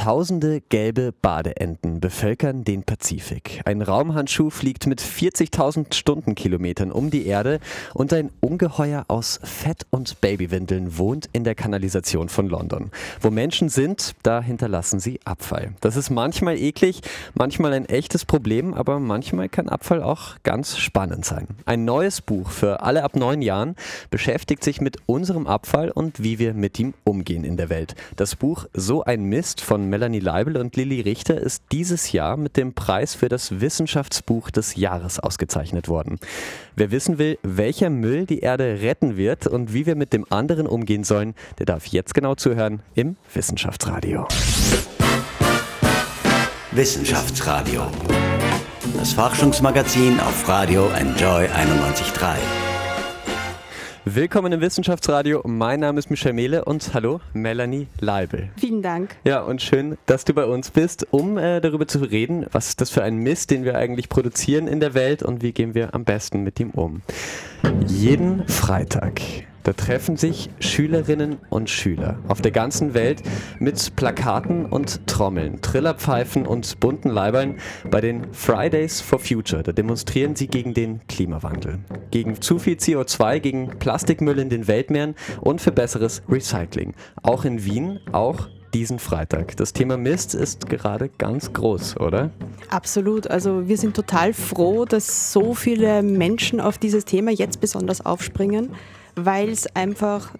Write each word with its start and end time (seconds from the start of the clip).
Tausende 0.00 0.62
gelbe 0.62 1.12
Badeenten 1.12 2.00
bevölkern 2.00 2.64
den 2.64 2.84
Pazifik. 2.84 3.60
Ein 3.66 3.82
Raumhandschuh 3.82 4.48
fliegt 4.48 4.86
mit 4.86 5.02
40.000 5.02 5.92
Stundenkilometern 5.92 6.90
um 6.90 7.10
die 7.10 7.26
Erde 7.26 7.60
und 7.92 8.14
ein 8.14 8.30
Ungeheuer 8.40 9.04
aus 9.08 9.40
Fett 9.42 9.84
und 9.90 10.22
Babywindeln 10.22 10.96
wohnt 10.96 11.28
in 11.34 11.44
der 11.44 11.54
Kanalisation 11.54 12.30
von 12.30 12.48
London. 12.48 12.90
Wo 13.20 13.30
Menschen 13.30 13.68
sind, 13.68 14.14
da 14.22 14.40
hinterlassen 14.40 15.00
sie 15.00 15.20
Abfall. 15.26 15.74
Das 15.82 15.96
ist 15.96 16.08
manchmal 16.08 16.56
eklig, 16.56 17.02
manchmal 17.34 17.74
ein 17.74 17.84
echtes 17.84 18.24
Problem, 18.24 18.72
aber 18.72 19.00
manchmal 19.00 19.50
kann 19.50 19.68
Abfall 19.68 20.02
auch 20.02 20.36
ganz 20.44 20.78
spannend 20.78 21.26
sein. 21.26 21.46
Ein 21.66 21.84
neues 21.84 22.22
Buch 22.22 22.48
für 22.48 22.80
alle 22.80 23.04
ab 23.04 23.16
neun 23.16 23.42
Jahren 23.42 23.76
beschäftigt 24.10 24.64
sich 24.64 24.80
mit 24.80 24.96
unserem 25.04 25.46
Abfall 25.46 25.90
und 25.90 26.22
wie 26.22 26.38
wir 26.38 26.54
mit 26.54 26.78
ihm 26.78 26.94
umgehen 27.04 27.44
in 27.44 27.58
der 27.58 27.68
Welt. 27.68 27.94
Das 28.16 28.34
Buch 28.34 28.64
So 28.72 29.04
ein 29.04 29.24
Mist 29.24 29.60
von 29.60 29.89
Melanie 29.90 30.20
Leibel 30.20 30.56
und 30.56 30.76
Lilly 30.76 31.00
Richter 31.00 31.36
ist 31.38 31.64
dieses 31.72 32.12
Jahr 32.12 32.36
mit 32.36 32.56
dem 32.56 32.72
Preis 32.72 33.14
für 33.14 33.28
das 33.28 33.60
Wissenschaftsbuch 33.60 34.50
des 34.50 34.76
Jahres 34.76 35.18
ausgezeichnet 35.18 35.88
worden. 35.88 36.18
Wer 36.76 36.90
wissen 36.90 37.18
will, 37.18 37.38
welcher 37.42 37.90
Müll 37.90 38.24
die 38.24 38.38
Erde 38.38 38.80
retten 38.80 39.16
wird 39.16 39.46
und 39.46 39.74
wie 39.74 39.86
wir 39.86 39.96
mit 39.96 40.12
dem 40.12 40.24
anderen 40.30 40.66
umgehen 40.66 41.04
sollen, 41.04 41.34
der 41.58 41.66
darf 41.66 41.86
jetzt 41.86 42.14
genau 42.14 42.36
zuhören 42.36 42.80
im 42.94 43.16
Wissenschaftsradio. 43.34 44.26
Wissenschaftsradio. 46.70 47.82
Das 48.96 49.12
Forschungsmagazin 49.12 50.20
auf 50.20 50.48
Radio 50.48 50.88
Enjoy 50.90 51.46
91.3. 51.46 52.69
Willkommen 54.06 54.50
im 54.50 54.62
Wissenschaftsradio. 54.62 55.42
Mein 55.44 55.80
Name 55.80 55.98
ist 55.98 56.08
Michel 56.08 56.32
Mehle 56.32 56.64
und 56.64 56.94
hallo, 56.94 57.20
Melanie 57.34 57.86
Leibel. 58.00 58.48
Vielen 58.56 58.80
Dank. 58.80 59.16
Ja, 59.24 59.42
und 59.42 59.60
schön, 59.60 59.98
dass 60.06 60.24
du 60.24 60.32
bei 60.32 60.46
uns 60.46 60.70
bist, 60.70 61.06
um 61.10 61.36
äh, 61.36 61.60
darüber 61.60 61.86
zu 61.86 61.98
reden, 61.98 62.46
was 62.50 62.68
ist 62.68 62.80
das 62.80 62.88
für 62.88 63.02
ein 63.02 63.16
Mist, 63.16 63.50
den 63.50 63.64
wir 63.64 63.76
eigentlich 63.76 64.08
produzieren 64.08 64.68
in 64.68 64.80
der 64.80 64.94
Welt 64.94 65.22
und 65.22 65.42
wie 65.42 65.52
gehen 65.52 65.74
wir 65.74 65.94
am 65.94 66.04
besten 66.04 66.42
mit 66.42 66.58
ihm 66.60 66.70
um. 66.70 67.02
Jeden 67.86 68.48
Freitag 68.48 69.20
da 69.62 69.72
treffen 69.72 70.16
sich 70.16 70.48
Schülerinnen 70.58 71.38
und 71.50 71.68
Schüler 71.68 72.18
auf 72.28 72.40
der 72.40 72.50
ganzen 72.50 72.94
Welt 72.94 73.22
mit 73.58 73.94
Plakaten 73.96 74.66
und 74.66 75.06
Trommeln, 75.06 75.60
Trillerpfeifen 75.60 76.46
und 76.46 76.80
bunten 76.80 77.10
Leibern 77.10 77.56
bei 77.90 78.00
den 78.00 78.32
Fridays 78.32 79.00
for 79.00 79.18
Future. 79.18 79.62
Da 79.62 79.72
demonstrieren 79.72 80.34
sie 80.34 80.46
gegen 80.46 80.72
den 80.72 81.00
Klimawandel, 81.08 81.80
gegen 82.10 82.40
zu 82.40 82.58
viel 82.58 82.76
CO2, 82.76 83.40
gegen 83.40 83.78
Plastikmüll 83.78 84.38
in 84.38 84.48
den 84.48 84.66
Weltmeeren 84.66 85.14
und 85.40 85.60
für 85.60 85.72
besseres 85.72 86.22
Recycling. 86.28 86.94
Auch 87.22 87.44
in 87.44 87.64
Wien, 87.64 88.00
auch 88.12 88.48
diesen 88.72 88.98
Freitag. 88.98 89.56
Das 89.56 89.72
Thema 89.72 89.96
Mist 89.96 90.34
ist 90.34 90.68
gerade 90.68 91.08
ganz 91.08 91.52
groß, 91.52 91.98
oder? 91.98 92.30
Absolut. 92.70 93.26
Also 93.28 93.68
wir 93.68 93.76
sind 93.76 93.96
total 93.96 94.32
froh, 94.32 94.84
dass 94.84 95.32
so 95.32 95.54
viele 95.54 96.02
Menschen 96.02 96.60
auf 96.60 96.78
dieses 96.78 97.04
Thema 97.04 97.30
jetzt 97.30 97.60
besonders 97.60 98.04
aufspringen 98.06 98.70
weil 99.16 99.48
es 99.48 99.74
einfach 99.74 100.32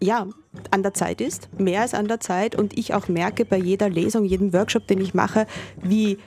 ja, 0.00 0.26
an 0.70 0.82
der 0.82 0.94
Zeit 0.94 1.20
ist, 1.20 1.48
mehr 1.58 1.82
als 1.82 1.94
an 1.94 2.08
der 2.08 2.20
Zeit 2.20 2.56
und 2.56 2.76
ich 2.76 2.92
auch 2.92 3.08
merke 3.08 3.44
bei 3.44 3.56
jeder 3.56 3.88
Lesung, 3.88 4.24
jedem 4.24 4.52
Workshop, 4.52 4.86
den 4.86 5.00
ich 5.00 5.14
mache, 5.14 5.46
wie 5.80 6.18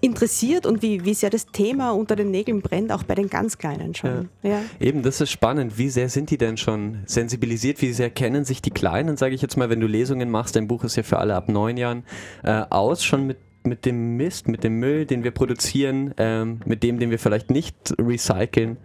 interessiert 0.00 0.66
und 0.66 0.82
wie, 0.82 1.04
wie 1.04 1.14
sehr 1.14 1.30
das 1.30 1.46
Thema 1.46 1.90
unter 1.92 2.16
den 2.16 2.30
Nägeln 2.30 2.60
brennt, 2.60 2.90
auch 2.90 3.04
bei 3.04 3.14
den 3.14 3.28
ganz 3.28 3.58
Kleinen 3.58 3.94
schon. 3.94 4.28
Ja. 4.42 4.50
Ja. 4.50 4.62
Eben, 4.80 5.02
das 5.02 5.20
ist 5.20 5.30
spannend. 5.30 5.78
Wie 5.78 5.90
sehr 5.90 6.08
sind 6.08 6.30
die 6.30 6.38
denn 6.38 6.56
schon 6.56 7.02
sensibilisiert? 7.06 7.80
Wie 7.82 7.92
sehr 7.92 8.10
kennen 8.10 8.44
sich 8.44 8.62
die 8.62 8.70
Kleinen, 8.70 9.16
sage 9.16 9.34
ich 9.34 9.42
jetzt 9.42 9.56
mal, 9.56 9.70
wenn 9.70 9.80
du 9.80 9.86
Lesungen 9.86 10.30
machst, 10.30 10.56
dein 10.56 10.66
Buch 10.66 10.82
ist 10.82 10.96
ja 10.96 11.02
für 11.02 11.18
alle 11.18 11.36
ab 11.36 11.48
neun 11.48 11.76
Jahren, 11.76 12.04
äh, 12.42 12.62
aus, 12.70 13.04
schon 13.04 13.26
mit 13.26 13.38
mit 13.62 13.84
dem 13.84 14.16
Mist, 14.16 14.48
mit 14.48 14.64
dem 14.64 14.78
Müll, 14.78 15.04
den 15.04 15.22
wir 15.22 15.32
produzieren, 15.32 16.14
ähm, 16.16 16.60
mit 16.64 16.82
dem, 16.82 16.98
den 16.98 17.10
wir 17.10 17.18
vielleicht 17.18 17.50
nicht 17.50 17.94
recyceln. 17.98 18.78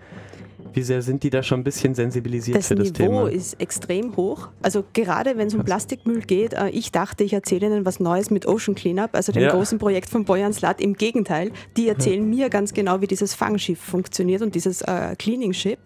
Wie 0.76 0.84
sehr 0.84 1.02
sind 1.02 1.24
die 1.24 1.30
da 1.30 1.42
schon 1.42 1.62
ein 1.62 1.64
bisschen 1.64 1.96
sensibilisiert 1.96 2.58
das 2.58 2.68
für 2.68 2.76
das 2.76 2.90
Niveau 2.90 2.98
Thema? 2.98 3.22
Das 3.22 3.30
Niveau 3.32 3.38
ist 3.38 3.62
extrem 3.62 4.16
hoch. 4.18 4.50
Also 4.62 4.84
gerade 4.92 5.38
wenn 5.38 5.48
es 5.48 5.54
um 5.54 5.64
Plastikmüll 5.64 6.20
geht, 6.22 6.52
äh, 6.52 6.68
ich 6.68 6.92
dachte, 6.92 7.24
ich 7.24 7.32
erzähle 7.32 7.68
Ihnen 7.68 7.86
was 7.86 8.02
Neues 8.02 8.30
mit 8.30 8.46
Ocean 8.46 8.76
Cleanup, 8.76 9.12
also 9.14 9.32
dem 9.32 9.44
ja. 9.44 9.52
großen 9.52 9.80
Projekt 9.80 10.10
von 10.10 10.26
Boyan 10.26 10.52
Slat. 10.52 10.82
Im 10.82 10.96
Gegenteil, 10.96 11.52
die 11.78 11.88
erzählen 11.88 12.30
ja. 12.30 12.38
mir 12.38 12.50
ganz 12.50 12.74
genau, 12.74 13.00
wie 13.00 13.08
dieses 13.08 13.34
Fangschiff 13.34 13.80
funktioniert 13.80 14.42
und 14.42 14.54
dieses 14.54 14.82
äh, 14.82 15.16
Cleaning 15.18 15.54
Ship. 15.54 15.80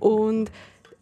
Und 0.00 0.50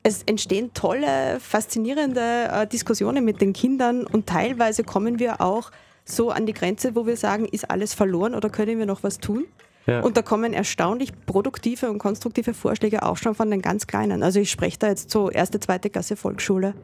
es 0.02 0.24
entstehen 0.24 0.74
tolle, 0.74 1.40
faszinierende 1.40 2.50
äh, 2.52 2.66
Diskussionen 2.66 3.24
mit 3.24 3.40
den 3.40 3.54
Kindern 3.54 4.04
und 4.04 4.26
teilweise 4.26 4.84
kommen 4.84 5.18
wir 5.18 5.40
auch 5.40 5.70
so 6.04 6.30
an 6.30 6.44
die 6.44 6.52
Grenze, 6.52 6.94
wo 6.94 7.06
wir 7.06 7.16
sagen, 7.16 7.46
ist 7.46 7.70
alles 7.70 7.94
verloren 7.94 8.34
oder 8.34 8.50
können 8.50 8.78
wir 8.78 8.86
noch 8.86 9.02
was 9.02 9.18
tun? 9.18 9.46
Ja. 9.86 10.00
Und 10.00 10.16
da 10.16 10.22
kommen 10.22 10.52
erstaunlich 10.52 11.12
produktive 11.26 11.90
und 11.90 11.98
konstruktive 11.98 12.54
Vorschläge 12.54 13.02
auch 13.02 13.16
schon 13.16 13.34
von 13.34 13.50
den 13.50 13.62
ganz 13.62 13.86
Kleinen. 13.86 14.22
Also 14.22 14.40
ich 14.40 14.50
spreche 14.50 14.78
da 14.78 14.88
jetzt 14.88 15.10
so 15.10 15.30
erste, 15.30 15.58
zweite 15.60 15.90
Klasse 15.90 16.16
Volksschule. 16.16 16.74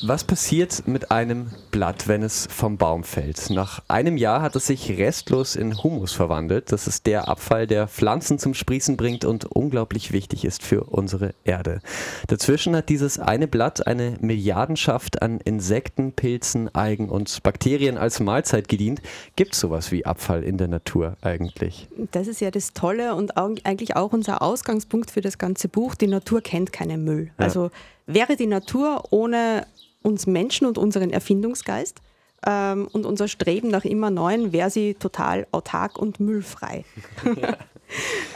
Was 0.00 0.22
passiert 0.22 0.86
mit 0.86 1.10
einem 1.10 1.50
Blatt, 1.72 2.06
wenn 2.06 2.22
es 2.22 2.46
vom 2.48 2.76
Baum 2.76 3.02
fällt? 3.02 3.50
Nach 3.50 3.82
einem 3.88 4.16
Jahr 4.16 4.42
hat 4.42 4.54
es 4.54 4.68
sich 4.68 4.96
restlos 4.96 5.56
in 5.56 5.82
Humus 5.82 6.12
verwandelt. 6.12 6.70
Das 6.70 6.86
ist 6.86 7.06
der 7.06 7.26
Abfall, 7.26 7.66
der 7.66 7.88
Pflanzen 7.88 8.38
zum 8.38 8.54
Sprießen 8.54 8.96
bringt 8.96 9.24
und 9.24 9.44
unglaublich 9.46 10.12
wichtig 10.12 10.44
ist 10.44 10.62
für 10.62 10.84
unsere 10.84 11.34
Erde. 11.42 11.80
Dazwischen 12.28 12.76
hat 12.76 12.90
dieses 12.90 13.18
eine 13.18 13.48
Blatt 13.48 13.88
eine 13.88 14.16
Milliardenschaft 14.20 15.20
an 15.20 15.40
Insekten, 15.40 16.12
Pilzen, 16.12 16.72
Algen 16.72 17.08
und 17.08 17.42
Bakterien 17.42 17.98
als 17.98 18.20
Mahlzeit 18.20 18.68
gedient. 18.68 19.02
Gibt 19.34 19.54
es 19.54 19.60
sowas 19.60 19.90
wie 19.90 20.06
Abfall 20.06 20.44
in 20.44 20.58
der 20.58 20.68
Natur 20.68 21.16
eigentlich? 21.22 21.88
Das 22.12 22.28
ist 22.28 22.40
ja 22.40 22.52
das 22.52 22.72
Tolle 22.72 23.16
und 23.16 23.36
eigentlich 23.36 23.96
auch 23.96 24.12
unser 24.12 24.42
Ausgangspunkt 24.42 25.10
für 25.10 25.22
das 25.22 25.38
ganze 25.38 25.68
Buch. 25.68 25.96
Die 25.96 26.06
Natur 26.06 26.40
kennt 26.40 26.72
keinen 26.72 27.02
Müll. 27.02 27.32
Ja. 27.36 27.44
Also 27.44 27.72
wäre 28.06 28.36
die 28.36 28.46
Natur 28.46 29.02
ohne 29.10 29.66
uns 30.02 30.26
Menschen 30.26 30.66
und 30.66 30.78
unseren 30.78 31.10
Erfindungsgeist 31.10 32.00
ähm, 32.46 32.88
und 32.92 33.06
unser 33.06 33.28
Streben 33.28 33.68
nach 33.68 33.84
immer 33.84 34.10
Neuen, 34.10 34.52
wäre 34.52 34.70
sie 34.70 34.94
total 34.94 35.46
autark 35.52 35.98
und 35.98 36.20
müllfrei. 36.20 36.84
Ja. 37.24 37.56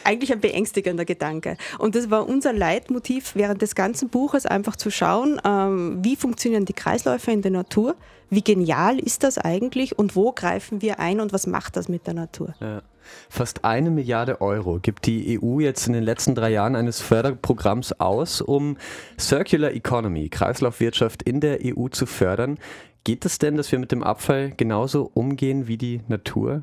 Eigentlich 0.04 0.32
ein 0.32 0.40
beängstigender 0.40 1.04
Gedanke. 1.04 1.58
Und 1.78 1.94
das 1.94 2.10
war 2.10 2.26
unser 2.26 2.52
Leitmotiv 2.52 3.34
während 3.34 3.60
des 3.60 3.74
ganzen 3.74 4.08
Buches, 4.08 4.46
einfach 4.46 4.76
zu 4.76 4.90
schauen, 4.90 5.40
ähm, 5.44 5.98
wie 6.02 6.16
funktionieren 6.16 6.64
die 6.64 6.72
Kreisläufe 6.72 7.30
in 7.30 7.42
der 7.42 7.50
Natur, 7.50 7.96
wie 8.30 8.42
genial 8.42 8.98
ist 8.98 9.24
das 9.24 9.36
eigentlich 9.36 9.98
und 9.98 10.16
wo 10.16 10.32
greifen 10.32 10.80
wir 10.80 10.98
ein 11.00 11.20
und 11.20 11.34
was 11.34 11.46
macht 11.46 11.76
das 11.76 11.88
mit 11.88 12.06
der 12.06 12.14
Natur. 12.14 12.54
Ja. 12.60 12.82
Fast 13.28 13.64
eine 13.64 13.90
Milliarde 13.90 14.40
Euro 14.40 14.78
gibt 14.80 15.06
die 15.06 15.40
EU 15.40 15.60
jetzt 15.60 15.86
in 15.86 15.92
den 15.92 16.02
letzten 16.02 16.34
drei 16.34 16.50
Jahren 16.50 16.76
eines 16.76 17.00
Förderprogramms 17.00 18.00
aus, 18.00 18.40
um 18.40 18.76
Circular 19.18 19.72
Economy, 19.72 20.28
Kreislaufwirtschaft 20.28 21.22
in 21.22 21.40
der 21.40 21.58
EU 21.64 21.88
zu 21.88 22.06
fördern. 22.06 22.58
Geht 23.04 23.24
es 23.24 23.38
denn, 23.38 23.56
dass 23.56 23.72
wir 23.72 23.78
mit 23.78 23.92
dem 23.92 24.02
Abfall 24.02 24.52
genauso 24.56 25.10
umgehen 25.14 25.66
wie 25.66 25.76
die 25.76 26.00
Natur? 26.08 26.62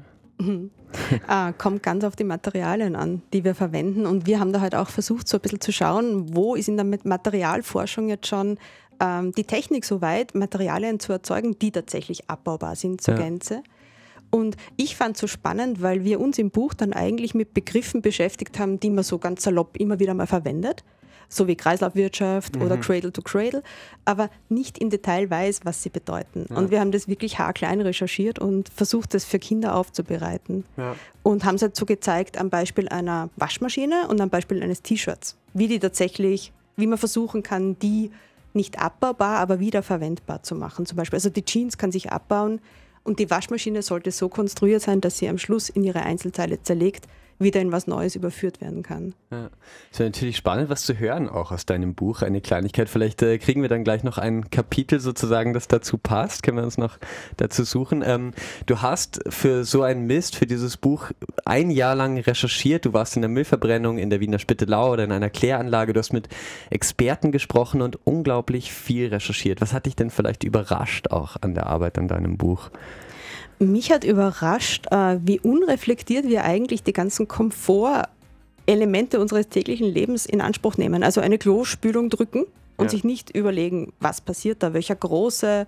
Ah, 1.28 1.52
kommt 1.52 1.84
ganz 1.84 2.04
auf 2.04 2.16
die 2.16 2.24
Materialien 2.24 2.96
an, 2.96 3.22
die 3.34 3.44
wir 3.44 3.54
verwenden. 3.54 4.06
Und 4.06 4.26
wir 4.26 4.40
haben 4.40 4.54
da 4.54 4.62
halt 4.62 4.74
auch 4.74 4.90
versucht, 4.90 5.28
so 5.28 5.38
ein 5.38 5.42
bisschen 5.42 5.62
zu 5.62 5.72
schauen, 5.72 6.36
wo 6.36 6.56
ist 6.56 6.68
in 6.68 6.78
der 6.78 6.86
Materialforschung 7.04 8.10
jetzt 8.10 8.28
schon 8.28 8.58
ähm, 9.00 9.32
die 9.34 9.44
Technik 9.44 9.86
so 9.86 10.02
weit, 10.02 10.34
Materialien 10.36 11.00
zu 11.00 11.12
erzeugen, 11.12 11.60
die 11.60 11.72
tatsächlich 11.72 12.30
abbaubar 12.30 12.76
sind 12.76 13.02
zur 13.02 13.16
ja. 13.16 13.22
Gänze. 13.22 13.64
Und 14.32 14.58
ich 14.78 14.96
fand 14.96 15.16
es 15.16 15.22
so 15.22 15.28
spannend, 15.28 15.82
weil 15.82 16.04
wir 16.04 16.20
uns 16.20 16.38
im 16.38 16.52
Buch 16.52 16.74
dann 16.74 16.94
eigentlich 16.94 17.34
mit 17.34 17.54
Begriffen 17.54 18.02
beschäftigt 18.02 18.60
haben, 18.60 18.80
die 18.80 18.90
man 18.90 19.04
so 19.04 19.18
ganz 19.18 19.44
salopp 19.44 19.78
immer 19.78 20.00
wieder 20.00 20.14
mal 20.14 20.28
verwendet, 20.28 20.84
so 21.30 21.48
wie 21.48 21.56
Kreislaufwirtschaft 21.56 22.56
mhm. 22.56 22.62
oder 22.64 22.78
Cradle 22.78 23.12
to 23.12 23.22
Cradle, 23.22 23.64
aber 24.06 24.30
nicht 24.50 24.78
im 24.80 24.90
Detail 24.90 25.30
weiß, 25.30 25.62
was 25.64 25.82
sie 25.84 25.90
bedeuten. 25.90 26.46
Ja. 26.50 26.58
Und 26.58 26.72
wir 26.72 26.80
haben 26.80 26.92
das 26.92 27.08
wirklich 27.08 27.40
haarklein 27.40 27.82
recherchiert 27.82 28.40
und 28.40 28.70
versucht, 28.70 29.14
das 29.14 29.26
für 29.26 29.40
Kinder 29.40 29.76
aufzubereiten. 29.76 30.64
Ja. 30.78 30.96
Und 31.24 31.46
haben 31.46 31.56
es 31.56 31.62
halt 31.62 31.76
so 31.76 31.86
gezeigt 31.86 32.38
am 32.40 32.50
Beispiel 32.50 32.88
einer 32.90 33.30
Waschmaschine 33.36 34.08
und 34.08 34.22
am 34.22 34.30
Beispiel 34.30 34.62
eines 34.62 34.82
T-Shirts, 34.82 35.38
wie 35.54 35.68
die 35.68 35.80
tatsächlich, 35.80 36.52
wie 36.76 36.88
man 36.88 36.98
versuchen 36.98 37.44
kann, 37.44 37.78
die 37.80 38.12
nicht 38.54 38.80
abbaubar, 38.80 39.38
aber 39.38 39.60
wiederverwendbar 39.60 40.42
zu 40.44 40.56
machen. 40.56 40.86
Zum 40.86 40.98
Beispiel, 40.98 41.18
also 41.18 41.30
die 41.30 41.46
Jeans 41.46 41.78
kann 41.78 41.92
sich 41.92 42.12
abbauen, 42.12 42.60
und 43.10 43.18
die 43.18 43.30
Waschmaschine 43.32 43.82
sollte 43.82 44.12
so 44.12 44.30
konstruiert 44.30 44.84
sein, 44.84 45.02
dass 45.02 45.18
sie 45.18 45.28
am 45.28 45.40
Schluss 45.40 45.70
in 45.70 45.84
ihre 45.84 46.04
Einzelteile 46.04 46.62
zerlegt 46.62 47.08
wieder 47.40 47.62
in 47.62 47.72
was 47.72 47.88
Neues 47.88 48.16
überführt 48.16 48.62
werden 48.62 48.84
kann. 48.84 49.14
Ja. 49.32 49.50
Wäre 49.96 50.10
natürlich 50.10 50.38
spannend, 50.38 50.70
was 50.70 50.84
zu 50.84 51.00
hören 51.00 51.30
auch 51.30 51.52
aus 51.52 51.66
deinem 51.66 51.96
Buch. 51.96 52.22
Eine 52.22 52.42
Kleinigkeit. 52.42 52.90
Vielleicht 52.90 53.22
äh, 53.22 53.38
kriegen 53.38 53.62
wir 53.62 53.70
dann 53.70 53.84
gleich 53.84 54.04
noch 54.04 54.18
ein 54.18 54.50
Kapitel 54.50 55.00
sozusagen, 55.00 55.54
das 55.54 55.68
dazu 55.68 55.98
passt. 55.98 56.44
Können 56.44 56.58
wir 56.58 56.64
uns 56.64 56.78
noch 56.78 56.98
dazu 57.38 57.64
suchen. 57.64 58.04
Ähm, 58.06 58.34
du 58.66 58.82
hast 58.82 59.22
für 59.30 59.64
so 59.64 59.84
einen 59.84 60.06
Mist, 60.06 60.36
für 60.36 60.46
dieses 60.46 60.78
Buch 60.78 61.12
ein 61.46 61.72
Jahr 61.72 61.96
lang 61.96 62.20
recherchiert. 62.20 62.86
Du 62.86 62.94
warst 62.94 63.16
in 63.16 63.22
der 63.22 63.30
Müllverbrennung 63.30 63.98
in 63.98 64.10
der 64.10 64.20
Wiener 64.20 64.40
Spittelau 64.40 64.92
oder 64.92 65.06
in 65.06 65.12
einer 65.12 65.30
Kläranlage. 65.30 65.94
Du 65.94 66.00
hast 66.00 66.12
mit 66.12 66.28
Experten 66.70 67.32
gesprochen 67.32 67.82
und 67.82 68.06
unglaublich 68.06 68.74
viel 68.74 69.08
recherchiert. 69.08 69.62
Was 69.62 69.74
hat 69.74 69.86
dich 69.86 69.96
denn 69.96 70.10
vielleicht 70.10 70.44
überrascht 70.44 71.12
auch 71.12 71.38
an 71.42 71.56
der 71.56 71.68
Arbeit 71.68 71.98
an 71.98 72.10
deinem 72.10 72.38
Buch? 72.38 72.70
Mich 73.60 73.92
hat 73.92 74.06
überrascht, 74.06 74.88
äh, 74.90 75.18
wie 75.24 75.40
unreflektiert 75.40 76.26
wir 76.28 76.46
eigentlich 76.46 76.84
die 76.84 76.94
ganzen 76.94 77.28
Komfortelemente 77.28 79.20
unseres 79.20 79.50
täglichen 79.50 79.88
Lebens 79.88 80.26
in 80.26 80.40
Anspruch 80.40 80.78
nehmen. 80.78 81.04
Also 81.04 81.20
eine 81.20 81.38
Klospülung 81.38 82.10
drücken 82.10 82.46
und 82.78 82.86
ja. 82.86 82.90
sich 82.90 83.04
nicht 83.04 83.36
überlegen, 83.36 83.92
was 84.00 84.22
passiert 84.22 84.64
da, 84.64 84.74
welcher 84.74 84.96
große 84.96 85.68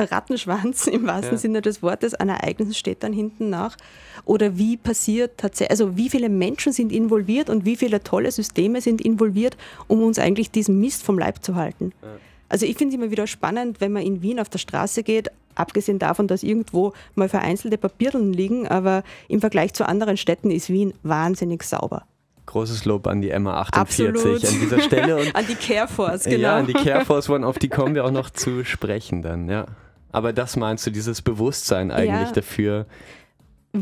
Rattenschwanz 0.00 0.86
im 0.86 1.06
wahrsten 1.06 1.34
ja. 1.34 1.38
Sinne 1.38 1.62
des 1.62 1.82
Wortes 1.82 2.14
an 2.14 2.28
Ereignissen 2.28 2.74
steht 2.74 3.02
dann 3.02 3.12
hinten 3.12 3.50
nach. 3.50 3.76
Oder 4.24 4.58
wie 4.58 4.76
passiert 4.76 5.38
tatsächlich, 5.38 5.70
also 5.70 5.96
wie 5.96 6.08
viele 6.08 6.28
Menschen 6.28 6.72
sind 6.72 6.92
involviert 6.92 7.50
und 7.50 7.64
wie 7.64 7.76
viele 7.76 8.02
tolle 8.02 8.30
Systeme 8.30 8.80
sind 8.80 9.00
involviert, 9.00 9.56
um 9.86 10.02
uns 10.02 10.18
eigentlich 10.18 10.50
diesen 10.50 10.80
Mist 10.80 11.02
vom 11.02 11.18
Leib 11.18 11.42
zu 11.42 11.54
halten. 11.54 11.92
Ja. 12.02 12.08
Also 12.48 12.66
ich 12.66 12.76
finde 12.76 12.94
es 12.94 13.00
immer 13.00 13.10
wieder 13.10 13.26
spannend, 13.26 13.80
wenn 13.80 13.92
man 13.92 14.02
in 14.02 14.22
Wien 14.22 14.40
auf 14.40 14.48
der 14.48 14.58
Straße 14.58 15.02
geht, 15.02 15.30
abgesehen 15.54 15.98
davon, 15.98 16.28
dass 16.28 16.42
irgendwo 16.42 16.92
mal 17.14 17.28
vereinzelte 17.28 17.78
Papierlen 17.78 18.32
liegen, 18.32 18.66
aber 18.68 19.02
im 19.28 19.40
Vergleich 19.40 19.74
zu 19.74 19.86
anderen 19.86 20.16
Städten 20.16 20.50
ist 20.50 20.68
Wien 20.70 20.94
wahnsinnig 21.02 21.62
sauber. 21.62 22.04
Großes 22.46 22.86
Lob 22.86 23.06
an 23.06 23.20
die 23.20 23.34
MA48 23.34 23.74
Absolut. 23.74 24.44
an 24.44 24.60
dieser 24.60 24.80
Stelle. 24.80 25.16
Und 25.18 25.34
an 25.36 25.44
die 25.46 25.54
Careforce, 25.54 26.24
genau. 26.24 26.38
Ja, 26.38 26.56
an 26.56 26.66
die 26.66 26.72
Careforce, 26.72 27.28
auf 27.28 27.58
die 27.58 27.68
kommen 27.68 27.94
wir 27.94 28.06
auch 28.06 28.10
noch 28.10 28.30
zu 28.30 28.64
sprechen 28.64 29.20
dann, 29.20 29.50
ja. 29.50 29.66
Aber 30.10 30.32
das 30.32 30.56
meinst 30.56 30.86
du, 30.86 30.90
dieses 30.90 31.20
Bewusstsein 31.20 31.90
eigentlich 31.90 32.28
ja. 32.28 32.32
dafür? 32.32 32.86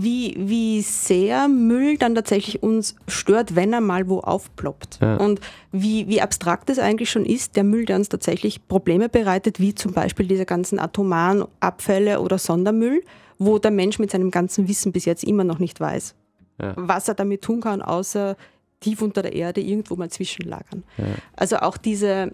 Wie, 0.03 0.35
wie 0.39 0.83
sehr 0.83 1.49
Müll 1.49 1.97
dann 1.97 2.15
tatsächlich 2.15 2.63
uns 2.63 2.97
stört, 3.09 3.57
wenn 3.57 3.73
er 3.73 3.81
mal 3.81 4.09
wo 4.09 4.21
aufploppt. 4.21 4.99
Ja. 5.01 5.17
Und 5.17 5.41
wie, 5.73 6.09
wie 6.09 6.21
abstrakt 6.21 6.71
es 6.71 6.79
eigentlich 6.79 7.11
schon 7.11 7.25
ist, 7.25 7.57
der 7.57 7.65
Müll, 7.65 7.85
der 7.85 7.97
uns 7.97 8.09
tatsächlich 8.09 8.67
Probleme 8.69 9.09
bereitet, 9.09 9.61
wie 9.61 9.75
zum 9.75 9.93
Beispiel 9.93 10.27
diese 10.27 10.45
ganzen 10.45 10.79
atomaren 10.79 11.45
Abfälle 11.61 12.21
oder 12.21 12.39
Sondermüll, 12.39 13.03
wo 13.39 13.59
der 13.59 13.71
Mensch 13.71 13.99
mit 13.99 14.11
seinem 14.11 14.31
ganzen 14.31 14.69
Wissen 14.69 14.93
bis 14.93 15.05
jetzt 15.05 15.25
immer 15.25 15.45
noch 15.45 15.59
nicht 15.59 15.81
weiß, 15.81 16.15
ja. 16.61 16.73
was 16.77 17.09
er 17.09 17.15
damit 17.15 17.43
tun 17.43 17.61
kann, 17.61 17.83
außer 17.83 18.37
tief 18.81 19.03
unter 19.03 19.23
der 19.23 19.33
Erde 19.33 19.61
irgendwo 19.61 19.97
mal 19.97 20.11
zwischenlagern. 20.11 20.85
Ja. 20.99 21.05
Also 21.35 21.57
auch 21.59 21.77
diese, 21.77 22.33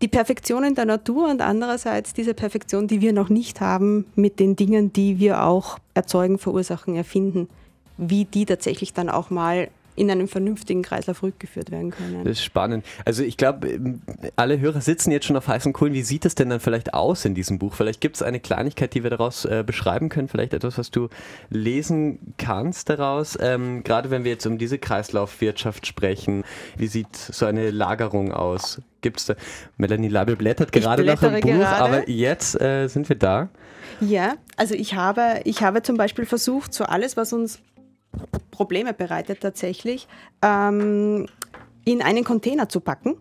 die 0.00 0.08
Perfektion 0.08 0.64
in 0.64 0.74
der 0.74 0.84
Natur 0.84 1.28
und 1.28 1.42
andererseits 1.42 2.12
diese 2.12 2.34
Perfektion, 2.34 2.86
die 2.86 3.00
wir 3.00 3.12
noch 3.12 3.28
nicht 3.28 3.60
haben 3.60 4.06
mit 4.14 4.38
den 4.38 4.54
Dingen, 4.54 4.92
die 4.92 5.18
wir 5.18 5.42
auch 5.42 5.78
erzeugen, 5.94 6.38
verursachen, 6.38 6.94
erfinden, 6.94 7.48
wie 7.96 8.24
die 8.24 8.46
tatsächlich 8.46 8.92
dann 8.92 9.08
auch 9.08 9.30
mal 9.30 9.68
in 9.98 10.10
einem 10.10 10.28
vernünftigen 10.28 10.82
Kreislauf 10.82 11.22
rückgeführt 11.22 11.70
werden 11.70 11.90
können. 11.90 12.24
Das 12.24 12.32
ist 12.32 12.44
spannend. 12.44 12.86
Also 13.04 13.22
ich 13.22 13.36
glaube, 13.36 13.68
ähm, 13.68 14.00
alle 14.36 14.60
Hörer 14.60 14.80
sitzen 14.80 15.10
jetzt 15.10 15.26
schon 15.26 15.36
auf 15.36 15.48
heißen 15.48 15.72
Kohlen. 15.72 15.92
Wie 15.92 16.02
sieht 16.02 16.24
es 16.24 16.34
denn 16.34 16.50
dann 16.50 16.60
vielleicht 16.60 16.94
aus 16.94 17.24
in 17.24 17.34
diesem 17.34 17.58
Buch? 17.58 17.74
Vielleicht 17.74 18.00
gibt 18.00 18.16
es 18.16 18.22
eine 18.22 18.40
Kleinigkeit, 18.40 18.94
die 18.94 19.02
wir 19.02 19.10
daraus 19.10 19.44
äh, 19.44 19.64
beschreiben 19.66 20.08
können, 20.08 20.28
vielleicht 20.28 20.54
etwas, 20.54 20.78
was 20.78 20.90
du 20.90 21.08
lesen 21.50 22.34
kannst 22.38 22.88
daraus. 22.88 23.36
Ähm, 23.40 23.82
gerade 23.82 24.10
wenn 24.10 24.24
wir 24.24 24.30
jetzt 24.30 24.46
um 24.46 24.58
diese 24.58 24.78
Kreislaufwirtschaft 24.78 25.86
sprechen, 25.86 26.44
wie 26.76 26.86
sieht 26.86 27.16
so 27.16 27.46
eine 27.46 27.70
Lagerung 27.70 28.32
aus? 28.32 28.80
Gibt 29.00 29.18
es 29.20 29.26
da? 29.26 29.34
Melanie 29.76 30.08
Label 30.08 30.36
blättert 30.36 30.72
gerade 30.72 31.04
noch 31.04 31.22
im 31.22 31.40
Buch, 31.40 31.42
gerade. 31.42 31.76
aber 31.76 32.08
jetzt 32.08 32.60
äh, 32.60 32.88
sind 32.88 33.08
wir 33.08 33.16
da. 33.16 33.48
Ja, 34.00 34.34
also 34.56 34.74
ich 34.74 34.94
habe, 34.94 35.40
ich 35.44 35.62
habe 35.62 35.82
zum 35.82 35.96
Beispiel 35.96 36.26
versucht, 36.26 36.72
so 36.72 36.84
alles, 36.84 37.16
was 37.16 37.32
uns 37.32 37.60
Probleme 38.50 38.94
bereitet 38.94 39.40
tatsächlich, 39.40 40.08
ähm, 40.42 41.26
in 41.84 42.02
einen 42.02 42.24
Container 42.24 42.68
zu 42.68 42.80
packen 42.80 43.16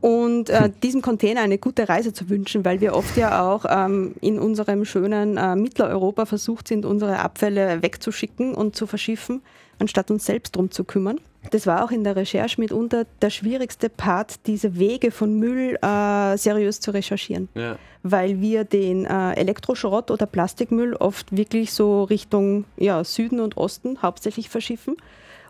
und 0.00 0.50
äh, 0.50 0.70
diesem 0.82 1.02
Container 1.02 1.40
eine 1.40 1.58
gute 1.58 1.88
Reise 1.88 2.12
zu 2.12 2.28
wünschen, 2.28 2.64
weil 2.64 2.80
wir 2.80 2.94
oft 2.94 3.16
ja 3.16 3.42
auch 3.42 3.64
ähm, 3.68 4.14
in 4.20 4.38
unserem 4.38 4.84
schönen 4.84 5.36
äh, 5.36 5.56
Mitteleuropa 5.56 6.26
versucht 6.26 6.68
sind, 6.68 6.84
unsere 6.84 7.18
Abfälle 7.18 7.82
wegzuschicken 7.82 8.54
und 8.54 8.76
zu 8.76 8.86
verschiffen, 8.86 9.42
anstatt 9.78 10.10
uns 10.10 10.26
selbst 10.26 10.56
drum 10.56 10.70
zu 10.70 10.84
kümmern. 10.84 11.20
Das 11.50 11.66
war 11.66 11.84
auch 11.84 11.90
in 11.90 12.04
der 12.04 12.16
Recherche 12.16 12.60
mitunter 12.60 13.06
der 13.20 13.30
schwierigste 13.30 13.88
Part, 13.88 14.46
diese 14.46 14.78
Wege 14.78 15.10
von 15.10 15.38
Müll 15.38 15.76
äh, 15.82 16.36
seriös 16.36 16.80
zu 16.80 16.90
recherchieren. 16.90 17.48
Ja. 17.54 17.76
Weil 18.02 18.40
wir 18.40 18.64
den 18.64 19.04
äh, 19.04 19.32
Elektroschrott 19.34 20.10
oder 20.10 20.26
Plastikmüll 20.26 20.94
oft 20.94 21.36
wirklich 21.36 21.72
so 21.72 22.04
Richtung 22.04 22.64
ja, 22.76 23.04
Süden 23.04 23.40
und 23.40 23.56
Osten 23.56 24.02
hauptsächlich 24.02 24.48
verschiffen. 24.48 24.96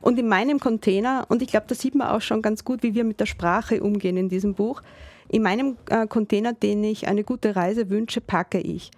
Und 0.01 0.19
in 0.19 0.29
meinem 0.29 0.61
Container, 0.61 1.25
und 1.29 1.41
ich 1.41 1.49
glaube, 1.49 1.67
da 1.69 1.75
sieht 1.75 1.95
man 1.95 2.09
auch 2.09 2.21
schon 2.21 2.43
ganz 2.43 2.65
gut, 2.65 2.83
wie 2.83 2.95
wir 2.95 3.05
mit 3.05 3.21
der 3.21 3.27
Sprache 3.27 3.83
umgehen 3.83 4.17
in 4.17 4.29
diesem 4.29 4.55
Buch, 4.55 4.83
in 5.29 5.43
meinem 5.43 5.77
äh, 5.89 6.07
Container, 6.07 6.53
den 6.53 6.85
ich 6.85 7.09
eine 7.09 7.25
gute 7.25 7.57
Reise 7.57 7.89
wünsche, 7.89 8.21
packe 8.21 8.61
ich 8.61 8.91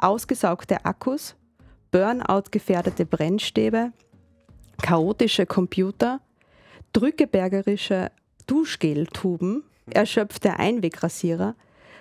ausgesaugte 0.00 0.84
Akkus, 0.84 1.36
Burnout-gefährdete 1.90 3.06
Brennstäbe, 3.06 3.92
chaotische 4.82 5.46
Computer, 5.46 6.20
drückebergerische 6.92 8.10
Duschgeltuben, 8.46 9.64
erschöpfte 9.90 10.58
Einwegrasierer, 10.58 11.54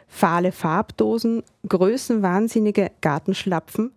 fahle 0.08 0.52
Farbdosen, 0.52 1.44
größenwahnsinnige 1.68 2.92
Gartenschlapfen, 3.02 3.92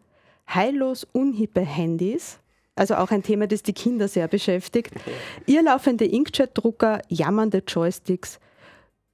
heillos 0.49 1.07
unhippe 1.13 1.61
Handys, 1.61 2.39
also 2.75 2.95
auch 2.97 3.11
ein 3.11 3.23
Thema, 3.23 3.47
das 3.47 3.63
die 3.63 3.73
Kinder 3.73 4.09
sehr 4.09 4.29
beschäftigt, 4.29 4.93
irrlaufende 5.47 6.05
Inkjet-Drucker, 6.05 7.03
jammernde 7.09 7.63
Joysticks, 7.67 8.39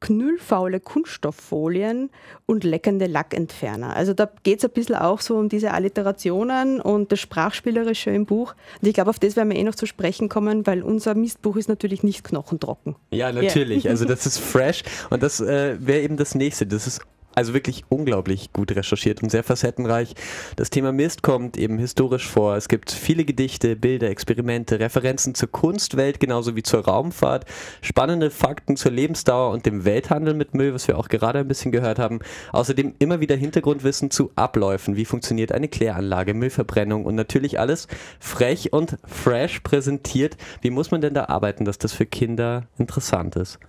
knüllfaule 0.01 0.81
Kunststofffolien 0.81 2.11
und 2.47 2.65
leckende 2.65 3.07
Lackentferner. 3.07 3.97
Also 3.97 4.15
da 4.15 4.31
geht 4.43 4.59
es 4.59 4.65
ein 4.65 4.71
bisschen 4.71 4.95
auch 4.95 5.21
so 5.21 5.37
um 5.37 5.49
diese 5.49 5.73
Alliterationen 5.73 6.81
und 6.81 7.11
das 7.11 7.21
Sprachspielerische 7.21 8.11
im 8.11 8.27
Buch. 8.27 8.55
Und 8.81 8.89
ich 8.89 8.95
glaube, 8.95 9.11
auf 9.11 9.19
das 9.19 9.37
werden 9.37 9.51
wir 9.51 9.57
eh 9.57 9.65
noch 9.65 9.75
zu 9.75 9.87
sprechen 9.87 10.29
kommen, 10.29 10.67
weil 10.67 10.83
unser 10.83 11.15
Mistbuch 11.15 11.57
ist 11.57 11.69
natürlich 11.69 12.03
nicht 12.03 12.25
knochentrocken. 12.25 12.95
Ja, 13.11 13.33
natürlich. 13.33 13.85
Yeah. 13.85 13.93
Also 13.93 14.05
das 14.05 14.27
ist 14.27 14.39
fresh 14.39 14.83
und 15.11 15.23
das 15.23 15.41
äh, 15.41 15.77
wäre 15.81 16.01
eben 16.01 16.17
das 16.17 16.35
nächste. 16.35 16.67
Das 16.67 16.87
ist 16.87 17.01
also 17.39 17.55
wirklich 17.55 17.85
unglaublich 17.89 18.53
gut 18.53 18.75
recherchiert 18.75 19.23
und 19.23 19.31
sehr 19.31 19.45
facettenreich. 19.45 20.15
Das 20.57 20.71
Thema 20.71 20.91
Mist 20.91 21.23
kommt 21.23 21.57
eben 21.57 21.79
historisch 21.79 22.27
vor. 22.27 22.57
Es 22.57 22.67
gibt 22.67 22.91
viele 22.91 23.25
Gedichte, 23.25 23.77
Bilder, 23.77 24.11
Experimente, 24.11 24.81
Referenzen 24.81 25.37
zur 25.37 25.49
Kunstwelt 25.49 26.19
genauso 26.19 26.57
wie 26.57 26.65
zur 26.65 26.85
Raumfahrt, 26.85 27.45
spannende 27.81 28.33
Fakten 28.33 28.77
zur 28.77 28.91
Lebensdauer 28.91 29.53
und 29.53 29.67
dem 29.67 29.85
Welthandel 29.85 30.35
mit 30.35 30.55
Müll, 30.55 30.75
was 30.75 30.89
wir 30.89 30.99
auch 30.99 31.09
gerade 31.09 31.39
ein 31.39 31.47
bisschen 31.47 31.71
gehört 31.71 32.01
haben. 32.01 32.19
Außerdem 32.51 32.97
immer 32.99 33.21
wieder 33.21 33.37
Hintergrundwissen 33.37 34.11
zu 34.11 34.33
Abläufen, 34.35 34.97
wie 34.97 35.05
funktioniert 35.05 35.53
eine 35.53 35.69
Kläranlage, 35.69 36.35
Müllverbrennung 36.35 37.05
und 37.05 37.15
natürlich 37.15 37.61
alles 37.61 37.87
frech 38.19 38.73
und 38.73 38.97
fresh 39.07 39.61
präsentiert. 39.61 40.37
Wie 40.61 40.71
muss 40.71 40.91
man 40.91 41.03
denn 41.03 41.15
da 41.15 41.27
arbeiten, 41.27 41.65
dass 41.65 41.79
das 41.79 41.93
für 41.93 42.07
Kinder 42.07 42.65
interessant 42.79 43.37
ist? 43.37 43.61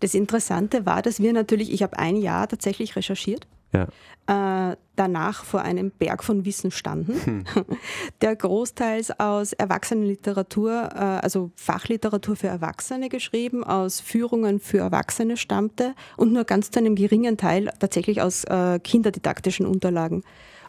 Das 0.00 0.14
Interessante 0.14 0.86
war, 0.86 1.02
dass 1.02 1.20
wir 1.20 1.32
natürlich, 1.32 1.72
ich 1.72 1.82
habe 1.82 1.98
ein 1.98 2.16
Jahr 2.16 2.48
tatsächlich 2.48 2.96
recherchiert. 2.96 3.46
Ja. 3.72 3.88
Äh, 4.26 4.76
danach 4.94 5.44
vor 5.44 5.62
einem 5.62 5.90
Berg 5.90 6.22
von 6.22 6.44
Wissen 6.44 6.70
standen, 6.70 7.20
hm. 7.24 7.44
der 8.20 8.36
großteils 8.36 9.18
aus 9.18 9.52
Erwachsenenliteratur, 9.52 10.90
äh, 10.94 10.98
also 10.98 11.50
Fachliteratur 11.56 12.36
für 12.36 12.46
Erwachsene 12.46 13.08
geschrieben, 13.08 13.64
aus 13.64 14.00
Führungen 14.00 14.60
für 14.60 14.78
Erwachsene 14.78 15.36
stammte 15.36 15.94
und 16.16 16.32
nur 16.32 16.44
ganz 16.44 16.70
zu 16.70 16.78
einem 16.78 16.94
geringen 16.94 17.36
Teil 17.36 17.72
tatsächlich 17.80 18.22
aus 18.22 18.44
äh, 18.44 18.78
kinderdidaktischen 18.78 19.66
Unterlagen. 19.66 20.22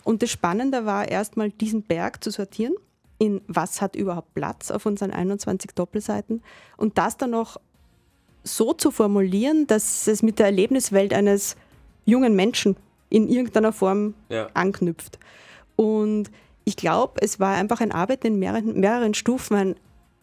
Und 0.03 0.23
das 0.23 0.31
Spannende 0.31 0.85
war 0.85 1.07
erstmal 1.07 1.51
diesen 1.51 1.83
Berg 1.83 2.23
zu 2.23 2.31
sortieren 2.31 2.73
in 3.17 3.41
was 3.47 3.81
hat 3.81 3.95
überhaupt 3.95 4.33
Platz 4.33 4.71
auf 4.71 4.85
unseren 4.85 5.11
21 5.11 5.71
Doppelseiten 5.73 6.41
und 6.77 6.97
das 6.97 7.17
dann 7.17 7.31
noch 7.31 7.57
so 8.45 8.73
zu 8.73 8.91
formulieren, 8.91 9.67
dass 9.67 10.07
es 10.07 10.23
mit 10.23 10.39
der 10.39 10.45
Erlebniswelt 10.45 11.13
eines 11.13 11.57
jungen 12.05 12.35
Menschen 12.35 12.77
in 13.09 13.27
irgendeiner 13.27 13.73
Form 13.73 14.13
ja. 14.29 14.47
anknüpft. 14.53 15.19
Und 15.75 16.31
ich 16.63 16.77
glaube, 16.77 17.21
es 17.21 17.39
war 17.39 17.55
einfach 17.55 17.81
eine 17.81 17.93
Arbeit 17.93 18.23
in 18.23 18.39
mehreren, 18.39 18.79
mehreren 18.79 19.13
Stufen, 19.13 19.55
ein 19.55 19.75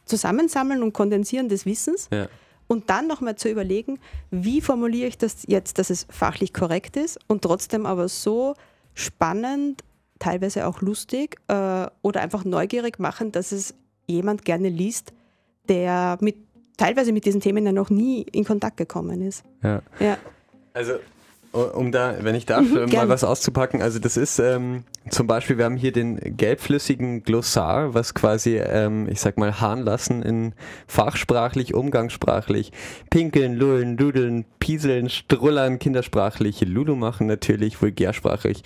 Zusammensammeln 0.04 0.82
und 0.82 0.92
Kondensieren 0.92 1.48
des 1.48 1.66
Wissens. 1.66 2.08
Ja. 2.12 2.28
Und 2.68 2.88
dann 2.90 3.06
nochmal 3.06 3.36
zu 3.36 3.50
überlegen, 3.50 3.98
wie 4.30 4.60
formuliere 4.60 5.08
ich 5.08 5.18
das 5.18 5.44
jetzt, 5.46 5.78
dass 5.78 5.90
es 5.90 6.06
fachlich 6.08 6.54
korrekt 6.54 6.96
ist 6.96 7.18
und 7.26 7.42
trotzdem 7.42 7.86
aber 7.86 8.08
so 8.08 8.54
spannend, 8.94 9.82
teilweise 10.18 10.66
auch 10.66 10.80
lustig 10.80 11.36
äh, 11.48 11.86
oder 12.02 12.20
einfach 12.20 12.44
neugierig 12.44 12.98
machen, 12.98 13.32
dass 13.32 13.52
es 13.52 13.74
jemand 14.06 14.44
gerne 14.44 14.68
liest, 14.68 15.12
der 15.68 16.16
mit 16.20 16.36
teilweise 16.76 17.12
mit 17.12 17.24
diesen 17.24 17.40
Themen 17.40 17.64
ja 17.64 17.72
noch 17.72 17.90
nie 17.90 18.22
in 18.22 18.44
Kontakt 18.44 18.76
gekommen 18.76 19.22
ist. 19.22 19.44
Ja. 19.62 19.82
ja. 20.00 20.18
Also 20.74 20.94
um 21.52 21.92
da, 21.92 22.16
wenn 22.20 22.34
ich 22.34 22.46
darf, 22.46 22.62
mhm, 22.62 22.90
mal 22.92 23.08
was 23.08 23.24
auszupacken. 23.24 23.82
Also 23.82 23.98
das 23.98 24.16
ist 24.16 24.38
ähm, 24.38 24.84
zum 25.10 25.26
Beispiel, 25.26 25.58
wir 25.58 25.66
haben 25.66 25.76
hier 25.76 25.92
den 25.92 26.36
gelbflüssigen 26.36 27.24
Glossar, 27.24 27.92
was 27.92 28.14
quasi, 28.14 28.56
ähm, 28.56 29.06
ich 29.08 29.20
sag 29.20 29.36
mal, 29.36 29.60
Harnlassen 29.60 30.22
in 30.22 30.54
fachsprachlich, 30.86 31.74
umgangssprachlich, 31.74 32.72
pinkeln, 33.10 33.54
lullen, 33.54 33.98
dudeln, 33.98 34.46
pieseln, 34.60 35.10
strullern, 35.10 35.78
kindersprachlich, 35.78 36.62
Lulu 36.62 36.96
machen 36.96 37.26
natürlich, 37.26 37.82
vulgärsprachlich, 37.82 38.62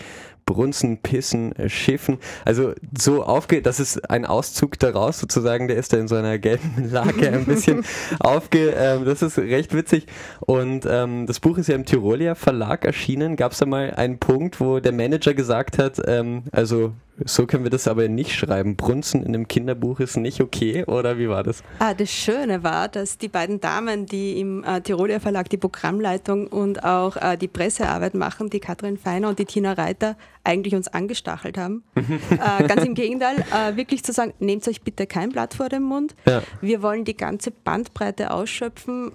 Brunzen, 0.47 0.99
Pissen, 0.99 1.53
Schiffen. 1.67 2.19
Also 2.45 2.73
so 2.97 3.25
aufge... 3.25 3.63
Das 3.63 3.81
ist 3.81 4.09
ein 4.09 4.25
Auszug 4.25 4.79
daraus 4.79 5.19
sozusagen, 5.19 5.69
der 5.69 5.77
ist 5.77 5.93
da 5.93 5.99
in 5.99 6.09
so 6.09 6.15
einer 6.15 6.39
gelben 6.39 6.89
Lage 6.91 7.31
ein 7.31 7.45
bisschen 7.45 7.85
aufge... 8.21 8.71
Ähm, 8.71 9.05
das 9.05 9.23
ist 9.23 9.39
recht 9.39 9.75
witzig. 9.75 10.07
Und 10.41 10.87
ähm, 10.89 11.27
das 11.27 11.41
Buch 11.41 11.59
ist 11.59 11.69
ja 11.69 11.75
im 11.75 11.85
Tyrolia 11.85 12.35
Verlag 12.35 12.85
erschienen. 12.85 13.37
Gab 13.37 13.53
es 13.53 13.59
da 13.59 13.67
mal 13.67 13.93
einen 13.95 14.19
Punkt, 14.19 14.61
wo 14.61 14.81
der 14.81 14.93
Manager 14.93 15.35
gesagt 15.35 15.79
hat, 15.79 16.01
ähm, 16.07 16.45
also 16.53 16.93
so 17.25 17.47
können 17.47 17.65
wir 17.65 17.71
das 17.71 17.89
aber 17.89 18.09
nicht 18.09 18.33
schreiben. 18.33 18.77
Brunzen 18.77 19.23
in 19.23 19.29
einem 19.29 19.49
Kinderbuch 19.49 20.01
ist 20.01 20.17
nicht 20.17 20.41
okay, 20.41 20.85
oder 20.85 21.19
wie 21.19 21.29
war 21.29 21.43
das? 21.43 21.63
Ah, 21.79 21.95
das 21.95 22.11
Schöne 22.11 22.63
war, 22.63 22.89
dass 22.89 23.19
die 23.19 23.29
beiden 23.29 23.61
Damen, 23.61 24.07
die 24.07 24.39
im 24.39 24.63
äh, 24.65 24.81
Tiroler 24.81 25.21
Verlag 25.21 25.49
die 25.49 25.57
Programmleitung 25.57 26.47
und 26.47 26.85
auch 26.85 27.17
äh, 27.17 27.37
die 27.37 27.49
Pressearbeit 27.49 28.15
machen, 28.15 28.51
die 28.51 28.61
Katrin 28.61 28.99
Feiner 28.99 29.29
und 29.29 29.39
die 29.39 29.47
Tina 29.47 29.73
Reiter, 29.73 30.17
eigentlich 30.45 30.75
uns 30.75 30.89
angestachelt 30.89 31.59
haben. 31.59 31.83
äh, 31.95 32.67
ganz 32.67 32.85
im 32.85 32.95
Gegenteil, 32.95 33.45
äh, 33.53 33.77
wirklich 33.77 34.05
zu 34.05 34.13
sagen, 34.13 34.35
nehmt 34.39 34.67
euch 34.69 34.83
bitte 34.83 35.07
kein 35.07 35.31
Blatt 35.31 35.55
vor 35.55 35.69
den 35.69 35.83
Mund. 35.83 36.15
Ja. 36.27 36.43
Wir 36.61 36.83
wollen 36.83 37.05
die 37.05 37.17
ganze 37.17 37.51
Bandbreite 37.51 38.31
ausschöpfen 38.31 39.13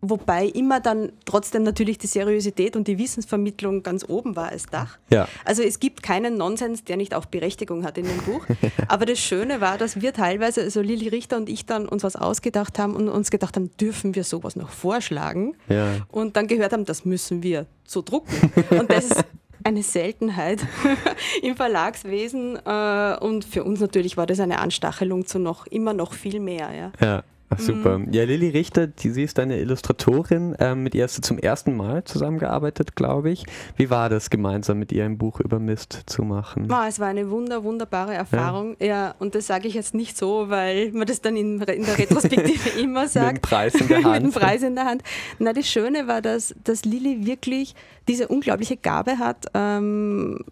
wobei 0.00 0.46
immer 0.46 0.80
dann 0.80 1.12
trotzdem 1.24 1.62
natürlich 1.62 1.98
die 1.98 2.06
Seriosität 2.06 2.76
und 2.76 2.88
die 2.88 2.98
Wissensvermittlung 2.98 3.82
ganz 3.82 4.04
oben 4.08 4.36
war 4.36 4.48
als 4.48 4.66
Dach. 4.66 4.98
Ja. 5.10 5.28
Also 5.44 5.62
es 5.62 5.78
gibt 5.78 6.02
keinen 6.02 6.36
Nonsens, 6.36 6.84
der 6.84 6.96
nicht 6.96 7.14
auch 7.14 7.26
Berechtigung 7.26 7.84
hat 7.84 7.98
in 7.98 8.04
dem 8.04 8.18
Buch. 8.18 8.46
Aber 8.88 9.06
das 9.06 9.18
Schöne 9.18 9.60
war, 9.60 9.78
dass 9.78 10.00
wir 10.00 10.12
teilweise, 10.12 10.62
also 10.62 10.80
Lili 10.80 11.08
Richter 11.08 11.36
und 11.36 11.48
ich 11.48 11.66
dann 11.66 11.86
uns 11.86 12.02
was 12.02 12.16
ausgedacht 12.16 12.78
haben 12.78 12.96
und 12.96 13.08
uns 13.08 13.30
gedacht 13.30 13.56
haben, 13.56 13.70
dürfen 13.76 14.14
wir 14.14 14.24
sowas 14.24 14.56
noch 14.56 14.70
vorschlagen? 14.70 15.54
Ja. 15.68 15.96
Und 16.08 16.36
dann 16.36 16.46
gehört 16.46 16.72
haben, 16.72 16.84
das 16.84 17.04
müssen 17.04 17.42
wir 17.42 17.66
so 17.84 18.02
drucken. 18.02 18.52
Und 18.70 18.90
das 18.90 19.06
ist 19.06 19.24
eine 19.64 19.82
Seltenheit 19.82 20.60
im 21.42 21.56
Verlagswesen. 21.56 22.58
Äh, 22.64 23.16
und 23.20 23.44
für 23.44 23.64
uns 23.64 23.80
natürlich 23.80 24.16
war 24.16 24.26
das 24.26 24.40
eine 24.40 24.58
Anstachelung 24.58 25.26
zu 25.26 25.38
noch 25.38 25.66
immer 25.66 25.92
noch 25.92 26.12
viel 26.12 26.40
mehr. 26.40 26.70
Ja. 26.72 26.92
ja. 27.00 27.22
Ach, 27.52 27.58
super. 27.58 27.98
Mhm. 27.98 28.12
Ja, 28.12 28.22
Lilly 28.24 28.50
Richter, 28.50 28.86
die, 28.86 29.10
sie 29.10 29.24
ist 29.24 29.36
deine 29.36 29.58
Illustratorin. 29.58 30.54
Ähm, 30.60 30.84
mit 30.84 30.94
ihr 30.94 31.02
hast 31.02 31.18
du 31.18 31.22
zum 31.22 31.36
ersten 31.36 31.76
Mal 31.76 32.04
zusammengearbeitet, 32.04 32.94
glaube 32.94 33.30
ich. 33.30 33.44
Wie 33.76 33.90
war 33.90 34.08
das, 34.08 34.30
gemeinsam 34.30 34.78
mit 34.78 34.92
ihr 34.92 35.04
ein 35.04 35.18
Buch 35.18 35.40
über 35.40 35.58
Mist 35.58 36.04
zu 36.06 36.22
machen? 36.22 36.68
Oh, 36.70 36.86
es 36.88 37.00
war 37.00 37.08
eine 37.08 37.28
wunder, 37.28 37.64
wunderbare 37.64 38.14
Erfahrung. 38.14 38.76
Ja, 38.78 38.86
ja 38.86 39.14
und 39.18 39.34
das 39.34 39.48
sage 39.48 39.66
ich 39.66 39.74
jetzt 39.74 39.94
nicht 39.94 40.16
so, 40.16 40.48
weil 40.48 40.92
man 40.92 41.08
das 41.08 41.20
dann 41.20 41.36
in, 41.36 41.60
in 41.60 41.84
der 41.84 41.98
Retrospektive 41.98 42.68
immer 42.80 43.08
sagt. 43.08 43.32
mit 43.32 43.36
dem 43.38 43.42
Preis 43.42 43.74
in 43.74 43.88
der 43.88 44.04
Hand. 44.04 44.24
mit 44.24 44.34
dem 44.34 44.40
Preis 44.40 44.62
in 44.62 44.74
der 44.76 44.84
Hand. 44.84 45.02
Na, 45.40 45.52
das 45.52 45.66
Schöne 45.66 46.06
war, 46.06 46.22
dass, 46.22 46.54
dass 46.62 46.84
Lilly 46.84 47.26
wirklich 47.26 47.74
diese 48.06 48.28
unglaubliche 48.28 48.76
Gabe 48.76 49.18
hat, 49.18 49.46
ähm, 49.54 50.44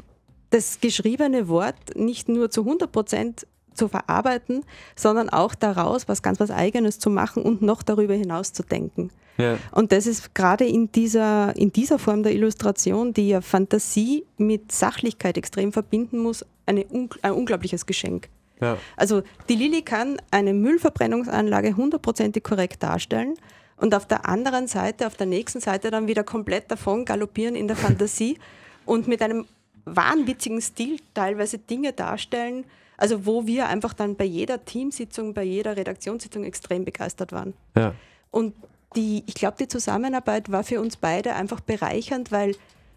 das 0.50 0.80
geschriebene 0.80 1.46
Wort 1.48 1.76
nicht 1.94 2.28
nur 2.28 2.50
zu 2.50 2.62
100 2.62 2.90
Prozent 2.90 3.46
zu 3.78 3.88
verarbeiten, 3.88 4.64
sondern 4.96 5.30
auch 5.30 5.54
daraus 5.54 6.08
was 6.08 6.22
ganz 6.22 6.40
was 6.40 6.50
Eigenes 6.50 6.98
zu 6.98 7.08
machen 7.08 7.42
und 7.42 7.62
noch 7.62 7.82
darüber 7.82 8.14
hinaus 8.14 8.52
zu 8.52 8.62
denken. 8.62 9.10
Ja. 9.38 9.56
Und 9.70 9.92
das 9.92 10.06
ist 10.06 10.34
gerade 10.34 10.66
in 10.66 10.90
dieser, 10.90 11.56
in 11.56 11.72
dieser 11.72 11.98
Form 11.98 12.22
der 12.22 12.32
Illustration, 12.32 13.14
die 13.14 13.28
ja 13.28 13.40
Fantasie 13.40 14.24
mit 14.36 14.72
Sachlichkeit 14.72 15.38
extrem 15.38 15.72
verbinden 15.72 16.18
muss, 16.18 16.44
eine, 16.66 16.84
ein 17.22 17.32
unglaubliches 17.32 17.86
Geschenk. 17.86 18.28
Ja. 18.60 18.76
Also 18.96 19.22
die 19.48 19.54
Lilly 19.54 19.82
kann 19.82 20.20
eine 20.32 20.52
Müllverbrennungsanlage 20.52 21.76
hundertprozentig 21.76 22.42
korrekt 22.42 22.82
darstellen 22.82 23.34
und 23.76 23.94
auf 23.94 24.06
der 24.06 24.28
anderen 24.28 24.66
Seite, 24.66 25.06
auf 25.06 25.16
der 25.16 25.26
nächsten 25.26 25.60
Seite 25.60 25.92
dann 25.92 26.08
wieder 26.08 26.24
komplett 26.24 26.70
davon 26.70 27.04
galoppieren 27.04 27.54
in 27.54 27.68
der 27.68 27.76
Fantasie 27.84 28.38
und 28.84 29.06
mit 29.06 29.22
einem 29.22 29.46
wahnwitzigen 29.84 30.60
Stil 30.60 30.98
teilweise 31.14 31.58
Dinge 31.58 31.92
darstellen, 31.92 32.64
also 32.98 33.24
wo 33.24 33.46
wir 33.46 33.68
einfach 33.68 33.94
dann 33.94 34.16
bei 34.16 34.24
jeder 34.24 34.64
Teamsitzung, 34.64 35.32
bei 35.32 35.44
jeder 35.44 35.76
Redaktionssitzung 35.76 36.44
extrem 36.44 36.84
begeistert 36.84 37.32
waren. 37.32 37.54
Ja. 37.74 37.94
Und 38.30 38.54
die, 38.96 39.22
ich 39.26 39.34
glaube, 39.34 39.56
die 39.58 39.68
Zusammenarbeit 39.68 40.50
war 40.50 40.64
für 40.64 40.80
uns 40.80 40.96
beide 40.96 41.34
einfach 41.34 41.60
bereichernd, 41.60 42.32
weil 42.32 42.54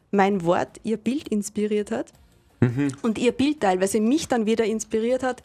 mein 0.09 0.43
Wort 0.43 0.79
ihr 0.83 0.97
Bild 0.97 1.29
inspiriert 1.29 1.91
hat 1.91 2.11
mhm. 2.59 2.89
und 3.03 3.17
ihr 3.17 3.31
Bild 3.31 3.61
teilweise 3.61 4.01
mich 4.01 4.27
dann 4.27 4.45
wieder 4.45 4.65
inspiriert 4.65 5.23
hat, 5.23 5.43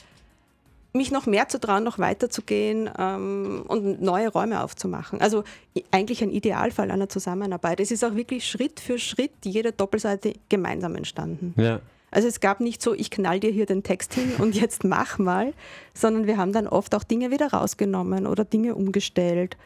mich 0.95 1.11
noch 1.11 1.27
mehr 1.27 1.49
zu 1.49 1.61
trauen, 1.61 1.85
noch 1.85 1.99
weiter 1.99 2.31
zu 2.31 2.41
gehen 2.41 2.89
ähm, 2.99 3.65
und 3.69 4.01
neue 4.01 4.29
Räume 4.29 4.63
aufzumachen. 4.63 5.21
Also 5.21 5.45
eigentlich 5.91 6.23
ein 6.23 6.31
Idealfall 6.31 6.91
einer 6.91 7.11
Zusammenarbeit. 7.11 7.81
Es 7.81 7.91
ist 7.91 8.03
auch 8.03 8.15
wirklich 8.15 8.49
Schritt 8.49 8.81
für 8.81 8.99
Schritt 8.99 9.33
jede 9.45 9.73
Doppelseite 9.73 10.33
gemeinsam 10.49 10.97
entstanden. 10.97 11.53
Ja. 11.59 11.81
Also 12.11 12.29
es 12.29 12.41
gab 12.41 12.61
nicht 12.61 12.83
so, 12.83 12.95
ich 12.95 13.11
knall 13.11 13.41
dir 13.41 13.51
hier 13.51 13.67
den 13.67 13.83
Text 13.83 14.15
hin 14.15 14.35
und 14.39 14.55
jetzt 14.55 14.85
mach 14.85 15.19
mal, 15.19 15.53
sondern 15.95 16.27
wir 16.27 16.37
haben 16.37 16.53
dann 16.53 16.67
oft 16.67 16.95
auch 16.95 17.05
Dinge 17.05 17.31
wieder 17.31 17.49
rausgenommen 17.53 18.27
oder 18.27 18.45
Dinge 18.45 18.75
umgestellt, 18.75 19.57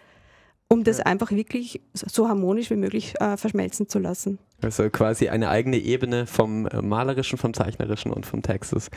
um 0.68 0.84
das 0.84 1.00
einfach 1.00 1.30
wirklich 1.30 1.80
so 1.92 2.28
harmonisch 2.28 2.70
wie 2.70 2.76
möglich 2.76 3.14
äh, 3.20 3.36
verschmelzen 3.36 3.88
zu 3.88 3.98
lassen. 3.98 4.38
Also 4.62 4.90
quasi 4.90 5.28
eine 5.28 5.48
eigene 5.48 5.78
Ebene 5.78 6.26
vom 6.26 6.66
äh, 6.66 6.82
Malerischen, 6.82 7.38
vom 7.38 7.54
Zeichnerischen 7.54 8.12
und 8.12 8.26
vom 8.26 8.42
Textes. 8.42 8.90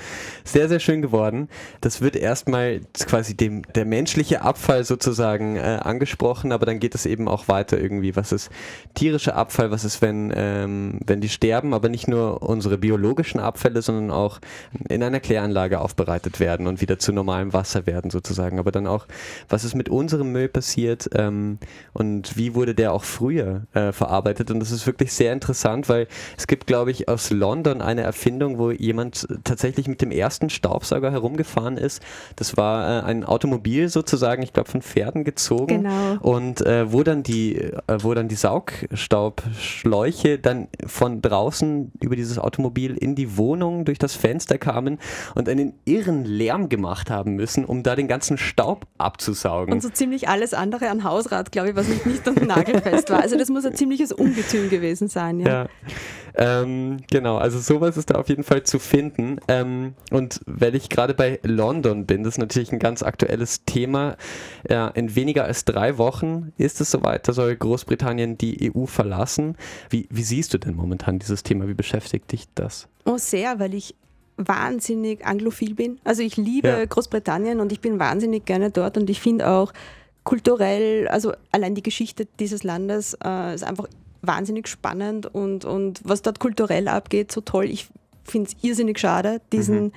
Sehr, 0.43 0.67
sehr 0.67 0.79
schön 0.79 1.01
geworden. 1.01 1.47
Das 1.79 2.01
wird 2.01 2.17
erstmal 2.17 2.81
quasi 3.05 3.35
dem, 3.35 3.61
der 3.73 3.85
menschliche 3.85 4.41
Abfall 4.41 4.83
sozusagen 4.83 5.55
äh, 5.55 5.79
angesprochen, 5.81 6.51
aber 6.51 6.65
dann 6.65 6.79
geht 6.79 6.95
es 6.95 7.05
eben 7.05 7.29
auch 7.29 7.47
weiter 7.47 7.79
irgendwie. 7.79 8.15
Was 8.15 8.33
ist 8.33 8.49
tierischer 8.93 9.37
Abfall? 9.37 9.71
Was 9.71 9.85
ist, 9.85 10.01
wenn, 10.01 10.33
ähm, 10.35 10.99
wenn 11.05 11.21
die 11.21 11.29
sterben, 11.29 11.73
aber 11.73 11.87
nicht 11.87 12.09
nur 12.09 12.43
unsere 12.43 12.77
biologischen 12.77 13.39
Abfälle, 13.39 13.81
sondern 13.81 14.11
auch 14.11 14.39
in 14.89 15.01
einer 15.01 15.21
Kläranlage 15.21 15.79
aufbereitet 15.79 16.41
werden 16.41 16.67
und 16.67 16.81
wieder 16.81 16.99
zu 16.99 17.13
normalem 17.13 17.53
Wasser 17.53 17.85
werden 17.85 18.11
sozusagen. 18.11 18.59
Aber 18.59 18.73
dann 18.73 18.85
auch, 18.85 19.07
was 19.47 19.63
ist 19.63 19.75
mit 19.75 19.87
unserem 19.87 20.33
Müll 20.33 20.49
passiert 20.49 21.09
ähm, 21.15 21.57
und 21.93 22.35
wie 22.35 22.53
wurde 22.53 22.75
der 22.75 22.91
auch 22.91 23.05
früher 23.05 23.61
äh, 23.73 23.93
verarbeitet? 23.93 24.51
Und 24.51 24.59
das 24.59 24.71
ist 24.71 24.85
wirklich 24.85 25.13
sehr 25.13 25.31
interessant 25.31 25.52
interessant, 25.53 25.87
weil 25.87 26.07
es 26.35 26.47
gibt, 26.47 26.65
glaube 26.65 26.89
ich, 26.89 27.07
aus 27.07 27.29
London 27.29 27.81
eine 27.81 28.01
Erfindung, 28.01 28.57
wo 28.57 28.71
jemand 28.71 29.27
tatsächlich 29.43 29.87
mit 29.87 30.01
dem 30.01 30.09
ersten 30.09 30.49
Staubsauger 30.49 31.11
herumgefahren 31.11 31.77
ist. 31.77 32.01
Das 32.37 32.57
war 32.57 33.03
äh, 33.03 33.05
ein 33.05 33.23
Automobil 33.23 33.87
sozusagen, 33.87 34.41
ich 34.41 34.51
glaube, 34.51 34.71
von 34.71 34.81
Pferden 34.81 35.23
gezogen. 35.23 35.83
Genau. 35.83 36.17
Und 36.21 36.65
äh, 36.65 36.91
wo 36.91 37.03
dann 37.03 37.21
die, 37.21 37.57
äh, 37.57 37.77
wo 37.99 38.15
dann 38.15 38.29
die 38.29 38.35
Saugstaubschläuche 38.35 40.39
dann 40.39 40.69
von 40.87 41.21
draußen 41.21 41.91
über 42.01 42.15
dieses 42.15 42.39
Automobil 42.39 42.97
in 42.97 43.13
die 43.13 43.37
Wohnung 43.37 43.85
durch 43.85 43.99
das 43.99 44.15
Fenster 44.15 44.57
kamen 44.57 44.97
und 45.35 45.47
einen 45.47 45.73
irren 45.85 46.25
Lärm 46.25 46.67
gemacht 46.67 47.11
haben 47.11 47.35
müssen, 47.35 47.63
um 47.63 47.83
da 47.83 47.95
den 47.95 48.07
ganzen 48.07 48.39
Staub 48.39 48.87
abzusaugen. 48.97 49.71
Und 49.71 49.83
so 49.83 49.89
ziemlich 49.89 50.27
alles 50.27 50.55
andere 50.55 50.89
an 50.89 51.03
Hausrat, 51.03 51.51
glaube 51.51 51.69
ich, 51.69 51.75
was 51.75 51.87
nicht, 51.87 52.07
nicht 52.07 52.25
nagelfest 52.47 53.11
war. 53.11 53.21
Also 53.21 53.37
das 53.37 53.49
muss 53.49 53.65
ein 53.65 53.75
ziemliches 53.75 54.11
Ungetüm 54.11 54.71
gewesen 54.71 55.09
sein. 55.09 55.42
Ja. 55.45 55.63
ja. 55.63 55.67
Ähm, 56.35 56.97
genau, 57.11 57.37
also 57.37 57.59
sowas 57.59 57.95
ist 57.95 58.09
da 58.09 58.15
auf 58.15 58.27
jeden 58.27 58.43
Fall 58.43 58.63
zu 58.63 58.79
finden. 58.79 59.37
Ähm, 59.47 59.93
und 60.11 60.41
weil 60.45 60.75
ich 60.75 60.89
gerade 60.89 61.13
bei 61.13 61.39
London 61.43 62.05
bin, 62.05 62.23
das 62.23 62.35
ist 62.35 62.39
natürlich 62.39 62.71
ein 62.71 62.79
ganz 62.79 63.03
aktuelles 63.03 63.65
Thema. 63.65 64.17
Ja, 64.67 64.87
in 64.89 65.15
weniger 65.15 65.45
als 65.45 65.65
drei 65.65 65.97
Wochen 65.97 66.51
ist 66.57 66.81
es 66.81 66.91
soweit, 66.91 67.27
da 67.27 67.33
soll 67.33 67.55
Großbritannien 67.55 68.37
die 68.37 68.71
EU 68.73 68.85
verlassen. 68.85 69.55
Wie, 69.89 70.07
wie 70.09 70.23
siehst 70.23 70.53
du 70.53 70.57
denn 70.57 70.75
momentan 70.75 71.19
dieses 71.19 71.43
Thema? 71.43 71.67
Wie 71.67 71.75
beschäftigt 71.75 72.31
dich 72.31 72.47
das? 72.55 72.87
Oh, 73.05 73.17
sehr, 73.17 73.59
weil 73.59 73.73
ich 73.75 73.95
wahnsinnig 74.37 75.25
anglophil 75.25 75.75
bin. 75.75 75.99
Also 76.03 76.23
ich 76.23 76.37
liebe 76.37 76.67
ja. 76.67 76.85
Großbritannien 76.85 77.59
und 77.59 77.71
ich 77.71 77.79
bin 77.79 77.99
wahnsinnig 77.99 78.45
gerne 78.45 78.71
dort 78.71 78.97
und 78.97 79.07
ich 79.09 79.21
finde 79.21 79.47
auch 79.49 79.71
kulturell, 80.23 81.07
also 81.09 81.33
allein 81.51 81.75
die 81.75 81.83
Geschichte 81.83 82.27
dieses 82.39 82.63
Landes 82.63 83.15
äh, 83.23 83.53
ist 83.53 83.63
einfach 83.63 83.87
wahnsinnig 84.23 84.67
spannend 84.67 85.27
und, 85.27 85.65
und 85.65 86.01
was 86.03 86.21
dort 86.21 86.39
kulturell 86.39 86.87
abgeht, 86.87 87.31
so 87.31 87.41
toll. 87.41 87.65
Ich 87.65 87.87
finde 88.23 88.49
es 88.49 88.63
irrsinnig 88.63 88.97
schade, 88.99 89.41
diesen 89.51 89.85
mhm. 89.85 89.91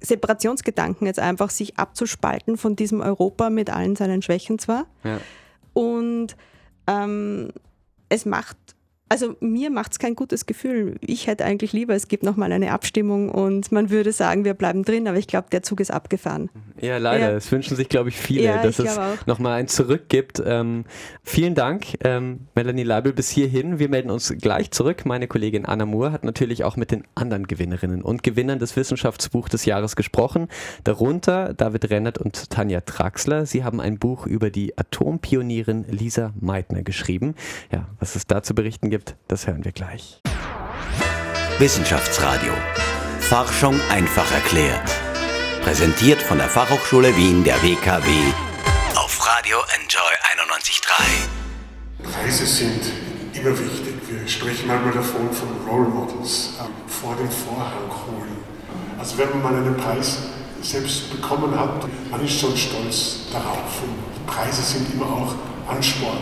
Separationsgedanken 0.00 1.06
jetzt 1.06 1.20
einfach 1.20 1.50
sich 1.50 1.78
abzuspalten 1.78 2.56
von 2.56 2.74
diesem 2.74 3.00
Europa 3.00 3.50
mit 3.50 3.70
allen 3.70 3.96
seinen 3.96 4.22
Schwächen 4.22 4.58
zwar. 4.58 4.86
Ja. 5.04 5.20
Und 5.74 6.36
ähm, 6.86 7.50
es 8.08 8.24
macht 8.24 8.56
also 9.10 9.34
mir 9.40 9.70
macht 9.70 9.92
es 9.92 9.98
kein 9.98 10.14
gutes 10.14 10.46
Gefühl. 10.46 10.94
Ich 11.00 11.26
hätte 11.26 11.44
eigentlich 11.44 11.72
lieber, 11.72 11.94
es 11.94 12.06
gibt 12.06 12.22
nochmal 12.22 12.52
eine 12.52 12.70
Abstimmung 12.70 13.28
und 13.28 13.72
man 13.72 13.90
würde 13.90 14.12
sagen, 14.12 14.44
wir 14.44 14.54
bleiben 14.54 14.84
drin, 14.84 15.08
aber 15.08 15.18
ich 15.18 15.26
glaube, 15.26 15.48
der 15.50 15.64
Zug 15.64 15.80
ist 15.80 15.90
abgefahren. 15.90 16.48
Ja, 16.80 16.96
leider. 16.98 17.36
Es 17.36 17.50
wünschen 17.50 17.76
sich, 17.76 17.88
glaube 17.88 18.10
ich, 18.10 18.16
viele, 18.16 18.44
ja, 18.44 18.62
dass 18.62 18.78
es 18.78 18.98
nochmal 19.26 19.54
ein 19.58 19.66
Zurück 19.66 20.08
gibt. 20.08 20.40
Ähm, 20.46 20.84
vielen 21.24 21.56
Dank, 21.56 21.86
ähm, 22.04 22.46
Melanie 22.54 22.84
Leibel, 22.84 23.12
bis 23.12 23.30
hierhin. 23.30 23.80
Wir 23.80 23.88
melden 23.88 24.10
uns 24.10 24.32
gleich 24.40 24.70
zurück. 24.70 25.04
Meine 25.04 25.26
Kollegin 25.26 25.66
Anna 25.66 25.86
Moore 25.86 26.12
hat 26.12 26.22
natürlich 26.22 26.62
auch 26.62 26.76
mit 26.76 26.92
den 26.92 27.02
anderen 27.16 27.48
Gewinnerinnen 27.48 28.02
und 28.02 28.22
Gewinnern 28.22 28.60
des 28.60 28.76
Wissenschaftsbuch 28.76 29.48
des 29.48 29.64
Jahres 29.64 29.96
gesprochen. 29.96 30.46
Darunter 30.84 31.52
David 31.54 31.90
Rennert 31.90 32.18
und 32.18 32.48
Tanja 32.50 32.80
Traxler. 32.82 33.44
Sie 33.44 33.64
haben 33.64 33.80
ein 33.80 33.98
Buch 33.98 34.26
über 34.26 34.50
die 34.50 34.78
Atompionierin 34.78 35.84
Lisa 35.88 36.32
Meitner 36.40 36.82
geschrieben. 36.82 37.34
Ja, 37.72 37.88
was 37.98 38.14
es 38.14 38.28
da 38.28 38.44
zu 38.44 38.54
berichten 38.54 38.88
gibt, 38.88 38.99
gibt, 39.00 39.16
das 39.28 39.46
hören 39.46 39.64
wir 39.64 39.72
gleich. 39.72 40.20
Wissenschaftsradio. 41.58 42.52
Forschung 43.20 43.80
einfach 43.90 44.30
erklärt. 44.32 44.88
Präsentiert 45.62 46.20
von 46.20 46.38
der 46.38 46.48
Fachhochschule 46.48 47.14
Wien 47.16 47.44
der 47.44 47.62
WKW 47.62 48.10
auf 48.96 49.26
Radio 49.26 49.58
Enjoy 49.78 50.12
91.3. 50.36 52.10
Preise 52.10 52.46
sind 52.46 52.80
immer 53.32 53.58
wichtig. 53.58 53.94
Wir 54.08 54.26
sprechen 54.26 54.66
manchmal 54.66 54.94
davon 54.94 55.32
von 55.32 55.48
Role 55.68 55.88
Models, 55.88 56.54
ähm, 56.60 56.72
vor 56.86 57.14
dem 57.16 57.30
Vorhang 57.30 57.90
holen. 58.06 58.36
Also 58.98 59.18
wenn 59.18 59.30
man 59.30 59.42
mal 59.42 59.54
einen 59.54 59.76
Preis 59.76 60.18
selbst 60.62 61.10
bekommen 61.10 61.58
hat, 61.58 61.86
man 62.10 62.24
ist 62.24 62.40
schon 62.40 62.56
stolz 62.56 63.30
darauf. 63.32 63.82
Und 63.82 64.26
Preise 64.26 64.62
sind 64.62 64.92
immer 64.94 65.06
auch 65.06 65.34
Ansporn, 65.68 66.18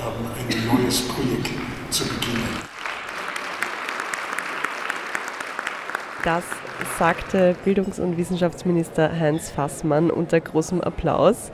ähm, 0.00 0.26
ein 0.38 0.66
neues 0.66 1.02
Projekt 1.08 1.50
zu 1.96 2.04
beginnen. 2.04 2.44
Das 6.24 6.44
sagte 6.98 7.56
Bildungs- 7.64 7.98
und 7.98 8.18
Wissenschaftsminister 8.18 9.18
Heinz 9.18 9.50
Fassmann 9.50 10.10
unter 10.10 10.38
großem 10.40 10.82
Applaus. 10.82 11.50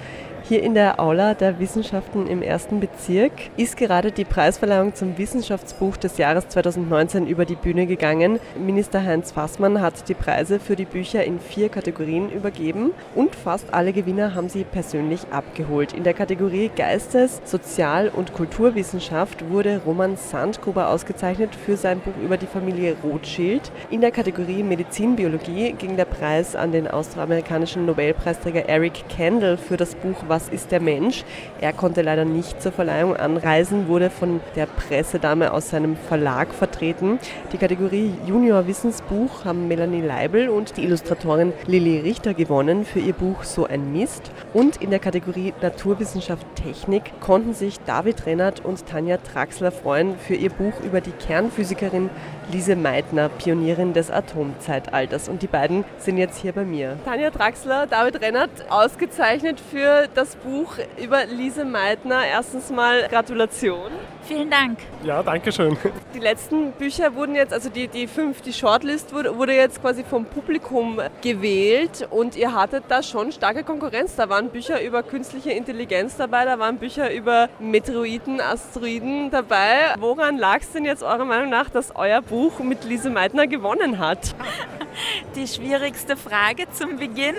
Hier 0.52 0.62
in 0.62 0.74
der 0.74 1.00
Aula 1.00 1.32
der 1.32 1.58
Wissenschaften 1.60 2.26
im 2.26 2.42
ersten 2.42 2.78
Bezirk 2.78 3.32
ist 3.56 3.78
gerade 3.78 4.12
die 4.12 4.26
Preisverleihung 4.26 4.94
zum 4.94 5.16
Wissenschaftsbuch 5.16 5.96
des 5.96 6.18
Jahres 6.18 6.46
2019 6.48 7.26
über 7.26 7.46
die 7.46 7.54
Bühne 7.54 7.86
gegangen. 7.86 8.38
Minister 8.62 9.02
Heinz 9.02 9.32
Fassmann 9.32 9.80
hat 9.80 10.10
die 10.10 10.14
Preise 10.14 10.60
für 10.60 10.76
die 10.76 10.84
Bücher 10.84 11.24
in 11.24 11.40
vier 11.40 11.70
Kategorien 11.70 12.30
übergeben 12.30 12.90
und 13.14 13.34
fast 13.34 13.72
alle 13.72 13.94
Gewinner 13.94 14.34
haben 14.34 14.50
sie 14.50 14.64
persönlich 14.64 15.22
abgeholt. 15.30 15.94
In 15.94 16.04
der 16.04 16.12
Kategorie 16.12 16.70
Geistes-, 16.76 17.40
Sozial- 17.46 18.10
und 18.10 18.34
Kulturwissenschaft 18.34 19.48
wurde 19.48 19.80
Roman 19.86 20.18
Sandgruber 20.18 20.90
ausgezeichnet 20.90 21.54
für 21.54 21.78
sein 21.78 22.00
Buch 22.00 22.22
über 22.22 22.36
die 22.36 22.44
Familie 22.44 22.94
Rothschild. 23.02 23.72
In 23.88 24.02
der 24.02 24.10
Kategorie 24.10 24.62
Medizinbiologie 24.62 25.72
ging 25.72 25.96
der 25.96 26.04
Preis 26.04 26.54
an 26.54 26.72
den 26.72 26.88
außeramerikanischen 26.88 27.86
Nobelpreisträger 27.86 28.68
Eric 28.68 29.04
Kandel 29.16 29.56
für 29.56 29.78
das 29.78 29.94
Buch 29.94 30.22
Was 30.28 30.41
ist 30.48 30.70
der 30.72 30.80
Mensch? 30.80 31.24
Er 31.60 31.72
konnte 31.72 32.02
leider 32.02 32.24
nicht 32.24 32.62
zur 32.62 32.72
Verleihung 32.72 33.16
anreisen, 33.16 33.88
wurde 33.88 34.10
von 34.10 34.40
der 34.56 34.66
Pressedame 34.66 35.52
aus 35.52 35.70
seinem 35.70 35.96
Verlag 35.96 36.52
vertreten. 36.52 37.18
Die 37.52 37.58
Kategorie 37.58 38.12
Junior 38.26 38.66
Wissensbuch 38.66 39.44
haben 39.44 39.68
Melanie 39.68 40.00
Leibel 40.00 40.48
und 40.48 40.76
die 40.76 40.84
Illustratorin 40.84 41.52
Lilly 41.66 42.00
Richter 42.00 42.34
gewonnen 42.34 42.84
für 42.84 43.00
ihr 43.00 43.12
Buch 43.12 43.44
So 43.44 43.66
ein 43.66 43.92
Mist. 43.92 44.30
Und 44.52 44.76
in 44.76 44.90
der 44.90 44.98
Kategorie 44.98 45.52
Naturwissenschaft 45.60 46.46
Technik 46.54 47.12
konnten 47.20 47.54
sich 47.54 47.80
David 47.80 48.26
Rennert 48.26 48.64
und 48.64 48.86
Tanja 48.86 49.18
Traxler 49.18 49.72
freuen 49.72 50.16
für 50.18 50.34
ihr 50.34 50.50
Buch 50.50 50.74
über 50.84 51.00
die 51.00 51.12
Kernphysikerin 51.12 52.10
Lise 52.50 52.76
Meitner, 52.76 53.28
Pionierin 53.28 53.92
des 53.92 54.10
Atomzeitalters. 54.10 55.28
Und 55.28 55.42
die 55.42 55.46
beiden 55.46 55.84
sind 55.98 56.18
jetzt 56.18 56.38
hier 56.38 56.52
bei 56.52 56.64
mir. 56.64 56.96
Tanja 57.04 57.30
Traxler, 57.30 57.86
David 57.86 58.20
Rennert, 58.20 58.50
ausgezeichnet 58.68 59.60
für 59.60 60.08
das 60.14 60.31
Buch 60.36 60.74
über 61.02 61.26
Lise 61.26 61.64
Meitner. 61.64 62.26
Erstens 62.26 62.70
mal 62.70 63.08
Gratulation. 63.08 63.90
Vielen 64.24 64.50
Dank. 64.50 64.78
Ja, 65.04 65.22
danke 65.22 65.50
schön. 65.50 65.76
Die 66.14 66.20
letzten 66.20 66.72
Bücher 66.72 67.14
wurden 67.14 67.34
jetzt, 67.34 67.52
also 67.52 67.68
die, 67.68 67.88
die 67.88 68.06
fünf, 68.06 68.40
die 68.40 68.52
Shortlist 68.52 69.12
wurde, 69.12 69.36
wurde 69.36 69.54
jetzt 69.54 69.80
quasi 69.80 70.04
vom 70.04 70.26
Publikum 70.26 71.00
gewählt 71.22 72.06
und 72.10 72.36
ihr 72.36 72.54
hattet 72.54 72.84
da 72.88 73.02
schon 73.02 73.32
starke 73.32 73.64
Konkurrenz. 73.64 74.14
Da 74.14 74.28
waren 74.28 74.50
Bücher 74.50 74.80
über 74.82 75.02
künstliche 75.02 75.50
Intelligenz 75.50 76.16
dabei, 76.16 76.44
da 76.44 76.58
waren 76.58 76.78
Bücher 76.78 77.12
über 77.12 77.48
Meteoriten, 77.58 78.40
Asteroiden 78.40 79.30
dabei. 79.30 79.94
Woran 79.98 80.38
lag 80.38 80.60
es 80.60 80.70
denn 80.70 80.84
jetzt 80.84 81.02
eurer 81.02 81.24
Meinung 81.24 81.50
nach, 81.50 81.68
dass 81.68 81.94
euer 81.96 82.22
Buch 82.22 82.60
mit 82.60 82.84
Lise 82.84 83.10
Meitner 83.10 83.46
gewonnen 83.46 83.98
hat? 83.98 84.34
Die 85.34 85.46
schwierigste 85.46 86.16
Frage 86.16 86.66
zum 86.72 86.96
Beginn. 86.96 87.36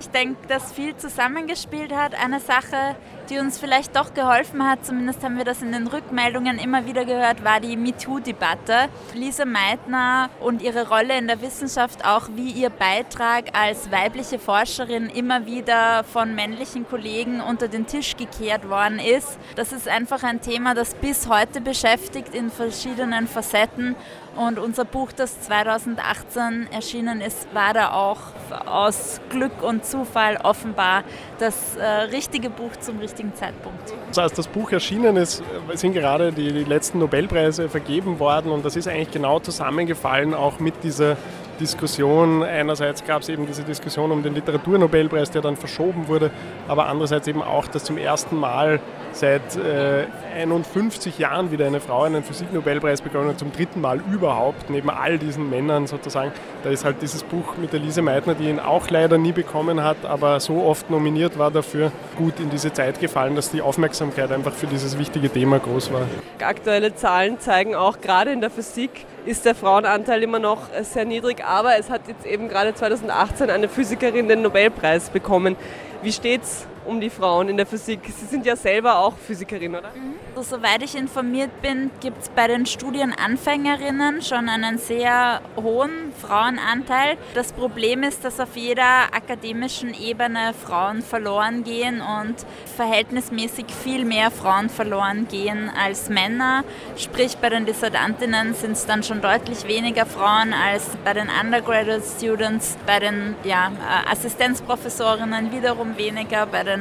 Ich 0.00 0.10
denke, 0.10 0.46
dass 0.46 0.72
viel 0.72 0.96
zusammengespielt 0.96 1.92
hat. 1.92 2.14
Eine 2.14 2.40
Sache, 2.40 2.96
die 3.30 3.38
uns 3.38 3.58
vielleicht 3.58 3.96
doch 3.96 4.14
geholfen 4.14 4.68
hat, 4.68 4.84
zumindest 4.86 5.22
haben 5.22 5.36
wir 5.36 5.44
das 5.44 5.62
in 5.62 5.72
den 5.72 5.86
Rückmeldungen 5.86 6.58
immer 6.58 6.86
wieder 6.86 7.04
gehört, 7.04 7.44
war 7.44 7.60
die 7.60 7.76
MeToo-Debatte. 7.76 8.88
Lise 9.14 9.44
Meitner 9.44 10.30
und 10.40 10.62
ihre 10.62 10.88
Rolle 10.88 11.18
in 11.18 11.26
der 11.26 11.40
Wissenschaft, 11.40 12.04
auch 12.04 12.28
wie 12.34 12.50
ihr 12.50 12.70
Beitrag 12.70 13.56
als 13.56 13.90
weibliche 13.90 14.38
Forscherin 14.38 15.08
immer 15.10 15.46
wieder 15.46 16.04
von 16.04 16.34
männlichen 16.34 16.88
Kollegen 16.88 17.40
unter 17.40 17.68
den 17.68 17.86
Tisch 17.86 18.16
gekehrt 18.16 18.68
worden 18.68 18.98
ist. 18.98 19.38
Das 19.56 19.72
ist 19.72 19.88
einfach 19.88 20.22
ein 20.22 20.40
Thema, 20.40 20.74
das 20.74 20.94
bis 20.94 21.28
heute 21.28 21.60
beschäftigt 21.60 22.34
in 22.34 22.50
verschiedenen 22.50 23.26
Facetten. 23.26 23.96
Und 24.36 24.60
unser 24.60 24.84
Buch, 24.84 25.10
das 25.10 25.40
2018 25.42 26.68
erschienen 26.70 27.20
ist, 27.20 27.52
war 27.54 27.74
da 27.74 27.90
auch 27.90 28.18
aus 28.66 29.20
Glück 29.30 29.62
und 29.62 29.84
Zufall 29.84 30.36
offenbar 30.36 31.02
das 31.40 31.74
äh, 31.76 31.84
richtige 31.84 32.48
Buch 32.48 32.70
zum 32.78 33.00
richtigen 33.00 33.17
Zeitpunkt. 33.34 33.94
Also 34.08 34.22
als 34.22 34.32
das 34.32 34.46
Buch 34.46 34.72
erschienen 34.72 35.16
ist, 35.16 35.42
sind 35.74 35.92
gerade 35.92 36.32
die, 36.32 36.52
die 36.52 36.64
letzten 36.64 36.98
Nobelpreise 36.98 37.68
vergeben 37.68 38.18
worden 38.18 38.50
und 38.52 38.64
das 38.64 38.76
ist 38.76 38.88
eigentlich 38.88 39.10
genau 39.10 39.38
zusammengefallen, 39.40 40.34
auch 40.34 40.60
mit 40.60 40.82
dieser 40.82 41.16
Diskussion. 41.60 42.42
Einerseits 42.42 43.04
gab 43.04 43.22
es 43.22 43.28
eben 43.28 43.46
diese 43.46 43.62
Diskussion 43.64 44.12
um 44.12 44.22
den 44.22 44.34
Literaturnobelpreis, 44.34 45.30
der 45.30 45.42
dann 45.42 45.56
verschoben 45.56 46.08
wurde, 46.08 46.30
aber 46.68 46.86
andererseits 46.86 47.26
eben 47.26 47.42
auch, 47.42 47.66
dass 47.66 47.84
zum 47.84 47.98
ersten 47.98 48.36
Mal 48.36 48.80
seit 49.18 49.56
äh, 49.56 50.06
51 50.36 51.18
Jahren 51.18 51.50
wieder 51.50 51.66
eine 51.66 51.80
Frau 51.80 52.02
einen 52.02 52.22
Physiknobelpreis 52.22 53.02
bekommen 53.02 53.28
hat, 53.28 53.38
zum 53.38 53.52
dritten 53.52 53.80
Mal 53.80 54.00
überhaupt, 54.12 54.70
neben 54.70 54.90
all 54.90 55.18
diesen 55.18 55.50
Männern 55.50 55.86
sozusagen. 55.86 56.32
Da 56.62 56.70
ist 56.70 56.84
halt 56.84 57.02
dieses 57.02 57.22
Buch 57.22 57.56
mit 57.56 57.72
der 57.72 57.80
Lise 57.80 58.02
Meitner, 58.02 58.34
die 58.34 58.48
ihn 58.48 58.60
auch 58.60 58.90
leider 58.90 59.18
nie 59.18 59.32
bekommen 59.32 59.82
hat, 59.82 60.04
aber 60.04 60.40
so 60.40 60.62
oft 60.62 60.90
nominiert 60.90 61.38
war 61.38 61.50
dafür, 61.50 61.90
gut 62.16 62.40
in 62.40 62.50
diese 62.50 62.72
Zeit 62.72 63.00
gefallen, 63.00 63.34
dass 63.34 63.50
die 63.50 63.62
Aufmerksamkeit 63.62 64.30
einfach 64.30 64.52
für 64.52 64.66
dieses 64.66 64.98
wichtige 64.98 65.30
Thema 65.30 65.58
groß 65.58 65.92
war. 65.92 66.02
Aktuelle 66.40 66.94
Zahlen 66.94 67.40
zeigen 67.40 67.74
auch, 67.74 68.00
gerade 68.00 68.32
in 68.32 68.40
der 68.40 68.50
Physik 68.50 69.06
ist 69.26 69.44
der 69.44 69.54
Frauenanteil 69.54 70.22
immer 70.22 70.38
noch 70.38 70.62
sehr 70.82 71.04
niedrig, 71.04 71.44
aber 71.44 71.78
es 71.78 71.90
hat 71.90 72.02
jetzt 72.08 72.24
eben 72.24 72.48
gerade 72.48 72.74
2018 72.74 73.50
eine 73.50 73.68
Physikerin 73.68 74.28
den 74.28 74.42
Nobelpreis 74.42 75.10
bekommen. 75.10 75.56
Wie 76.02 76.12
steht's 76.12 76.66
um 76.88 77.00
die 77.00 77.10
Frauen 77.10 77.48
in 77.48 77.56
der 77.56 77.66
Physik? 77.66 78.00
Sie 78.06 78.26
sind 78.26 78.46
ja 78.46 78.56
selber 78.56 78.98
auch 78.98 79.14
Physikerin, 79.16 79.76
oder? 79.76 79.92
Also, 80.34 80.56
soweit 80.56 80.82
ich 80.82 80.96
informiert 80.96 81.50
bin, 81.62 81.90
gibt 82.00 82.22
es 82.22 82.28
bei 82.28 82.46
den 82.46 82.64
Studienanfängerinnen 82.64 84.22
schon 84.22 84.48
einen 84.48 84.78
sehr 84.78 85.40
hohen 85.56 86.12
Frauenanteil. 86.20 87.16
Das 87.34 87.52
Problem 87.52 88.02
ist, 88.02 88.24
dass 88.24 88.40
auf 88.40 88.56
jeder 88.56 89.12
akademischen 89.12 89.92
Ebene 89.94 90.54
Frauen 90.54 91.02
verloren 91.02 91.64
gehen 91.64 92.00
und 92.00 92.36
verhältnismäßig 92.76 93.66
viel 93.66 94.04
mehr 94.04 94.30
Frauen 94.30 94.70
verloren 94.70 95.26
gehen 95.28 95.70
als 95.76 96.08
Männer. 96.08 96.64
Sprich, 96.96 97.36
bei 97.38 97.48
den 97.48 97.66
Dissertantinnen 97.66 98.54
sind 98.54 98.72
es 98.72 98.86
dann 98.86 99.02
schon 99.02 99.20
deutlich 99.20 99.66
weniger 99.66 100.06
Frauen 100.06 100.52
als 100.52 100.84
bei 101.04 101.14
den 101.14 101.28
Undergraduate 101.28 102.02
Students, 102.16 102.78
bei 102.86 103.00
den 103.00 103.34
ja, 103.42 103.72
Assistenzprofessorinnen 104.10 105.52
wiederum 105.52 105.98
weniger, 105.98 106.46
bei 106.46 106.62
den 106.62 106.77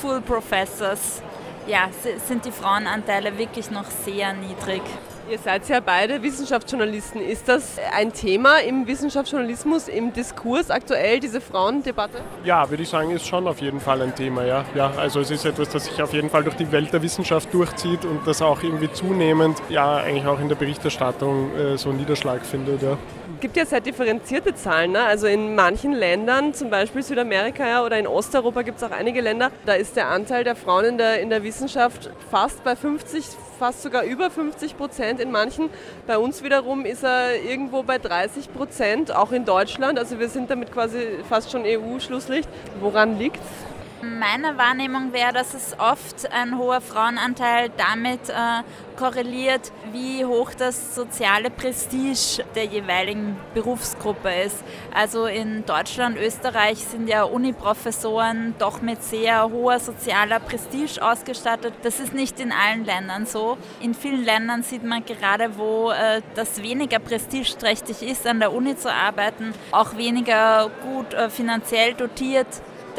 Full 0.00 0.20
Professors 0.22 1.22
ja, 1.66 1.88
sind 2.26 2.44
die 2.44 2.52
Frauenanteile 2.52 3.36
wirklich 3.38 3.70
noch 3.70 3.86
sehr 4.04 4.32
niedrig. 4.32 4.82
Ihr 5.30 5.38
seid 5.38 5.68
ja 5.68 5.78
beide 5.78 6.24
Wissenschaftsjournalisten. 6.24 7.20
Ist 7.20 7.48
das 7.48 7.76
ein 7.96 8.12
Thema 8.12 8.58
im 8.58 8.88
Wissenschaftsjournalismus, 8.88 9.86
im 9.86 10.12
Diskurs 10.12 10.72
aktuell, 10.72 11.20
diese 11.20 11.40
Frauendebatte? 11.40 12.18
Ja, 12.42 12.68
würde 12.68 12.82
ich 12.82 12.88
sagen, 12.88 13.12
ist 13.12 13.28
schon 13.28 13.46
auf 13.46 13.60
jeden 13.60 13.78
Fall 13.78 14.02
ein 14.02 14.12
Thema. 14.12 14.44
Ja. 14.44 14.64
Ja, 14.74 14.92
also 14.96 15.20
es 15.20 15.30
ist 15.30 15.44
etwas, 15.44 15.68
das 15.68 15.84
sich 15.84 16.02
auf 16.02 16.12
jeden 16.14 16.30
Fall 16.30 16.42
durch 16.42 16.56
die 16.56 16.72
Welt 16.72 16.92
der 16.92 17.00
Wissenschaft 17.02 17.54
durchzieht 17.54 18.04
und 18.04 18.26
das 18.26 18.42
auch 18.42 18.60
irgendwie 18.64 18.90
zunehmend, 18.90 19.56
ja, 19.68 19.98
eigentlich 19.98 20.26
auch 20.26 20.40
in 20.40 20.48
der 20.48 20.56
Berichterstattung 20.56 21.56
äh, 21.56 21.78
so 21.78 21.92
Niederschlag 21.92 22.44
findet. 22.44 22.82
Ja. 22.82 22.98
Es 23.36 23.40
gibt 23.40 23.56
ja 23.56 23.64
sehr 23.64 23.80
differenzierte 23.80 24.56
Zahlen. 24.56 24.90
Ne? 24.90 25.04
Also 25.04 25.28
in 25.28 25.54
manchen 25.54 25.92
Ländern, 25.92 26.54
zum 26.54 26.70
Beispiel 26.70 27.04
Südamerika 27.04 27.84
oder 27.84 28.00
in 28.00 28.08
Osteuropa 28.08 28.62
gibt 28.62 28.78
es 28.78 28.82
auch 28.82 28.90
einige 28.90 29.20
Länder, 29.20 29.52
da 29.64 29.74
ist 29.74 29.94
der 29.94 30.08
Anteil 30.08 30.42
der 30.42 30.56
Frauen 30.56 30.86
in 30.86 30.98
der, 30.98 31.20
in 31.20 31.30
der 31.30 31.44
Wissenschaft 31.44 32.10
fast 32.32 32.64
bei 32.64 32.74
50, 32.74 33.24
fast 33.60 33.82
sogar 33.82 34.04
über 34.04 34.30
50 34.30 34.78
Prozent 34.78 35.20
in 35.20 35.30
manchen. 35.30 35.68
Bei 36.06 36.16
uns 36.16 36.42
wiederum 36.42 36.86
ist 36.86 37.04
er 37.04 37.42
irgendwo 37.42 37.82
bei 37.82 37.98
30 37.98 38.54
Prozent, 38.54 39.14
auch 39.14 39.32
in 39.32 39.44
Deutschland. 39.44 39.98
Also 39.98 40.18
wir 40.18 40.30
sind 40.30 40.48
damit 40.48 40.72
quasi 40.72 41.18
fast 41.28 41.52
schon 41.52 41.64
EU-Schlusslicht. 41.66 42.48
Woran 42.80 43.18
liegt 43.18 43.36
es? 43.36 43.69
Meine 44.02 44.56
Wahrnehmung 44.56 45.12
wäre, 45.12 45.34
dass 45.34 45.52
es 45.52 45.78
oft 45.78 46.32
ein 46.32 46.56
hoher 46.56 46.80
Frauenanteil 46.80 47.70
damit 47.76 48.30
äh, 48.30 48.62
korreliert, 48.96 49.72
wie 49.92 50.24
hoch 50.24 50.52
das 50.56 50.94
soziale 50.94 51.50
Prestige 51.50 52.42
der 52.54 52.64
jeweiligen 52.64 53.36
Berufsgruppe 53.52 54.30
ist. 54.46 54.64
Also 54.94 55.26
in 55.26 55.66
Deutschland, 55.66 56.16
Österreich 56.16 56.78
sind 56.78 57.08
ja 57.08 57.24
Uniprofessoren 57.24 58.54
doch 58.58 58.80
mit 58.80 59.02
sehr 59.02 59.50
hoher 59.50 59.78
sozialer 59.78 60.40
Prestige 60.40 61.02
ausgestattet. 61.02 61.74
Das 61.82 62.00
ist 62.00 62.14
nicht 62.14 62.40
in 62.40 62.52
allen 62.52 62.86
Ländern 62.86 63.26
so. 63.26 63.58
In 63.82 63.92
vielen 63.92 64.24
Ländern 64.24 64.62
sieht 64.62 64.82
man 64.82 65.04
gerade, 65.04 65.58
wo 65.58 65.90
äh, 65.90 66.22
das 66.34 66.62
weniger 66.62 67.00
prestigeträchtig 67.00 68.02
ist, 68.02 68.26
an 68.26 68.40
der 68.40 68.54
Uni 68.54 68.78
zu 68.78 68.90
arbeiten, 68.90 69.52
auch 69.72 69.98
weniger 69.98 70.70
gut 70.82 71.12
äh, 71.12 71.28
finanziell 71.28 71.92
dotiert 71.92 72.46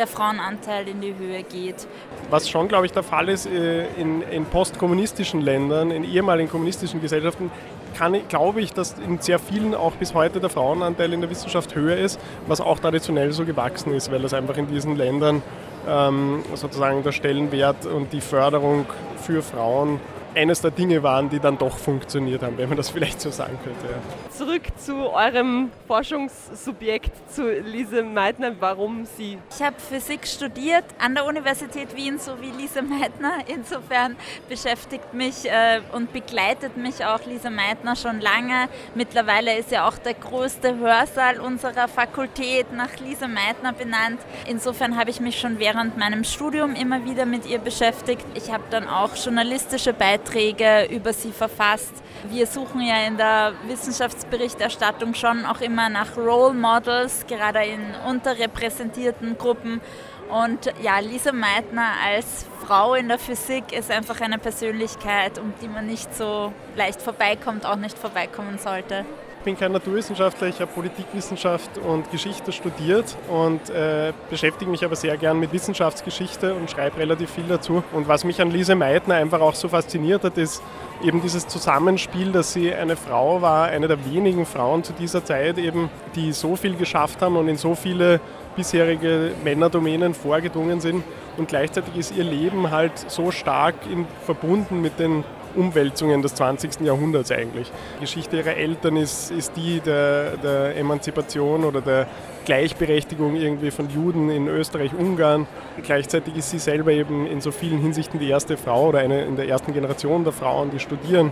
der 0.01 0.07
Frauenanteil 0.07 0.87
in 0.87 0.99
die 0.99 1.15
Höhe 1.15 1.43
geht. 1.43 1.87
Was 2.31 2.49
schon, 2.49 2.67
glaube 2.67 2.87
ich, 2.87 2.91
der 2.91 3.03
Fall 3.03 3.29
ist 3.29 3.45
äh, 3.45 3.85
in, 3.97 4.23
in 4.23 4.45
postkommunistischen 4.45 5.41
Ländern, 5.41 5.91
in 5.91 6.03
ehemaligen 6.03 6.49
kommunistischen 6.49 7.01
Gesellschaften, 7.01 7.51
kann, 7.95 8.17
glaube 8.27 8.61
ich, 8.61 8.73
dass 8.73 8.95
in 8.97 9.19
sehr 9.19 9.37
vielen 9.37 9.75
auch 9.75 9.91
bis 9.93 10.15
heute 10.15 10.39
der 10.39 10.49
Frauenanteil 10.49 11.13
in 11.13 11.21
der 11.21 11.29
Wissenschaft 11.29 11.75
höher 11.75 11.97
ist, 11.97 12.19
was 12.47 12.61
auch 12.61 12.79
traditionell 12.79 13.31
so 13.31 13.45
gewachsen 13.45 13.93
ist, 13.93 14.11
weil 14.11 14.23
das 14.23 14.33
einfach 14.33 14.57
in 14.57 14.67
diesen 14.67 14.95
Ländern 14.95 15.43
ähm, 15.87 16.43
sozusagen 16.55 17.03
der 17.03 17.11
Stellenwert 17.11 17.85
und 17.85 18.11
die 18.11 18.21
Förderung 18.21 18.87
für 19.17 19.43
Frauen 19.43 19.99
eines 20.35 20.61
der 20.61 20.71
Dinge 20.71 21.03
waren, 21.03 21.29
die 21.29 21.39
dann 21.39 21.57
doch 21.57 21.77
funktioniert 21.77 22.43
haben, 22.43 22.57
wenn 22.57 22.69
man 22.69 22.77
das 22.77 22.89
vielleicht 22.91 23.21
so 23.21 23.29
sagen 23.29 23.57
könnte. 23.63 23.85
Ja. 23.85 24.31
Zurück 24.31 24.63
zu 24.77 25.11
eurem 25.11 25.71
Forschungssubjekt, 25.87 27.11
zu 27.31 27.51
Lise 27.51 28.03
Meitner. 28.03 28.53
Warum 28.59 29.05
Sie? 29.05 29.37
Ich 29.53 29.61
habe 29.61 29.75
Physik 29.77 30.25
studiert 30.27 30.85
an 30.99 31.15
der 31.15 31.25
Universität 31.25 31.95
Wien, 31.95 32.17
so 32.17 32.33
wie 32.41 32.51
Lise 32.51 32.81
Meitner. 32.81 33.33
Insofern 33.47 34.15
beschäftigt 34.47 35.13
mich 35.13 35.45
äh, 35.45 35.81
und 35.91 36.13
begleitet 36.13 36.77
mich 36.77 37.05
auch 37.05 37.25
Lise 37.25 37.49
Meitner 37.49 37.95
schon 37.95 38.21
lange. 38.21 38.69
Mittlerweile 38.95 39.57
ist 39.57 39.71
ja 39.71 39.87
auch 39.87 39.97
der 39.97 40.13
größte 40.13 40.77
Hörsaal 40.77 41.39
unserer 41.39 41.87
Fakultät 41.87 42.71
nach 42.73 42.97
Lise 42.99 43.27
Meitner 43.27 43.73
benannt. 43.73 44.19
Insofern 44.47 44.97
habe 44.97 45.09
ich 45.09 45.19
mich 45.19 45.39
schon 45.39 45.59
während 45.59 45.97
meinem 45.97 46.23
Studium 46.23 46.75
immer 46.75 47.05
wieder 47.05 47.25
mit 47.25 47.45
ihr 47.45 47.59
beschäftigt. 47.59 48.25
Ich 48.33 48.51
habe 48.51 48.63
dann 48.69 48.87
auch 48.87 49.15
journalistische 49.15 49.93
Beiträge 49.93 50.20
Beiträge 50.21 50.87
über 50.89 51.13
sie 51.13 51.31
verfasst. 51.31 51.93
Wir 52.29 52.45
suchen 52.45 52.81
ja 52.81 53.07
in 53.07 53.17
der 53.17 53.53
Wissenschaftsberichterstattung 53.67 55.13
schon 55.13 55.45
auch 55.45 55.61
immer 55.61 55.89
nach 55.89 56.17
Role 56.17 56.53
Models, 56.53 57.25
gerade 57.27 57.63
in 57.63 57.81
unterrepräsentierten 58.07 59.37
Gruppen. 59.37 59.81
Und 60.29 60.71
ja, 60.81 60.99
Lisa 60.99 61.31
Meitner 61.31 61.93
als 62.05 62.45
Frau 62.65 62.93
in 62.93 63.09
der 63.09 63.19
Physik 63.19 63.73
ist 63.73 63.91
einfach 63.91 64.21
eine 64.21 64.37
Persönlichkeit, 64.37 65.39
um 65.39 65.53
die 65.61 65.67
man 65.67 65.87
nicht 65.87 66.15
so 66.15 66.53
leicht 66.75 67.01
vorbeikommt, 67.01 67.65
auch 67.65 67.75
nicht 67.75 67.97
vorbeikommen 67.97 68.57
sollte. 68.57 69.05
Ich 69.41 69.45
bin 69.45 69.57
kein 69.57 69.71
Naturwissenschaftler, 69.71 70.49
ich 70.49 70.61
habe 70.61 70.71
Politikwissenschaft 70.71 71.79
und 71.79 72.11
Geschichte 72.11 72.51
studiert 72.51 73.17
und 73.27 73.71
äh, 73.71 74.13
beschäftige 74.29 74.69
mich 74.69 74.85
aber 74.85 74.95
sehr 74.95 75.17
gern 75.17 75.39
mit 75.39 75.51
Wissenschaftsgeschichte 75.51 76.53
und 76.53 76.69
schreibe 76.69 76.99
relativ 76.99 77.31
viel 77.31 77.45
dazu. 77.49 77.83
Und 77.91 78.07
was 78.07 78.23
mich 78.23 78.39
an 78.39 78.51
Lise 78.51 78.75
Meitner 78.75 79.15
einfach 79.15 79.41
auch 79.41 79.55
so 79.55 79.67
fasziniert 79.67 80.23
hat, 80.23 80.37
ist 80.37 80.61
eben 81.03 81.23
dieses 81.23 81.47
Zusammenspiel, 81.47 82.31
dass 82.31 82.53
sie 82.53 82.71
eine 82.71 82.95
Frau 82.95 83.41
war, 83.41 83.69
eine 83.69 83.87
der 83.87 84.05
wenigen 84.05 84.45
Frauen 84.45 84.83
zu 84.83 84.93
dieser 84.93 85.25
Zeit 85.25 85.57
eben, 85.57 85.89
die 86.13 86.33
so 86.33 86.55
viel 86.55 86.75
geschafft 86.75 87.23
haben 87.23 87.35
und 87.35 87.47
in 87.47 87.57
so 87.57 87.73
viele 87.73 88.19
bisherige 88.55 89.31
Männerdomänen 89.43 90.13
vorgedrungen 90.13 90.81
sind. 90.81 91.03
Und 91.37 91.47
gleichzeitig 91.47 91.95
ist 91.95 92.15
ihr 92.15 92.25
Leben 92.25 92.69
halt 92.69 92.91
so 93.09 93.31
stark 93.31 93.73
in, 93.91 94.05
verbunden 94.23 94.81
mit 94.81 94.99
den 94.99 95.23
Umwälzungen 95.55 96.21
des 96.21 96.35
20. 96.35 96.81
Jahrhunderts 96.81 97.31
eigentlich. 97.31 97.71
Die 97.97 98.01
Geschichte 98.01 98.37
ihrer 98.37 98.55
Eltern 98.55 98.97
ist, 98.97 99.31
ist 99.31 99.55
die 99.55 99.79
der, 99.79 100.37
der 100.37 100.77
Emanzipation 100.77 101.63
oder 101.63 101.81
der 101.81 102.07
Gleichberechtigung 102.45 103.35
irgendwie 103.35 103.71
von 103.71 103.89
Juden 103.89 104.29
in 104.29 104.47
Österreich, 104.47 104.91
Ungarn. 104.97 105.47
Gleichzeitig 105.83 106.35
ist 106.35 106.49
sie 106.49 106.59
selber 106.59 106.91
eben 106.91 107.27
in 107.27 107.41
so 107.41 107.51
vielen 107.51 107.79
Hinsichten 107.79 108.19
die 108.19 108.29
erste 108.29 108.57
Frau 108.57 108.89
oder 108.89 108.99
eine 108.99 109.23
in 109.23 109.35
der 109.35 109.47
ersten 109.47 109.73
Generation 109.73 110.23
der 110.23 110.33
Frauen, 110.33 110.71
die 110.71 110.79
studieren 110.79 111.31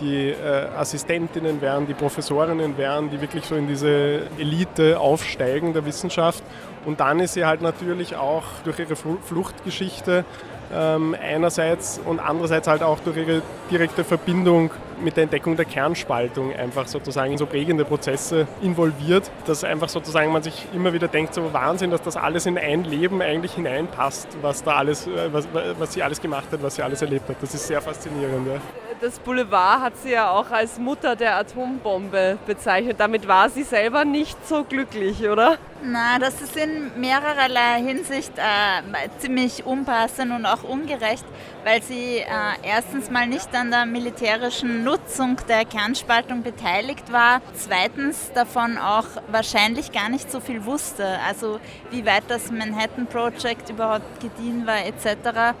die 0.00 0.30
äh, 0.30 0.68
Assistentinnen 0.76 1.60
werden, 1.60 1.86
die 1.86 1.94
Professorinnen 1.94 2.76
werden, 2.76 3.10
die 3.10 3.20
wirklich 3.20 3.44
so 3.44 3.54
in 3.54 3.66
diese 3.66 4.22
Elite 4.38 4.98
aufsteigen 5.00 5.72
der 5.72 5.84
Wissenschaft. 5.86 6.42
Und 6.84 7.00
dann 7.00 7.20
ist 7.20 7.34
sie 7.34 7.44
halt 7.44 7.62
natürlich 7.62 8.16
auch 8.16 8.44
durch 8.64 8.78
ihre 8.78 8.96
Fluchtgeschichte 8.96 10.24
einerseits 10.72 12.00
und 12.04 12.18
andererseits 12.18 12.66
halt 12.66 12.82
auch 12.82 13.00
durch 13.00 13.16
ihre 13.16 13.42
direkte 13.70 14.04
Verbindung 14.04 14.70
mit 15.02 15.16
der 15.16 15.24
Entdeckung 15.24 15.56
der 15.56 15.64
Kernspaltung 15.64 16.54
einfach 16.54 16.88
sozusagen 16.88 17.32
in 17.32 17.38
so 17.38 17.46
prägende 17.46 17.84
Prozesse 17.84 18.46
involviert, 18.62 19.30
dass 19.46 19.64
einfach 19.64 19.88
sozusagen 19.88 20.32
man 20.32 20.42
sich 20.42 20.66
immer 20.74 20.92
wieder 20.92 21.08
denkt, 21.08 21.34
so 21.34 21.52
Wahnsinn, 21.52 21.90
dass 21.90 22.02
das 22.02 22.16
alles 22.16 22.46
in 22.46 22.58
ein 22.58 22.84
Leben 22.84 23.20
eigentlich 23.20 23.54
hineinpasst, 23.54 24.28
was 24.42 24.62
da 24.62 24.76
alles, 24.76 25.06
äh, 25.06 25.32
was, 25.32 25.46
was 25.78 25.92
sie 25.92 26.02
alles 26.02 26.20
gemacht 26.20 26.46
hat, 26.50 26.62
was 26.62 26.76
sie 26.76 26.82
alles 26.82 27.02
erlebt 27.02 27.28
hat. 27.28 27.36
Das 27.40 27.54
ist 27.54 27.66
sehr 27.66 27.80
faszinierend. 27.80 28.46
Ja. 28.48 28.60
Das 29.00 29.18
Boulevard 29.18 29.82
hat 29.82 29.92
sie 30.02 30.12
ja 30.12 30.30
auch 30.30 30.50
als 30.50 30.78
Mutter 30.78 31.16
der 31.16 31.36
Atombombe 31.36 32.38
bezeichnet. 32.46 32.98
Damit 32.98 33.28
war 33.28 33.50
sie 33.50 33.62
selber 33.62 34.06
nicht 34.06 34.38
so 34.48 34.64
glücklich, 34.64 35.28
oder? 35.28 35.58
Na, 35.82 36.18
das 36.18 36.40
ist 36.40 36.56
in 36.56 36.98
mehrererlei 36.98 37.82
Hinsicht 37.82 38.32
äh, 38.38 39.08
ziemlich 39.18 39.66
unpassend 39.66 40.32
und 40.32 40.46
auch 40.46 40.62
ungerecht, 40.62 41.26
weil 41.64 41.82
sie 41.82 42.16
äh, 42.16 42.24
erstens 42.62 43.10
mal 43.10 43.26
nicht 43.26 43.54
an 43.54 43.70
der 43.70 43.84
militärischen 43.84 44.82
Nutzung 44.82 45.36
der 45.46 45.66
Kernspaltung 45.66 46.42
beteiligt 46.42 47.12
war, 47.12 47.42
zweitens 47.54 48.32
davon 48.32 48.78
auch 48.78 49.06
wahrscheinlich 49.28 49.92
gar 49.92 50.08
nicht 50.08 50.32
so 50.32 50.40
viel 50.40 50.64
wusste, 50.64 51.18
also 51.28 51.60
wie 51.90 52.06
weit 52.06 52.24
das 52.28 52.50
Manhattan 52.50 53.06
Project 53.06 53.68
überhaupt 53.68 54.20
gediehen 54.20 54.66
war 54.66 54.84
etc. 54.86 55.54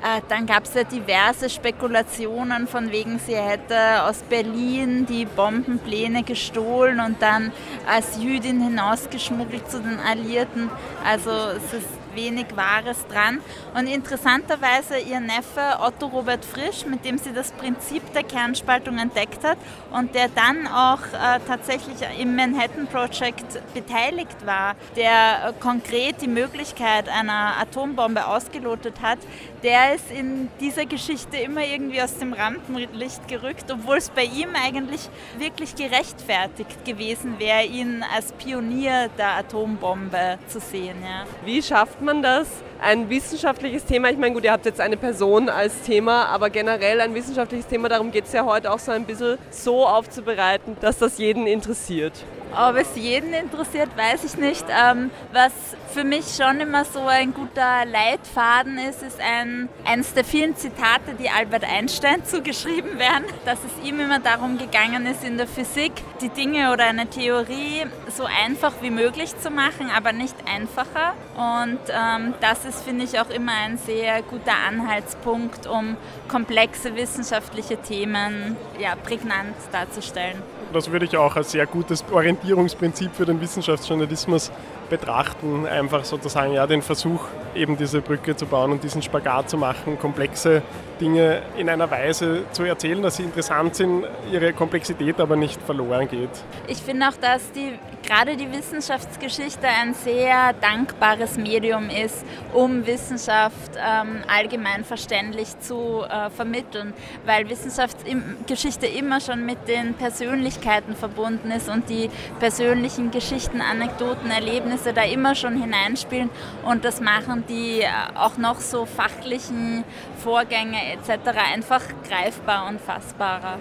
Äh, 0.00 0.20
dann 0.28 0.46
gab 0.46 0.64
es 0.64 0.74
ja 0.74 0.84
diverse 0.84 1.50
Spekulationen 1.50 2.68
von 2.68 2.92
wegen, 2.92 3.18
sie 3.18 3.36
hätte 3.36 4.04
aus 4.04 4.22
Berlin 4.22 5.06
die 5.06 5.24
Bombenpläne 5.24 6.22
gestohlen 6.22 7.00
und 7.00 7.20
dann 7.20 7.52
als 7.88 8.22
Jüdin 8.22 8.60
hinausgeschmuggelt 8.60 9.68
zu 9.68 9.80
den 9.80 9.98
Alliierten. 9.98 10.70
Also 11.04 11.30
es 11.30 11.72
ist 11.72 11.88
wenig 12.18 12.46
Wahres 12.56 13.06
dran. 13.06 13.40
Und 13.74 13.86
interessanterweise 13.86 14.98
ihr 14.98 15.20
Neffe 15.20 15.78
Otto 15.80 16.06
Robert 16.06 16.44
Frisch, 16.44 16.84
mit 16.84 17.04
dem 17.04 17.18
sie 17.18 17.32
das 17.32 17.52
Prinzip 17.52 18.02
der 18.12 18.24
Kernspaltung 18.24 18.98
entdeckt 18.98 19.44
hat 19.44 19.58
und 19.92 20.14
der 20.14 20.28
dann 20.28 20.66
auch 20.66 21.00
äh, 21.12 21.38
tatsächlich 21.46 21.96
im 22.18 22.34
Manhattan 22.34 22.86
Project 22.86 23.60
beteiligt 23.74 24.44
war, 24.44 24.74
der 24.96 25.10
äh, 25.48 25.52
konkret 25.60 26.20
die 26.20 26.28
Möglichkeit 26.28 27.08
einer 27.08 27.56
Atombombe 27.60 28.26
ausgelotet 28.26 29.00
hat, 29.00 29.18
der 29.62 29.94
ist 29.94 30.10
in 30.10 30.48
dieser 30.60 30.86
Geschichte 30.86 31.36
immer 31.36 31.64
irgendwie 31.64 32.00
aus 32.00 32.16
dem 32.18 32.32
Rampenlicht 32.32 33.26
gerückt, 33.28 33.70
obwohl 33.70 33.96
es 33.96 34.10
bei 34.10 34.24
ihm 34.24 34.50
eigentlich 34.54 35.08
wirklich 35.38 35.74
gerechtfertigt 35.74 36.84
gewesen 36.84 37.38
wäre, 37.38 37.64
ihn 37.64 38.04
als 38.14 38.32
Pionier 38.32 39.08
der 39.18 39.36
Atombombe 39.38 40.38
zu 40.48 40.60
sehen. 40.60 40.96
Ja. 41.02 41.24
Wie 41.44 41.62
schafft 41.62 42.00
man 42.00 42.22
das, 42.22 42.48
ein 42.80 43.10
wissenschaftliches 43.10 43.84
Thema, 43.84 44.10
ich 44.10 44.18
meine, 44.18 44.34
gut, 44.34 44.44
ihr 44.44 44.52
habt 44.52 44.66
jetzt 44.66 44.80
eine 44.80 44.96
Person 44.96 45.48
als 45.48 45.82
Thema, 45.82 46.26
aber 46.26 46.50
generell 46.50 47.00
ein 47.00 47.14
wissenschaftliches 47.14 47.66
Thema, 47.66 47.88
darum 47.88 48.12
geht 48.12 48.26
es 48.26 48.32
ja 48.32 48.44
heute 48.44 48.72
auch 48.72 48.78
so 48.78 48.92
ein 48.92 49.04
bisschen 49.04 49.38
so 49.50 49.86
aufzubereiten, 49.86 50.76
dass 50.80 50.98
das 50.98 51.18
jeden 51.18 51.46
interessiert. 51.46 52.12
Ob 52.56 52.76
es 52.76 52.96
jeden 52.96 53.32
interessiert, 53.34 53.90
weiß 53.96 54.24
ich 54.24 54.36
nicht. 54.36 54.64
Ähm, 54.68 55.10
was 55.32 55.52
für 55.92 56.04
mich 56.04 56.36
schon 56.36 56.60
immer 56.60 56.84
so 56.84 57.00
ein 57.06 57.34
guter 57.34 57.84
Leitfaden 57.84 58.78
ist, 58.78 59.02
ist 59.02 59.20
ein, 59.20 59.68
eines 59.84 60.14
der 60.14 60.24
vielen 60.24 60.56
Zitate, 60.56 61.14
die 61.18 61.28
Albert 61.28 61.64
Einstein 61.64 62.24
zugeschrieben 62.26 62.98
werden, 62.98 63.24
dass 63.44 63.58
es 63.64 63.86
ihm 63.86 64.00
immer 64.00 64.18
darum 64.18 64.58
gegangen 64.58 65.06
ist, 65.06 65.24
in 65.24 65.36
der 65.36 65.46
Physik 65.46 65.92
die 66.20 66.28
Dinge 66.28 66.72
oder 66.72 66.84
eine 66.86 67.06
Theorie 67.06 67.84
so 68.08 68.24
einfach 68.24 68.74
wie 68.80 68.90
möglich 68.90 69.36
zu 69.38 69.50
machen, 69.50 69.90
aber 69.94 70.12
nicht 70.12 70.36
einfacher. 70.46 71.14
Und 71.36 71.78
ähm, 71.88 72.34
das 72.40 72.64
ist, 72.64 72.82
finde 72.84 73.04
ich, 73.04 73.18
auch 73.20 73.30
immer 73.30 73.52
ein 73.52 73.78
sehr 73.78 74.22
guter 74.22 74.54
Anhaltspunkt, 74.66 75.66
um 75.66 75.96
komplexe 76.28 76.96
wissenschaftliche 76.96 77.76
Themen 77.76 78.56
ja, 78.78 78.94
prägnant 78.96 79.56
darzustellen. 79.72 80.42
Das 80.72 80.92
würde 80.92 81.06
ich 81.06 81.16
auch 81.16 81.36
als 81.36 81.52
sehr 81.52 81.66
gutes 81.66 82.04
Orientierungsprinzip 82.12 83.14
für 83.14 83.24
den 83.24 83.40
Wissenschaftsjournalismus 83.40 84.52
betrachten. 84.88 85.66
Einfach 85.66 86.04
sozusagen 86.04 86.52
ja 86.52 86.66
den 86.66 86.82
Versuch, 86.82 87.24
eben 87.54 87.76
diese 87.76 88.00
Brücke 88.00 88.36
zu 88.36 88.46
bauen 88.46 88.72
und 88.72 88.84
diesen 88.84 89.02
Spagat 89.02 89.50
zu 89.50 89.56
machen, 89.56 89.98
komplexe 89.98 90.62
Dinge 91.00 91.42
in 91.56 91.68
einer 91.68 91.90
Weise 91.90 92.44
zu 92.52 92.64
erzählen, 92.64 93.02
dass 93.02 93.16
sie 93.16 93.22
interessant 93.22 93.76
sind, 93.76 94.04
ihre 94.32 94.52
Komplexität 94.52 95.20
aber 95.20 95.36
nicht 95.36 95.60
verloren 95.62 96.08
geht. 96.08 96.30
Ich 96.66 96.78
finde 96.78 97.08
auch, 97.08 97.16
dass 97.20 97.52
die, 97.52 97.78
gerade 98.06 98.36
die 98.36 98.50
Wissenschaftsgeschichte 98.50 99.66
ein 99.66 99.94
sehr 99.94 100.52
dankbares 100.54 101.36
Medium 101.36 101.88
ist, 101.88 102.24
um 102.52 102.86
Wissenschaft 102.86 103.72
ähm, 103.76 104.22
allgemein 104.28 104.84
verständlich 104.84 105.58
zu 105.60 106.02
äh, 106.08 106.30
vermitteln, 106.30 106.92
weil 107.24 107.48
Wissenschaftsgeschichte 107.48 108.86
immer 108.86 109.20
schon 109.20 109.46
mit 109.46 109.68
den 109.68 109.94
Persönlichkeiten 109.94 110.96
verbunden 110.96 111.50
ist 111.50 111.68
und 111.68 111.88
die 111.88 112.10
persönlichen 112.40 113.10
Geschichten, 113.10 113.60
Anekdoten, 113.60 114.30
Erlebnisse 114.30 114.77
da 114.84 115.02
immer 115.02 115.34
schon 115.34 115.60
hineinspielen 115.60 116.30
und 116.64 116.84
das 116.84 117.00
machen 117.00 117.44
die 117.48 117.80
äh, 117.80 117.88
auch 118.14 118.36
noch 118.36 118.60
so 118.60 118.86
fachlichen 118.86 119.84
Vorgänge 120.22 120.78
etc. 120.92 121.28
einfach 121.54 121.82
greifbar 122.08 122.68
und 122.68 122.80
fassbarer. 122.80 123.58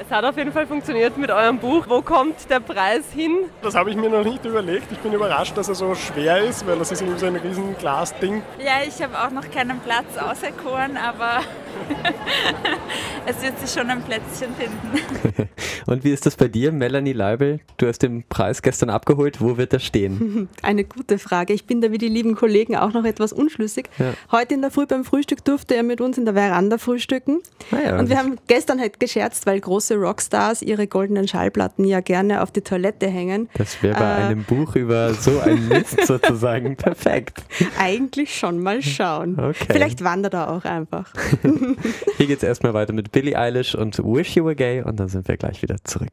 Es 0.00 0.10
hat 0.10 0.24
auf 0.24 0.36
jeden 0.36 0.52
Fall 0.52 0.66
funktioniert 0.66 1.16
mit 1.18 1.30
eurem 1.30 1.58
Buch. 1.58 1.86
Wo 1.88 2.02
kommt 2.02 2.48
der 2.50 2.60
Preis 2.60 3.12
hin? 3.12 3.32
Das 3.62 3.74
habe 3.74 3.90
ich 3.90 3.96
mir 3.96 4.08
noch 4.08 4.24
nicht 4.24 4.44
überlegt. 4.44 4.90
Ich 4.92 4.98
bin 4.98 5.12
überrascht, 5.12 5.56
dass 5.56 5.68
er 5.68 5.74
so 5.74 5.94
schwer 5.94 6.38
ist, 6.44 6.66
weil 6.66 6.78
das 6.78 6.92
ist 6.92 7.00
irgendwie 7.00 7.18
so 7.18 7.26
ein 7.26 7.36
riesen 7.36 7.76
Glasding. 7.76 8.42
Ja, 8.58 8.86
ich 8.86 9.02
habe 9.02 9.18
auch 9.18 9.30
noch 9.30 9.50
keinen 9.50 9.80
Platz 9.80 10.16
auserkoren, 10.16 10.96
aber 10.96 11.40
es 13.26 13.42
wird 13.42 13.58
sich 13.58 13.70
schon 13.70 13.90
ein 13.90 14.02
Plätzchen 14.02 14.54
finden. 14.54 15.48
Und 15.86 16.04
wie 16.04 16.10
ist 16.10 16.26
das 16.26 16.36
bei 16.36 16.48
dir, 16.48 16.70
Melanie 16.70 17.12
Leibel? 17.12 17.60
Du 17.78 17.86
hast 17.86 18.02
den 18.02 18.22
Preis 18.28 18.62
gestern 18.62 18.90
abgeholt. 18.90 19.40
Wo 19.40 19.56
wird 19.56 19.72
er 19.72 19.80
stehen? 19.80 20.48
Eine 20.62 20.84
gute 20.84 21.18
Frage. 21.18 21.54
Ich 21.54 21.64
bin 21.64 21.80
da 21.80 21.90
wie 21.90 21.98
die 21.98 22.08
lieben 22.08 22.34
Kollegen 22.34 22.76
auch 22.76 22.92
noch 22.92 23.04
etwas 23.04 23.32
unschlüssig. 23.32 23.88
Ja. 23.98 24.12
Heute 24.30 24.54
in 24.54 24.60
der 24.60 24.70
Früh 24.70 24.86
beim 24.86 25.04
Frühstück 25.04 25.44
durfte 25.44 25.76
er 25.76 25.82
mit 25.88 26.00
uns 26.00 26.16
in 26.16 26.24
der 26.24 26.34
Veranda 26.34 26.78
frühstücken. 26.78 27.40
Ah 27.72 27.76
ja, 27.84 27.98
und 27.98 28.08
wir 28.08 28.18
haben 28.18 28.36
gestern 28.46 28.78
halt 28.78 29.00
gescherzt, 29.00 29.46
weil 29.46 29.58
große 29.60 29.96
Rockstars 29.96 30.62
ihre 30.62 30.86
goldenen 30.86 31.26
Schallplatten 31.26 31.84
ja 31.84 32.00
gerne 32.00 32.42
auf 32.42 32.52
die 32.52 32.60
Toilette 32.60 33.08
hängen. 33.08 33.48
Das 33.54 33.82
wäre 33.82 33.98
bei 33.98 34.04
äh, 34.04 34.26
einem 34.26 34.44
Buch 34.44 34.76
über 34.76 35.14
so 35.14 35.40
ein 35.40 35.66
Mist 35.68 36.06
sozusagen 36.06 36.76
perfekt. 36.76 37.42
Eigentlich 37.78 38.38
schon 38.38 38.62
mal 38.62 38.82
schauen. 38.82 39.38
Okay. 39.38 39.66
Vielleicht 39.70 40.04
wandert 40.04 40.34
er 40.34 40.52
auch 40.52 40.64
einfach. 40.64 41.12
Hier 42.16 42.26
geht 42.26 42.38
es 42.38 42.42
erstmal 42.42 42.74
weiter 42.74 42.92
mit 42.92 43.10
Billie 43.10 43.36
Eilish 43.36 43.74
und 43.74 43.98
Wish 43.98 44.36
You 44.36 44.44
Were 44.44 44.54
Gay 44.54 44.82
und 44.82 45.00
dann 45.00 45.08
sind 45.08 45.26
wir 45.26 45.36
gleich 45.36 45.62
wieder 45.62 45.76
zurück. 45.84 46.12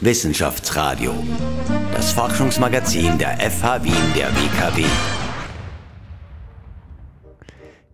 Wissenschaftsradio, 0.00 1.14
das 1.94 2.12
Forschungsmagazin 2.12 3.18
der 3.18 3.38
FH 3.38 3.84
Wien 3.84 3.92
der 4.16 4.28
WKW. 4.28 4.84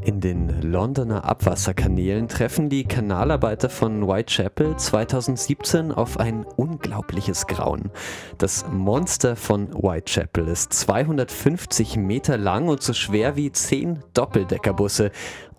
In 0.03 0.21
den 0.21 0.63
Londoner 0.63 1.27
Abwasserkanälen 1.27 2.27
treffen 2.27 2.71
die 2.71 2.85
Kanalarbeiter 2.85 3.69
von 3.69 4.09
Whitechapel 4.09 4.75
2017 4.79 5.93
auf 5.93 6.19
ein 6.19 6.45
unglaubliches 6.45 7.47
Grauen. 7.47 7.91
Das 8.39 8.65
Monster 8.73 9.37
von 9.37 9.75
Whitechapel 9.75 10.49
ist 10.49 10.73
250 10.73 11.97
Meter 11.99 12.39
lang 12.39 12.69
und 12.69 12.83
so 12.83 12.95
schwer 12.95 13.37
wie 13.37 13.53
10 13.53 13.99
Doppeldeckerbusse 14.15 15.11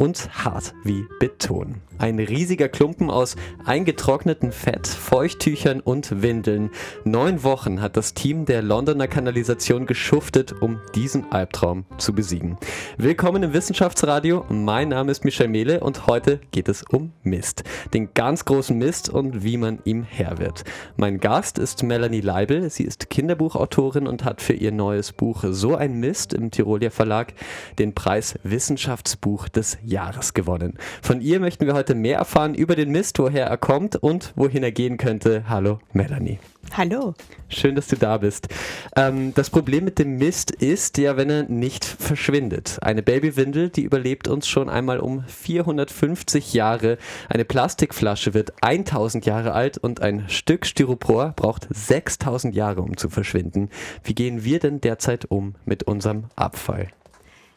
und 0.01 0.43
hart 0.43 0.73
wie 0.83 1.05
Beton. 1.19 1.75
Ein 1.99 2.17
riesiger 2.17 2.67
Klumpen 2.67 3.11
aus 3.11 3.35
eingetrocknetem 3.63 4.51
Fett, 4.51 4.87
Feuchttüchern 4.87 5.79
und 5.79 6.23
Windeln. 6.23 6.71
Neun 7.03 7.43
Wochen 7.43 7.79
hat 7.79 7.95
das 7.95 8.15
Team 8.15 8.45
der 8.45 8.63
Londoner 8.63 9.07
Kanalisation 9.07 9.85
geschuftet, 9.85 10.55
um 10.59 10.79
diesen 10.95 11.31
Albtraum 11.31 11.85
zu 11.99 12.13
besiegen. 12.13 12.57
Willkommen 12.97 13.43
im 13.43 13.53
Wissenschaftsradio. 13.53 14.43
Mein 14.49 14.89
Name 14.89 15.11
ist 15.11 15.23
Michel 15.23 15.47
Mehle 15.47 15.81
und 15.81 16.07
heute 16.07 16.39
geht 16.49 16.67
es 16.67 16.81
um 16.81 17.11
Mist. 17.21 17.63
Den 17.93 18.15
ganz 18.15 18.45
großen 18.45 18.75
Mist 18.75 19.07
und 19.09 19.43
wie 19.43 19.57
man 19.57 19.77
ihm 19.83 20.01
Herr 20.01 20.39
wird. 20.39 20.63
Mein 20.97 21.19
Gast 21.19 21.59
ist 21.59 21.83
Melanie 21.83 22.21
Leibel. 22.21 22.71
Sie 22.71 22.85
ist 22.85 23.11
Kinderbuchautorin 23.11 24.07
und 24.07 24.25
hat 24.25 24.41
für 24.41 24.53
ihr 24.53 24.71
neues 24.71 25.11
Buch 25.11 25.43
So 25.51 25.75
ein 25.75 25.99
Mist 25.99 26.33
im 26.33 26.49
Tirolier 26.49 26.89
Verlag 26.89 27.35
den 27.77 27.93
Preis 27.93 28.39
Wissenschaftsbuch 28.41 29.47
des 29.47 29.77
Jahres 29.83 29.90
gewonnen. 30.33 30.77
Von 31.01 31.21
ihr 31.21 31.39
möchten 31.39 31.65
wir 31.65 31.73
heute 31.73 31.95
mehr 31.95 32.17
erfahren 32.17 32.55
über 32.55 32.75
den 32.75 32.91
Mist, 32.91 33.19
woher 33.19 33.47
er 33.47 33.57
kommt 33.57 33.95
und 33.95 34.33
wohin 34.35 34.63
er 34.63 34.71
gehen 34.71 34.97
könnte. 34.97 35.43
Hallo, 35.49 35.79
Melanie. 35.93 36.39
Hallo. 36.73 37.15
Schön, 37.49 37.75
dass 37.75 37.87
du 37.87 37.97
da 37.97 38.17
bist. 38.17 38.47
Ähm, 38.95 39.33
das 39.33 39.49
Problem 39.49 39.83
mit 39.83 39.99
dem 39.99 40.17
Mist 40.17 40.51
ist 40.51 40.97
ja, 40.97 41.17
wenn 41.17 41.29
er 41.29 41.43
nicht 41.43 41.83
verschwindet. 41.83 42.77
Eine 42.81 43.03
Babywindel, 43.03 43.69
die 43.69 43.81
überlebt 43.81 44.29
uns 44.29 44.47
schon 44.47 44.69
einmal 44.69 44.99
um 44.99 45.25
450 45.25 46.53
Jahre. 46.53 46.97
Eine 47.27 47.43
Plastikflasche 47.43 48.33
wird 48.33 48.53
1000 48.61 49.25
Jahre 49.25 49.51
alt 49.51 49.77
und 49.79 50.01
ein 50.01 50.29
Stück 50.29 50.65
Styropor 50.65 51.33
braucht 51.35 51.67
6000 51.69 52.55
Jahre, 52.55 52.81
um 52.81 52.95
zu 52.95 53.09
verschwinden. 53.09 53.69
Wie 54.03 54.15
gehen 54.15 54.45
wir 54.45 54.59
denn 54.59 54.79
derzeit 54.79 55.25
um 55.29 55.55
mit 55.65 55.83
unserem 55.83 56.25
Abfall? 56.37 56.87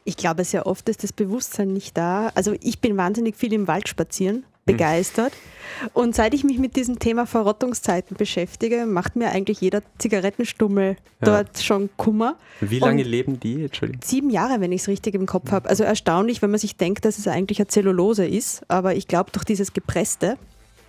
Ich 0.06 0.18
glaube, 0.18 0.44
sehr 0.44 0.66
oft 0.66 0.86
ist 0.90 1.02
das 1.02 1.14
Bewusstsein 1.14 1.72
nicht 1.72 1.96
da. 1.96 2.30
Also 2.34 2.54
ich 2.60 2.80
bin 2.80 2.96
wahnsinnig 2.98 3.36
viel 3.36 3.54
im 3.54 3.66
Wald 3.66 3.88
spazieren, 3.88 4.44
begeistert. 4.66 5.32
Und 5.94 6.14
seit 6.14 6.34
ich 6.34 6.44
mich 6.44 6.58
mit 6.58 6.76
diesem 6.76 6.98
Thema 6.98 7.24
Verrottungszeiten 7.24 8.14
beschäftige, 8.16 8.84
macht 8.84 9.16
mir 9.16 9.30
eigentlich 9.30 9.62
jeder 9.62 9.82
Zigarettenstummel 9.98 10.96
ja. 10.96 10.96
dort 11.20 11.58
schon 11.58 11.88
Kummer. 11.96 12.36
Wie 12.60 12.80
lange 12.80 13.02
Und 13.02 13.08
leben 13.08 13.40
die? 13.40 13.64
Entschuldigung. 13.64 14.02
Sieben 14.04 14.28
Jahre, 14.28 14.60
wenn 14.60 14.72
ich 14.72 14.82
es 14.82 14.88
richtig 14.88 15.14
im 15.14 15.24
Kopf 15.24 15.50
habe. 15.50 15.70
Also 15.70 15.84
erstaunlich, 15.84 16.42
wenn 16.42 16.50
man 16.50 16.60
sich 16.60 16.76
denkt, 16.76 17.06
dass 17.06 17.18
es 17.18 17.26
eigentlich 17.26 17.58
eine 17.58 17.68
Zellulose 17.68 18.26
ist. 18.26 18.62
Aber 18.68 18.94
ich 18.94 19.08
glaube, 19.08 19.30
durch 19.32 19.46
dieses 19.46 19.72
Gepresste, 19.72 20.36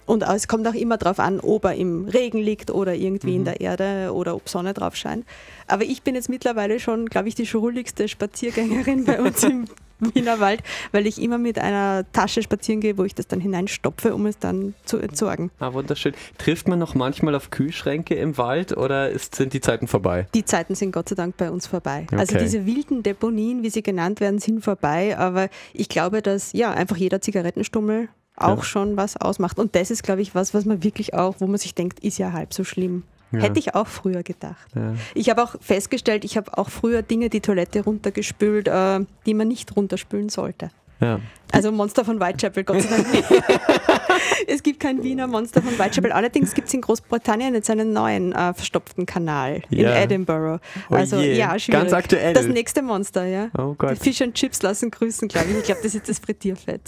und 0.06 0.24
es 0.24 0.48
kommt 0.48 0.68
auch 0.68 0.74
immer 0.74 0.98
darauf 0.98 1.20
an, 1.20 1.40
ob 1.40 1.66
er 1.66 1.76
im 1.76 2.08
Regen 2.08 2.40
liegt 2.40 2.72
oder 2.72 2.94
irgendwie 2.94 3.32
mhm. 3.32 3.36
in 3.38 3.46
der 3.46 3.62
Erde 3.62 4.14
oder 4.14 4.36
ob 4.36 4.48
Sonne 4.50 4.74
drauf 4.74 4.96
scheint. 4.96 5.26
Aber 5.68 5.84
ich 5.84 6.04
bin 6.04 6.16
jetzt 6.16 6.30
mittlerweile 6.30 6.80
schon, 6.80 7.08
glaube 7.08 7.28
ich, 7.28 7.36
die 7.36 7.46
schrulligste 7.46 8.08
Spaziergängerin 8.08 9.06
bei 9.06 9.22
uns 9.22 9.44
im 9.44 9.68
Wiener 10.14 10.40
Wald, 10.40 10.62
weil 10.92 11.08
ich 11.08 11.22
immer 11.22 11.38
mit 11.38 11.58
einer 11.58 12.06
Tasche 12.12 12.44
spazieren 12.44 12.82
gehe, 12.82 12.98
wo 12.98 13.06
ich 13.06 13.16
das 13.16 13.28
dann 13.28 13.40
hineinstopfe, 13.40 14.14
um 14.14 14.26
es 14.26 14.38
dann 14.38 14.74
zu 14.84 14.98
entsorgen. 14.98 15.52
Ah, 15.60 15.74
wunderschön. 15.74 16.14
Trifft 16.38 16.68
man 16.68 16.80
noch 16.80 16.96
manchmal 16.96 17.34
auf 17.34 17.50
Kühlschränke 17.50 18.16
im 18.16 18.38
Wald 18.38 18.76
oder 18.76 19.10
ist, 19.10 19.36
sind 19.36 19.54
die 19.54 19.62
Zeiten 19.62 19.88
vorbei? 19.88 20.28
Die 20.34 20.44
Zeiten 20.44 20.76
sind 20.76 20.92
Gott 20.92 21.10
sei 21.10 21.16
Dank 21.16 21.38
bei 21.38 21.50
uns 21.50 21.66
vorbei. 21.66 22.08
Also 22.12 22.14
okay. 22.14 22.36
Also 22.36 22.38
diese 22.40 22.66
wilden 22.66 23.04
Deponien, 23.04 23.64
wie 23.64 23.70
sie 23.70 23.84
genannt 23.84 24.20
werden, 24.20 24.40
sind 24.40 24.64
vorbei, 24.64 25.18
aber 25.18 25.50
ich 25.74 25.88
glaube, 25.88 26.22
dass 26.22 26.52
ja 26.54 26.72
einfach 26.72 26.98
jeder 26.98 27.22
Zigarettenstummel 27.22 28.10
auch 28.38 28.58
ja. 28.58 28.64
schon 28.64 28.98
was 28.98 29.18
ausmacht. 29.18 29.60
Und 29.60 29.76
das 29.76 29.92
ist, 29.92 30.04
glaube 30.04 30.22
ich, 30.22 30.36
was, 30.36 30.54
was 30.54 30.66
man 30.66 30.84
wirklich 30.84 31.14
auch, 31.14 31.36
wo 31.40 31.48
man 31.48 31.58
sich 31.58 31.76
denkt, 31.76 32.00
ist 32.00 32.18
ja 32.18 32.34
halb 32.34 32.54
so 32.54 32.64
schlimm. 32.64 33.04
Ja. 33.32 33.40
Hätte 33.40 33.60
ich 33.60 33.76
auch 33.76 33.88
früher 33.88 34.24
gedacht. 34.24 34.68
Ja. 34.76 34.94
Ich 35.14 35.30
habe 35.30 35.44
auch 35.44 35.56
festgestellt, 35.60 36.24
ich 36.24 36.38
habe 36.38 36.58
auch 36.58 36.70
früher 36.70 37.02
Dinge 37.02 37.30
die 37.30 37.42
Toilette 37.42 37.84
runtergespült, 37.84 38.68
äh, 38.68 39.00
die 39.26 39.34
man 39.34 39.48
nicht 39.48 39.76
runterspülen 39.76 40.30
sollte. 40.30 40.70
Ja. 41.02 41.20
Also 41.52 41.72
Monster 41.72 42.06
von 42.06 42.20
Whitechapel, 42.20 42.64
Gott 42.64 42.82
sei 42.82 42.98
Dank. 42.98 43.46
es 44.48 44.64
gibt 44.64 44.80
kein 44.80 45.04
Wiener 45.04 45.28
Monster 45.28 45.62
von 45.62 45.78
Whitechapel. 45.78 46.12
Allerdings 46.12 46.54
gibt 46.54 46.68
es 46.68 46.74
in 46.74 46.82
Großbritannien 46.82 47.54
jetzt 47.54 47.70
einen 47.70 47.94
neuen 47.94 48.32
äh, 48.34 48.54
verstopften 48.54 49.06
Kanal 49.06 49.62
in 49.70 49.86
Edinburgh. 49.86 50.60
Oh 50.90 50.96
also 50.96 51.18
je. 51.18 51.36
ja, 51.36 51.58
schwierig. 51.60 51.82
Ganz 51.82 51.94
aktuell. 51.94 52.34
Das 52.34 52.48
nächste 52.48 52.82
Monster, 52.82 53.26
ja. 53.26 53.50
Oh 53.58 53.76
Gott. 53.78 53.92
Die 53.92 53.96
Fish 53.96 54.22
and 54.22 54.34
Chips 54.36 54.62
lassen 54.62 54.92
grüßen, 54.92 55.28
glaube 55.28 55.48
ich. 55.52 55.58
Ich 55.58 55.64
glaube, 55.64 55.82
das 55.84 55.96
ist 55.96 56.10
das 56.10 56.20
Frittierfett. 56.20 56.82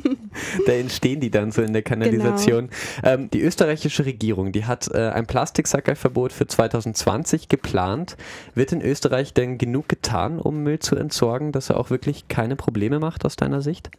da 0.66 0.72
entstehen 0.72 1.20
die 1.20 1.30
dann 1.30 1.52
so 1.52 1.62
in 1.62 1.72
der 1.72 1.82
Kanalisation. 1.82 2.68
Genau. 3.02 3.14
Ähm, 3.14 3.30
die 3.30 3.40
österreichische 3.40 4.04
Regierung, 4.04 4.52
die 4.52 4.64
hat 4.64 4.88
äh, 4.92 5.10
ein 5.10 5.26
Plastiksackerverbot 5.26 6.32
für 6.32 6.46
2020 6.46 7.48
geplant. 7.48 8.16
Wird 8.54 8.72
in 8.72 8.82
Österreich 8.82 9.34
denn 9.34 9.58
genug 9.58 9.88
getan, 9.88 10.38
um 10.38 10.62
Müll 10.62 10.78
zu 10.78 10.96
entsorgen, 10.96 11.52
dass 11.52 11.70
er 11.70 11.78
auch 11.78 11.90
wirklich 11.90 12.28
keine 12.28 12.56
Probleme 12.56 12.98
macht 12.98 13.24
aus 13.24 13.36
deiner 13.36 13.62
Sicht? 13.62 13.90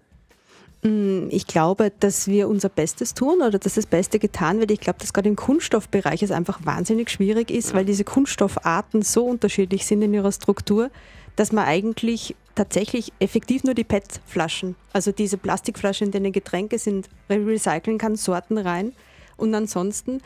Mm, 0.85 1.29
ich 1.31 1.47
glaube, 1.47 1.91
dass 1.99 2.27
wir 2.27 2.47
unser 2.47 2.69
Bestes 2.69 3.15
tun 3.15 3.41
oder 3.41 3.57
dass 3.57 3.73
das 3.73 3.87
Beste 3.87 4.19
getan 4.19 4.59
wird. 4.59 4.69
Ich 4.69 4.79
glaube, 4.79 4.99
dass 4.99 5.13
gerade 5.13 5.27
im 5.27 5.35
Kunststoffbereich 5.35 6.21
es 6.21 6.29
einfach 6.29 6.63
wahnsinnig 6.63 7.09
schwierig 7.09 7.49
ist, 7.49 7.73
weil 7.73 7.85
diese 7.85 8.03
Kunststoffarten 8.03 9.01
so 9.01 9.25
unterschiedlich 9.25 9.85
sind 9.85 10.03
in 10.03 10.13
ihrer 10.13 10.31
Struktur, 10.31 10.91
dass 11.35 11.51
man 11.51 11.65
eigentlich 11.65 12.35
tatsächlich 12.53 13.11
effektiv 13.19 13.63
nur 13.63 13.73
die 13.73 13.83
PET-Flaschen, 13.83 14.75
also 14.93 15.11
diese 15.11 15.37
Plastikflaschen, 15.37 16.07
in 16.07 16.11
denen 16.11 16.31
Getränke 16.31 16.77
sind, 16.77 17.09
recyceln 17.29 17.97
kann, 17.97 18.15
Sorten 18.15 18.59
rein. 18.59 18.93
Und 19.37 19.55
ansonsten, 19.55 20.21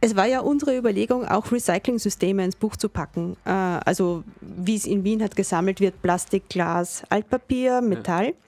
es 0.00 0.16
war 0.16 0.26
ja 0.26 0.40
unsere 0.40 0.76
Überlegung, 0.76 1.26
auch 1.26 1.52
Recycling-Systeme 1.52 2.44
ins 2.44 2.56
Buch 2.56 2.76
zu 2.76 2.88
packen. 2.88 3.36
Äh, 3.44 3.50
also 3.50 4.24
wie 4.40 4.74
es 4.74 4.86
in 4.86 5.04
Wien 5.04 5.20
halt 5.20 5.36
gesammelt 5.36 5.80
wird, 5.80 6.00
Plastik, 6.00 6.48
Glas, 6.48 7.02
Altpapier, 7.10 7.82
Metall. 7.82 8.28
Ja. 8.28 8.45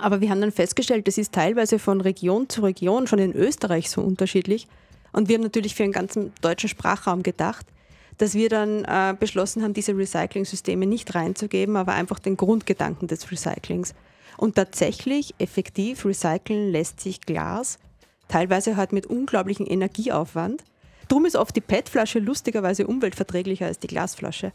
Aber 0.00 0.20
wir 0.20 0.30
haben 0.30 0.40
dann 0.40 0.52
festgestellt, 0.52 1.08
das 1.08 1.18
ist 1.18 1.32
teilweise 1.32 1.78
von 1.78 2.00
Region 2.00 2.48
zu 2.48 2.62
Region 2.62 3.06
schon 3.06 3.18
in 3.18 3.34
Österreich 3.34 3.90
so 3.90 4.02
unterschiedlich. 4.02 4.68
Und 5.12 5.28
wir 5.28 5.36
haben 5.36 5.42
natürlich 5.42 5.74
für 5.74 5.82
den 5.82 5.92
ganzen 5.92 6.32
deutschen 6.42 6.68
Sprachraum 6.68 7.22
gedacht, 7.22 7.66
dass 8.18 8.34
wir 8.34 8.48
dann 8.48 8.84
äh, 8.84 9.14
beschlossen 9.18 9.62
haben, 9.62 9.74
diese 9.74 9.96
Recycling-Systeme 9.96 10.86
nicht 10.86 11.14
reinzugeben, 11.14 11.76
aber 11.76 11.92
einfach 11.92 12.18
den 12.18 12.36
Grundgedanken 12.36 13.08
des 13.08 13.30
Recyclings. 13.30 13.94
Und 14.36 14.54
tatsächlich, 14.54 15.34
effektiv 15.38 16.04
recyceln 16.04 16.70
lässt 16.70 17.00
sich 17.00 17.20
Glas, 17.22 17.78
teilweise 18.28 18.76
halt 18.76 18.92
mit 18.92 19.06
unglaublichem 19.06 19.66
Energieaufwand. 19.68 20.64
Drum 21.08 21.24
ist 21.24 21.36
oft 21.36 21.54
die 21.56 21.60
PET-Flasche 21.60 22.18
lustigerweise 22.18 22.86
umweltverträglicher 22.86 23.66
als 23.66 23.78
die 23.78 23.86
Glasflasche, 23.86 24.52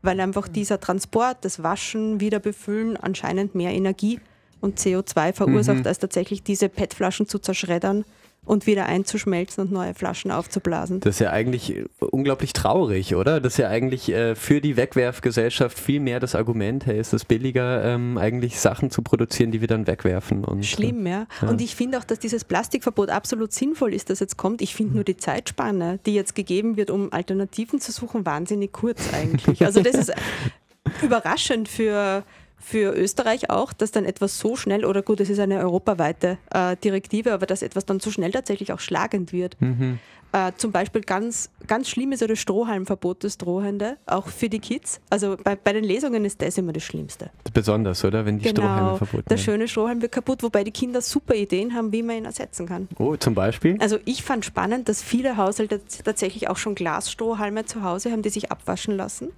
weil 0.00 0.18
einfach 0.20 0.48
dieser 0.48 0.80
Transport, 0.80 1.44
das 1.44 1.62
Waschen, 1.62 2.20
Wiederbefüllen 2.20 2.96
anscheinend 2.96 3.54
mehr 3.54 3.72
Energie 3.72 4.20
und 4.62 4.78
CO2 4.78 5.34
verursacht, 5.34 5.80
mhm. 5.80 5.86
als 5.86 5.98
tatsächlich 5.98 6.42
diese 6.42 6.70
PET-Flaschen 6.70 7.28
zu 7.28 7.38
zerschreddern 7.38 8.04
und 8.44 8.66
wieder 8.66 8.86
einzuschmelzen 8.86 9.64
und 9.64 9.72
neue 9.72 9.94
Flaschen 9.94 10.32
aufzublasen. 10.32 10.98
Das 11.00 11.16
ist 11.16 11.20
ja 11.20 11.30
eigentlich 11.30 11.84
unglaublich 12.00 12.52
traurig, 12.52 13.14
oder? 13.14 13.40
Das 13.40 13.54
ist 13.54 13.58
ja 13.58 13.68
eigentlich 13.68 14.10
äh, 14.10 14.34
für 14.34 14.60
die 14.60 14.76
Wegwerfgesellschaft 14.76 15.78
viel 15.78 16.00
mehr 16.00 16.18
das 16.18 16.34
Argument, 16.34 16.86
hey, 16.86 16.98
ist 16.98 17.12
es 17.12 17.24
billiger, 17.24 17.84
ähm, 17.84 18.18
eigentlich 18.18 18.58
Sachen 18.58 18.90
zu 18.90 19.02
produzieren, 19.02 19.52
die 19.52 19.60
wir 19.60 19.68
dann 19.68 19.86
wegwerfen. 19.86 20.44
Und, 20.44 20.66
Schlimm, 20.66 21.06
ja. 21.06 21.26
ja. 21.40 21.48
Und 21.48 21.60
ich 21.60 21.76
finde 21.76 21.98
auch, 21.98 22.04
dass 22.04 22.18
dieses 22.18 22.42
Plastikverbot 22.44 23.10
absolut 23.10 23.52
sinnvoll 23.52 23.94
ist, 23.94 24.10
das 24.10 24.18
jetzt 24.18 24.36
kommt. 24.36 24.60
Ich 24.60 24.74
finde 24.74 24.96
nur 24.96 25.04
die 25.04 25.16
Zeitspanne, 25.16 26.00
die 26.04 26.14
jetzt 26.14 26.34
gegeben 26.34 26.76
wird, 26.76 26.90
um 26.90 27.12
Alternativen 27.12 27.80
zu 27.80 27.92
suchen, 27.92 28.26
wahnsinnig 28.26 28.72
kurz 28.72 29.14
eigentlich. 29.14 29.64
Also 29.64 29.82
das 29.82 29.94
ist 29.94 30.12
überraschend 31.02 31.68
für 31.68 32.24
für 32.62 32.94
Österreich 32.94 33.50
auch, 33.50 33.72
dass 33.72 33.90
dann 33.90 34.04
etwas 34.04 34.38
so 34.38 34.56
schnell, 34.56 34.84
oder 34.84 35.02
gut, 35.02 35.20
es 35.20 35.28
ist 35.28 35.40
eine 35.40 35.58
europaweite 35.58 36.38
äh, 36.54 36.76
Direktive, 36.76 37.32
aber 37.32 37.46
dass 37.46 37.62
etwas 37.62 37.84
dann 37.84 38.00
so 38.00 38.10
schnell 38.10 38.30
tatsächlich 38.30 38.72
auch 38.72 38.80
schlagend 38.80 39.32
wird. 39.32 39.60
Mhm. 39.60 39.98
Äh, 40.32 40.52
zum 40.56 40.72
Beispiel 40.72 41.02
ganz, 41.02 41.50
ganz 41.66 41.90
schlimm 41.90 42.12
ist 42.12 42.20
ja 42.20 42.26
das 42.26 42.38
Strohhalmverbot, 42.38 43.22
das 43.22 43.36
Drohende, 43.36 43.98
auch 44.06 44.28
für 44.28 44.48
die 44.48 44.60
Kids. 44.60 45.00
Also 45.10 45.36
bei, 45.42 45.56
bei 45.56 45.74
den 45.74 45.84
Lesungen 45.84 46.24
ist 46.24 46.40
das 46.40 46.56
immer 46.56 46.72
das 46.72 46.84
Schlimmste. 46.84 47.30
Besonders, 47.52 48.02
oder? 48.02 48.24
Wenn 48.24 48.38
die 48.38 48.44
genau, 48.44 48.62
Strohhalme 48.62 48.96
verboten 48.96 49.12
werden. 49.16 49.28
Der 49.28 49.36
schöne 49.36 49.68
Strohhalm 49.68 50.00
wird 50.00 50.12
kaputt, 50.12 50.42
wobei 50.42 50.64
die 50.64 50.70
Kinder 50.70 51.02
super 51.02 51.34
Ideen 51.34 51.74
haben, 51.74 51.92
wie 51.92 52.02
man 52.02 52.16
ihn 52.16 52.24
ersetzen 52.24 52.66
kann. 52.66 52.88
Oh, 52.98 53.14
zum 53.16 53.34
Beispiel? 53.34 53.76
Also 53.80 53.98
ich 54.06 54.22
fand 54.22 54.46
spannend, 54.46 54.88
dass 54.88 55.02
viele 55.02 55.36
Haushalte 55.36 55.82
tatsächlich 56.02 56.48
auch 56.48 56.56
schon 56.56 56.74
Glasstrohhalme 56.74 57.66
zu 57.66 57.82
Hause 57.82 58.10
haben, 58.10 58.22
die 58.22 58.30
sich 58.30 58.50
abwaschen 58.50 58.96
lassen. 58.96 59.32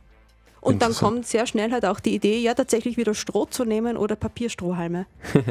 Und 0.64 0.83
dann 0.83 0.94
kommt 0.94 1.27
sehr 1.27 1.46
schnell 1.46 1.70
halt 1.72 1.85
auch 1.85 2.00
die 2.00 2.14
Idee, 2.14 2.38
ja 2.38 2.55
tatsächlich 2.55 2.96
wieder 2.96 3.14
Stroh 3.14 3.44
zu 3.44 3.64
nehmen 3.64 3.96
oder 3.96 4.16
Papierstrohhalme. 4.16 5.07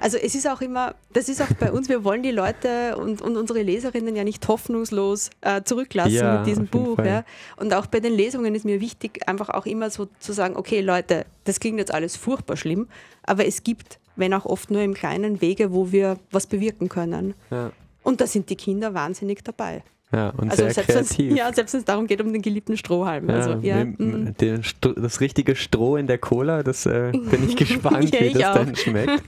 Also 0.00 0.18
es 0.18 0.34
ist 0.34 0.48
auch 0.48 0.60
immer, 0.60 0.96
das 1.12 1.28
ist 1.28 1.40
auch 1.40 1.52
bei 1.60 1.70
uns, 1.70 1.88
wir 1.88 2.02
wollen 2.02 2.24
die 2.24 2.32
Leute 2.32 2.96
und, 2.96 3.22
und 3.22 3.36
unsere 3.36 3.62
Leserinnen 3.62 4.16
ja 4.16 4.24
nicht 4.24 4.46
hoffnungslos 4.48 5.30
äh, 5.42 5.62
zurücklassen 5.62 6.12
ja, 6.12 6.38
mit 6.38 6.46
diesem 6.48 6.66
Buch. 6.66 6.98
Ja. 6.98 7.24
Und 7.56 7.72
auch 7.72 7.86
bei 7.86 8.00
den 8.00 8.12
Lesungen 8.12 8.56
ist 8.56 8.64
mir 8.64 8.80
wichtig, 8.80 9.28
einfach 9.28 9.48
auch 9.48 9.64
immer 9.64 9.88
so 9.90 10.08
zu 10.18 10.32
sagen, 10.32 10.56
okay 10.56 10.80
Leute, 10.80 11.24
das 11.44 11.60
klingt 11.60 11.78
jetzt 11.78 11.94
alles 11.94 12.16
furchtbar 12.16 12.56
schlimm, 12.56 12.88
aber 13.22 13.46
es 13.46 13.62
gibt, 13.62 14.00
wenn 14.16 14.34
auch 14.34 14.44
oft 14.44 14.72
nur 14.72 14.82
im 14.82 14.92
kleinen 14.92 15.40
Wege, 15.40 15.72
wo 15.72 15.92
wir 15.92 16.18
was 16.32 16.48
bewirken 16.48 16.88
können. 16.88 17.34
Ja. 17.52 17.70
Und 18.02 18.20
da 18.20 18.26
sind 18.26 18.50
die 18.50 18.56
Kinder 18.56 18.92
wahnsinnig 18.92 19.44
dabei. 19.44 19.84
Ja, 20.12 20.30
und 20.30 20.50
also 20.50 20.68
sehr 20.68 20.84
kreativ. 20.84 21.36
ja, 21.36 21.52
selbst 21.52 21.74
wenn 21.74 21.80
es 21.80 21.84
darum 21.84 22.06
geht, 22.06 22.20
um 22.20 22.32
den 22.32 22.42
geliebten 22.42 22.76
Strohhalm. 22.76 23.28
Ja, 23.28 23.34
also, 23.34 23.58
ja, 23.60 23.84
mm. 23.84 24.34
den, 24.40 24.62
das 24.96 25.20
richtige 25.20 25.56
Stroh 25.56 25.96
in 25.96 26.06
der 26.06 26.18
Cola, 26.18 26.62
das 26.62 26.86
äh, 26.86 27.10
bin 27.12 27.48
ich 27.48 27.56
gespannt, 27.56 28.14
ja, 28.14 28.20
wie 28.20 28.32
das 28.32 28.44
auch. 28.44 28.54
dann 28.54 28.76
schmeckt. 28.76 29.22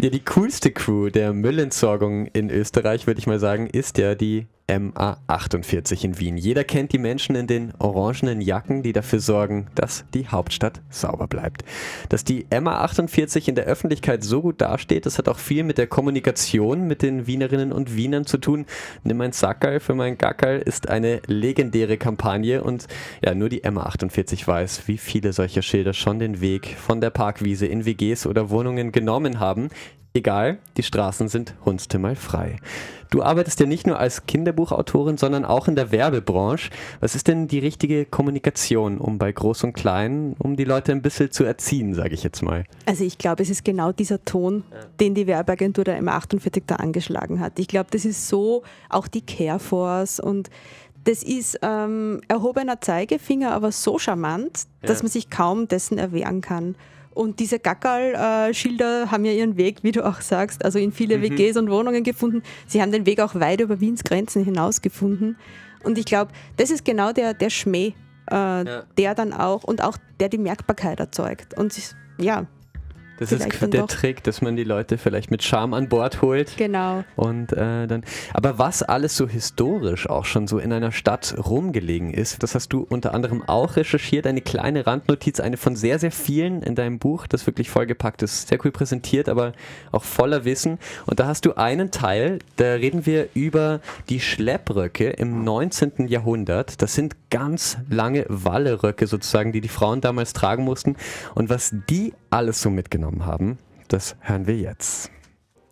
Ja, 0.00 0.10
die 0.10 0.24
coolste 0.24 0.70
Crew 0.70 1.10
der 1.10 1.32
Müllentsorgung 1.32 2.26
in 2.26 2.50
Österreich, 2.50 3.08
würde 3.08 3.18
ich 3.18 3.26
mal 3.26 3.40
sagen, 3.40 3.66
ist 3.66 3.98
ja 3.98 4.14
die 4.14 4.46
MA48 4.68 6.04
in 6.04 6.18
Wien. 6.18 6.36
Jeder 6.36 6.62
kennt 6.62 6.92
die 6.92 6.98
Menschen 6.98 7.34
in 7.34 7.46
den 7.46 7.72
orangenen 7.78 8.40
Jacken, 8.40 8.82
die 8.82 8.92
dafür 8.92 9.20
sorgen, 9.20 9.68
dass 9.74 10.04
die 10.12 10.28
Hauptstadt 10.28 10.82
sauber 10.90 11.26
bleibt. 11.26 11.64
Dass 12.10 12.22
die 12.22 12.44
MA48 12.46 13.48
in 13.48 13.54
der 13.54 13.64
Öffentlichkeit 13.64 14.22
so 14.22 14.42
gut 14.42 14.60
dasteht, 14.60 15.06
das 15.06 15.18
hat 15.18 15.28
auch 15.28 15.38
viel 15.38 15.64
mit 15.64 15.78
der 15.78 15.86
Kommunikation 15.86 16.86
mit 16.86 17.02
den 17.02 17.26
Wienerinnen 17.26 17.72
und 17.72 17.96
Wienern 17.96 18.26
zu 18.26 18.38
tun. 18.38 18.66
Nimm 19.04 19.20
ein 19.22 19.32
Sackerl 19.32 19.80
für 19.80 19.94
mein 19.94 20.18
Gackerl 20.18 20.58
ist 20.58 20.88
eine 20.88 21.22
legendäre 21.26 21.96
Kampagne 21.96 22.62
und 22.62 22.86
ja, 23.24 23.34
nur 23.34 23.48
die 23.48 23.62
MA48 23.62 24.46
weiß, 24.46 24.82
wie 24.86 24.98
viele 24.98 25.32
solcher 25.32 25.62
Schilder 25.62 25.94
schon 25.94 26.18
den 26.18 26.40
Weg 26.40 26.76
von 26.76 27.00
der 27.00 27.10
Parkwiese 27.10 27.66
in 27.66 27.86
WGs 27.86 28.26
oder 28.26 28.50
Wohnungen 28.50 28.92
genommen 28.92 29.40
haben. 29.40 29.70
Egal, 30.14 30.58
die 30.76 30.82
Straßen 30.82 31.28
sind 31.28 31.54
hundstimmal 31.64 32.16
frei. 32.16 32.56
Du 33.10 33.22
arbeitest 33.22 33.60
ja 33.60 33.66
nicht 33.66 33.86
nur 33.86 33.98
als 33.98 34.26
Kinderbuchautorin, 34.26 35.16
sondern 35.16 35.44
auch 35.44 35.68
in 35.68 35.76
der 35.76 35.92
Werbebranche. 35.92 36.70
Was 37.00 37.14
ist 37.14 37.28
denn 37.28 37.48
die 37.48 37.58
richtige 37.58 38.04
Kommunikation, 38.04 38.98
um 38.98 39.18
bei 39.18 39.32
Groß 39.32 39.64
und 39.64 39.72
Klein, 39.72 40.34
um 40.38 40.56
die 40.56 40.64
Leute 40.64 40.92
ein 40.92 41.00
bisschen 41.00 41.30
zu 41.30 41.44
erziehen, 41.44 41.94
sage 41.94 42.14
ich 42.14 42.22
jetzt 42.22 42.42
mal? 42.42 42.64
Also 42.84 43.04
ich 43.04 43.16
glaube, 43.16 43.42
es 43.42 43.50
ist 43.50 43.64
genau 43.64 43.92
dieser 43.92 44.22
Ton, 44.24 44.64
den 45.00 45.14
die 45.14 45.26
Werbeagentur 45.26 45.84
der 45.84 46.02
M48 46.02 46.64
da 46.66 46.76
angeschlagen 46.76 47.40
hat. 47.40 47.58
Ich 47.58 47.68
glaube, 47.68 47.88
das 47.90 48.04
ist 48.04 48.28
so 48.28 48.62
auch 48.90 49.08
die 49.08 49.22
Careforce 49.22 50.20
und 50.20 50.50
das 51.04 51.22
ist 51.22 51.58
ähm, 51.62 52.20
erhobener 52.28 52.80
Zeigefinger, 52.80 53.52
aber 53.52 53.72
so 53.72 53.98
charmant, 53.98 54.64
ja. 54.82 54.88
dass 54.88 55.02
man 55.02 55.10
sich 55.10 55.30
kaum 55.30 55.66
dessen 55.66 55.96
erwehren 55.96 56.42
kann. 56.42 56.76
Und 57.18 57.40
diese 57.40 57.58
Gackerl-Schilder 57.58 59.10
haben 59.10 59.24
ja 59.24 59.32
ihren 59.32 59.56
Weg, 59.56 59.82
wie 59.82 59.90
du 59.90 60.06
auch 60.06 60.20
sagst, 60.20 60.64
also 60.64 60.78
in 60.78 60.92
viele 60.92 61.18
mhm. 61.18 61.22
WGs 61.22 61.56
und 61.56 61.68
Wohnungen 61.68 62.04
gefunden. 62.04 62.44
Sie 62.68 62.80
haben 62.80 62.92
den 62.92 63.06
Weg 63.06 63.18
auch 63.20 63.34
weit 63.34 63.60
über 63.60 63.80
Wiens 63.80 64.04
Grenzen 64.04 64.44
hinaus 64.44 64.82
gefunden. 64.82 65.36
Und 65.82 65.98
ich 65.98 66.04
glaube, 66.04 66.30
das 66.58 66.70
ist 66.70 66.84
genau 66.84 67.10
der, 67.10 67.34
der 67.34 67.50
Schmäh, 67.50 67.94
äh, 68.30 68.34
ja. 68.34 68.84
der 68.96 69.16
dann 69.16 69.32
auch 69.32 69.64
und 69.64 69.82
auch 69.82 69.98
der 70.20 70.28
die 70.28 70.38
Merkbarkeit 70.38 71.00
erzeugt. 71.00 71.58
Und 71.58 71.76
ja, 72.20 72.46
das 73.18 73.32
ist 73.32 73.72
der 73.72 73.86
Trick, 73.86 74.22
dass 74.22 74.42
man 74.42 74.56
die 74.56 74.64
Leute 74.64 74.98
vielleicht 74.98 75.30
mit 75.30 75.42
Charme 75.42 75.74
an 75.74 75.88
Bord 75.88 76.22
holt. 76.22 76.56
Genau. 76.56 77.04
Und 77.16 77.52
äh, 77.52 77.86
dann. 77.86 78.04
Aber 78.32 78.58
was 78.58 78.82
alles 78.82 79.16
so 79.16 79.28
historisch 79.28 80.08
auch 80.08 80.24
schon 80.24 80.46
so 80.46 80.58
in 80.58 80.72
einer 80.72 80.92
Stadt 80.92 81.34
rumgelegen 81.38 82.12
ist, 82.12 82.42
das 82.42 82.54
hast 82.54 82.72
du 82.72 82.86
unter 82.88 83.14
anderem 83.14 83.42
auch 83.46 83.76
recherchiert. 83.76 84.26
Eine 84.26 84.40
kleine 84.40 84.86
Randnotiz, 84.86 85.40
eine 85.40 85.56
von 85.56 85.76
sehr, 85.76 85.98
sehr 85.98 86.12
vielen 86.12 86.62
in 86.62 86.74
deinem 86.74 86.98
Buch, 86.98 87.26
das 87.26 87.46
wirklich 87.46 87.70
vollgepackt 87.70 88.22
ist. 88.22 88.48
Sehr 88.48 88.58
cool 88.64 88.70
präsentiert, 88.70 89.28
aber 89.28 89.52
auch 89.92 90.04
voller 90.04 90.44
Wissen. 90.44 90.78
Und 91.06 91.20
da 91.20 91.26
hast 91.26 91.44
du 91.44 91.54
einen 91.54 91.90
Teil, 91.90 92.38
da 92.56 92.74
reden 92.74 93.06
wir 93.06 93.28
über 93.34 93.80
die 94.08 94.20
Schleppröcke 94.20 95.10
im 95.10 95.44
19. 95.44 96.08
Jahrhundert. 96.08 96.80
Das 96.82 96.94
sind 96.94 97.16
ganz 97.30 97.78
lange 97.88 98.24
Walleröcke 98.28 99.06
sozusagen, 99.06 99.52
die 99.52 99.60
die 99.60 99.68
Frauen 99.68 100.00
damals 100.00 100.32
tragen 100.32 100.64
mussten. 100.64 100.96
Und 101.34 101.48
was 101.50 101.74
die 101.88 102.12
alles 102.30 102.60
so 102.60 102.70
mitgenommen 102.70 103.26
haben. 103.26 103.58
Das 103.88 104.16
hören 104.20 104.46
wir 104.46 104.56
jetzt. 104.56 105.10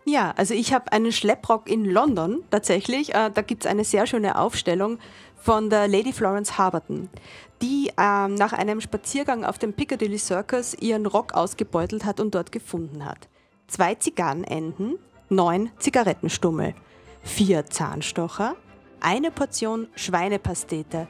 Ja, 0.04 0.32
also 0.36 0.54
ich 0.54 0.72
habe 0.72 0.92
einen 0.92 1.10
Schlepprock 1.10 1.68
in 1.68 1.84
London 1.84 2.44
tatsächlich. 2.50 3.14
Äh, 3.14 3.30
da 3.34 3.42
gibt 3.42 3.64
es 3.64 3.70
eine 3.70 3.84
sehr 3.84 4.06
schöne 4.06 4.38
Aufstellung 4.38 4.98
von 5.36 5.68
der 5.68 5.88
Lady 5.88 6.12
Florence 6.12 6.58
Harberton, 6.58 7.08
die 7.60 7.90
ähm, 7.98 8.34
nach 8.34 8.52
einem 8.52 8.80
Spaziergang 8.80 9.44
auf 9.44 9.58
dem 9.58 9.72
Piccadilly 9.72 10.18
Circus 10.18 10.74
ihren 10.74 11.06
Rock 11.06 11.34
ausgebeutelt 11.34 12.04
hat 12.04 12.20
und 12.20 12.34
dort 12.34 12.52
gefunden 12.52 13.04
hat. 13.04 13.28
Zwei 13.66 13.96
Zigarrenenden, 13.96 14.98
neun 15.28 15.70
Zigarettenstummel, 15.78 16.74
vier 17.22 17.66
Zahnstocher, 17.66 18.54
eine 19.00 19.32
Portion 19.32 19.88
Schweinepastete, 19.96 21.08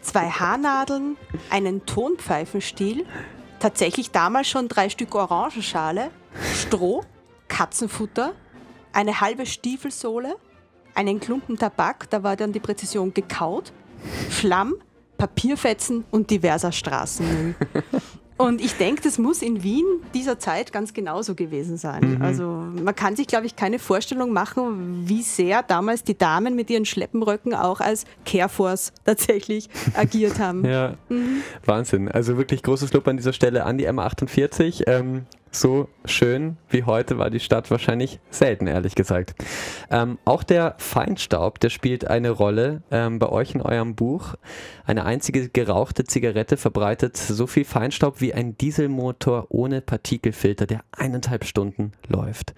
zwei 0.00 0.28
Haarnadeln, 0.30 1.16
einen 1.50 1.84
Tonpfeifenstiel, 1.84 3.04
tatsächlich 3.62 4.10
damals 4.10 4.48
schon 4.48 4.66
drei 4.66 4.88
Stück 4.88 5.14
Orangenschale, 5.14 6.10
Stroh, 6.52 7.04
Katzenfutter, 7.46 8.32
eine 8.92 9.20
halbe 9.20 9.46
Stiefelsohle, 9.46 10.34
einen 10.94 11.20
Klumpen 11.20 11.56
Tabak, 11.56 12.10
da 12.10 12.24
war 12.24 12.34
dann 12.34 12.52
die 12.52 12.58
Präzision 12.58 13.14
gekaut, 13.14 13.72
Schlamm, 14.30 14.74
Papierfetzen 15.16 16.04
und 16.10 16.28
diverser 16.28 16.72
Straßenmüll. 16.72 17.54
Und 18.42 18.60
ich 18.60 18.74
denke, 18.74 19.02
das 19.02 19.18
muss 19.18 19.40
in 19.40 19.62
Wien 19.62 19.84
dieser 20.14 20.38
Zeit 20.38 20.72
ganz 20.72 20.92
genauso 20.92 21.36
gewesen 21.36 21.76
sein. 21.76 22.16
Mhm. 22.16 22.22
Also 22.22 22.44
man 22.44 22.94
kann 22.94 23.14
sich, 23.14 23.28
glaube 23.28 23.46
ich, 23.46 23.54
keine 23.54 23.78
Vorstellung 23.78 24.32
machen, 24.32 25.04
wie 25.06 25.22
sehr 25.22 25.62
damals 25.62 26.02
die 26.02 26.18
Damen 26.18 26.56
mit 26.56 26.68
ihren 26.68 26.84
Schleppenröcken 26.84 27.54
auch 27.54 27.80
als 27.80 28.04
Careforce 28.26 28.92
tatsächlich 29.04 29.70
agiert 29.94 30.40
haben. 30.40 30.64
Ja, 30.64 30.94
mhm. 31.08 31.42
Wahnsinn. 31.64 32.08
Also 32.08 32.36
wirklich 32.36 32.64
großes 32.64 32.92
Lob 32.92 33.06
an 33.06 33.16
dieser 33.16 33.32
Stelle 33.32 33.64
an 33.64 33.78
die 33.78 33.88
M48. 33.88 34.88
Ähm, 34.88 35.26
so 35.54 35.88
schön 36.04 36.56
wie 36.70 36.84
heute 36.84 37.18
war 37.18 37.30
die 37.30 37.40
Stadt 37.40 37.70
wahrscheinlich 37.70 38.20
selten, 38.30 38.66
ehrlich 38.66 38.94
gesagt. 38.94 39.34
Ähm, 39.90 40.18
auch 40.24 40.42
der 40.42 40.74
Feinstaub, 40.78 41.60
der 41.60 41.70
spielt 41.70 42.06
eine 42.06 42.30
Rolle 42.30 42.82
ähm, 42.90 43.18
bei 43.18 43.28
euch 43.28 43.54
in 43.54 43.62
eurem 43.62 43.94
Buch. 43.94 44.34
Eine 44.84 45.04
einzige 45.04 45.48
gerauchte 45.48 46.04
Zigarette 46.04 46.56
verbreitet 46.56 47.16
so 47.16 47.46
viel 47.46 47.64
Feinstaub 47.64 48.20
wie 48.20 48.34
ein 48.34 48.56
Dieselmotor 48.56 49.46
ohne 49.50 49.80
Partikelfilter, 49.80 50.66
der 50.66 50.84
eineinhalb 50.92 51.44
Stunden 51.44 51.92
läuft. 52.08 52.54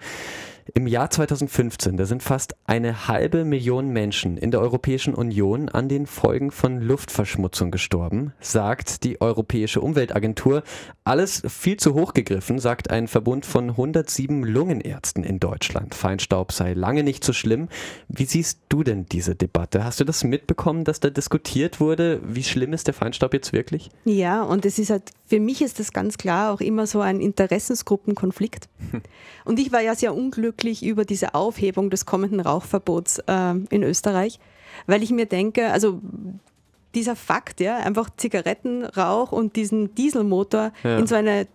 Im 0.73 0.87
Jahr 0.87 1.11
2015, 1.11 1.95
da 1.95 2.05
sind 2.05 2.23
fast 2.23 2.55
eine 2.65 3.07
halbe 3.07 3.45
Million 3.45 3.89
Menschen 3.89 4.35
in 4.35 4.49
der 4.49 4.61
Europäischen 4.61 5.13
Union 5.13 5.69
an 5.69 5.87
den 5.89 6.07
Folgen 6.07 6.49
von 6.49 6.81
Luftverschmutzung 6.81 7.69
gestorben, 7.69 8.33
sagt 8.39 9.03
die 9.03 9.21
Europäische 9.21 9.79
Umweltagentur. 9.79 10.63
Alles 11.03 11.43
viel 11.47 11.77
zu 11.77 11.93
hoch 11.93 12.15
gegriffen, 12.15 12.57
sagt 12.57 12.89
ein 12.89 13.07
Verbund 13.07 13.45
von 13.45 13.69
107 13.69 14.43
Lungenärzten 14.43 15.23
in 15.23 15.39
Deutschland. 15.39 15.93
Feinstaub 15.93 16.51
sei 16.51 16.73
lange 16.73 17.03
nicht 17.03 17.23
so 17.23 17.31
schlimm. 17.31 17.69
Wie 18.07 18.25
siehst 18.25 18.57
du 18.69 18.81
denn 18.81 19.05
diese 19.05 19.35
Debatte? 19.35 19.83
Hast 19.83 19.99
du 19.99 20.03
das 20.03 20.23
mitbekommen, 20.23 20.83
dass 20.83 20.99
da 20.99 21.11
diskutiert 21.11 21.79
wurde? 21.79 22.21
Wie 22.25 22.43
schlimm 22.43 22.73
ist 22.73 22.87
der 22.87 22.95
Feinstaub 22.95 23.35
jetzt 23.35 23.53
wirklich? 23.53 23.91
Ja, 24.03 24.41
und 24.41 24.65
es 24.65 24.79
ist 24.79 24.89
halt, 24.89 25.11
für 25.27 25.39
mich 25.39 25.61
ist 25.61 25.79
das 25.79 25.93
ganz 25.93 26.17
klar 26.17 26.51
auch 26.51 26.59
immer 26.59 26.87
so 26.87 27.01
ein 27.01 27.19
Interessensgruppenkonflikt. 27.19 28.67
Und 29.45 29.59
ich 29.59 29.71
war 29.71 29.81
ja 29.81 29.93
sehr 29.93 30.15
unglücklich 30.15 30.54
über 30.63 31.05
diese 31.05 31.33
Aufhebung 31.35 31.89
des 31.89 32.05
kommenden 32.05 32.39
Rauchverbots 32.39 33.19
äh, 33.27 33.55
in 33.69 33.83
Österreich, 33.83 34.39
weil 34.87 35.03
ich 35.03 35.11
mir 35.11 35.25
denke, 35.25 35.71
also 35.71 36.01
dieser 36.95 37.15
Fakt, 37.15 37.59
ja, 37.59 37.77
einfach 37.77 38.09
Zigarettenrauch 38.15 39.31
und 39.31 39.55
diesen 39.55 39.93
Dieselmotor 39.95 40.71
ja. 40.83 40.97
in, 40.97 41.07
so 41.07 41.15
eine, 41.15 41.47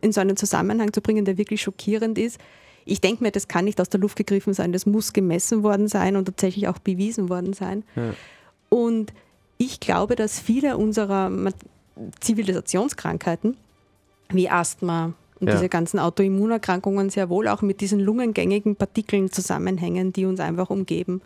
in 0.00 0.12
so 0.12 0.20
einen 0.20 0.36
Zusammenhang 0.36 0.92
zu 0.92 1.00
bringen, 1.00 1.24
der 1.24 1.38
wirklich 1.38 1.62
schockierend 1.62 2.18
ist. 2.18 2.38
Ich 2.84 3.00
denke 3.00 3.22
mir, 3.22 3.30
das 3.30 3.48
kann 3.48 3.64
nicht 3.64 3.80
aus 3.80 3.88
der 3.88 4.00
Luft 4.00 4.16
gegriffen 4.16 4.54
sein, 4.54 4.72
das 4.72 4.86
muss 4.86 5.12
gemessen 5.12 5.62
worden 5.62 5.88
sein 5.88 6.16
und 6.16 6.24
tatsächlich 6.24 6.68
auch 6.68 6.78
bewiesen 6.78 7.28
worden 7.28 7.52
sein. 7.52 7.84
Ja. 7.94 8.14
Und 8.70 9.12
ich 9.56 9.80
glaube, 9.80 10.16
dass 10.16 10.40
viele 10.40 10.76
unserer 10.76 11.30
Zivilisationskrankheiten 12.20 13.56
wie 14.30 14.48
Asthma, 14.48 15.14
und 15.40 15.48
ja. 15.48 15.54
diese 15.54 15.68
ganzen 15.68 15.98
Autoimmunerkrankungen 15.98 17.10
sehr 17.10 17.28
wohl 17.28 17.48
auch 17.48 17.62
mit 17.62 17.80
diesen 17.80 18.00
lungengängigen 18.00 18.76
Partikeln 18.76 19.30
zusammenhängen, 19.30 20.12
die 20.12 20.26
uns 20.26 20.40
einfach 20.40 20.70
umgeben. 20.70 21.20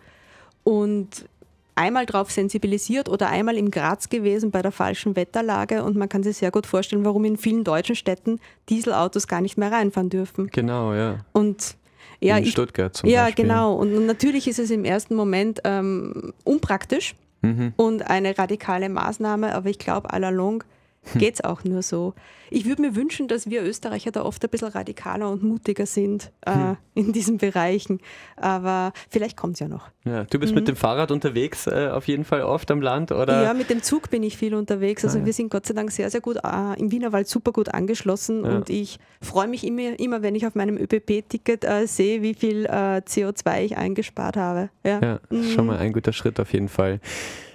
Und 0.65 1.27
einmal 1.75 2.07
darauf 2.07 2.31
sensibilisiert 2.31 3.09
oder 3.09 3.29
einmal 3.29 3.57
im 3.57 3.71
Graz 3.71 4.09
gewesen 4.09 4.51
bei 4.51 4.63
der 4.63 4.73
falschen 4.73 5.17
Wetterlage 5.17 5.83
und 5.83 5.97
man 5.97 6.09
kann 6.09 6.23
sich 6.23 6.37
sehr 6.37 6.51
gut 6.51 6.67
vorstellen, 6.67 7.05
warum 7.05 7.25
in 7.25 7.37
vielen 7.37 7.65
deutschen 7.65 7.97
Städten 7.97 8.39
Dieselautos 8.69 9.27
gar 9.27 9.41
nicht 9.41 9.57
mehr 9.57 9.73
reinfahren 9.73 10.11
dürfen. 10.11 10.49
Genau, 10.49 10.95
ja. 10.95 11.25
Und 11.33 11.77
ja, 12.21 12.37
in 12.39 12.47
Stuttgart 12.47 12.95
zum 12.95 13.09
ja, 13.09 13.25
Beispiel. 13.25 13.47
Ja, 13.47 13.55
genau. 13.55 13.75
Und 13.75 14.07
natürlich 14.07 14.47
ist 14.47 14.59
es 14.59 14.71
im 14.71 14.85
ersten 14.85 15.15
Moment 15.15 15.61
ähm, 15.65 16.33
unpraktisch 16.45 17.15
mhm. 17.41 17.73
und 17.77 18.09
eine 18.09 18.39
radikale 18.39 18.89
Maßnahme, 18.89 19.55
aber 19.55 19.71
ich 19.71 19.79
glaube, 19.79 20.13
à 20.13 20.19
la 20.19 20.31
longue. 20.31 20.65
geht 21.19 21.35
es 21.35 21.45
auch 21.45 21.65
nur 21.65 21.83
so. 21.83 22.15
Ich 22.51 22.67
würde 22.67 22.83
mir 22.83 22.95
wünschen, 22.95 23.29
dass 23.29 23.49
wir 23.49 23.63
Österreicher 23.63 24.13
da 24.13 24.25
oft 24.25 24.45
ein 24.45 24.51
bisschen 24.51 24.69
radikaler 24.69 25.31
und 25.31 25.43
mutiger 25.43 25.87
sind 25.87 26.31
äh, 26.43 26.53
hm. 26.53 26.77
in 26.95 27.13
diesen 27.13 27.39
Bereichen. 27.39 27.99
Aber 28.37 28.93
vielleicht 29.09 29.37
kommt 29.37 29.55
es 29.55 29.61
ja 29.61 29.69
noch. 29.69 29.89
Ja, 30.05 30.25
du 30.25 30.39
bist 30.39 30.53
mhm. 30.53 30.61
mit 30.61 30.69
dem 30.69 30.77
Fahrrad 30.77 31.11
unterwegs, 31.11 31.67
äh, 31.67 31.89
auf 31.93 32.09
jeden 32.09 32.25
Fall 32.25 32.43
oft 32.43 32.71
am 32.71 32.83
Land, 32.83 33.11
oder? 33.11 33.43
Ja, 33.43 33.55
mit 33.55 33.71
dem 33.71 33.83
Zug 33.83 34.11
bin 34.11 34.23
ich 34.23 34.37
viel 34.37 34.55
unterwegs. 34.55 35.05
Also 35.05 35.19
ah, 35.19 35.21
ja. 35.21 35.27
wir 35.27 35.33
sind 35.33 35.51
Gott 35.51 35.67
sei 35.67 35.75
Dank 35.75 35.91
sehr, 35.91 36.11
sehr 36.11 36.21
gut 36.21 36.37
äh, 36.37 36.79
im 36.79 36.91
Wienerwald 36.93 37.29
super 37.29 37.53
gut 37.53 37.69
angeschlossen 37.69 38.45
ja. 38.45 38.57
und 38.57 38.69
ich 38.69 38.99
freue 39.21 39.49
mich 39.49 39.67
immer, 39.67 39.99
immer, 39.99 40.23
wenn 40.23 40.35
ich 40.35 40.47
auf 40.47 40.55
meinem 40.55 40.77
ÖPP-Ticket 40.77 41.65
äh, 41.65 41.87
sehe, 41.87 42.23
wie 42.23 42.35
viel 42.35 42.67
äh, 42.67 43.01
CO2 43.07 43.63
ich 43.63 43.77
eingespart 43.77 44.37
habe. 44.37 44.71
Ja, 44.85 45.01
ja 45.01 45.21
mhm. 45.31 45.45
schon 45.51 45.67
mal 45.67 45.79
ein 45.79 45.93
guter 45.93 46.13
Schritt 46.13 46.39
auf 46.39 46.53
jeden 46.53 46.69
Fall. 46.69 47.01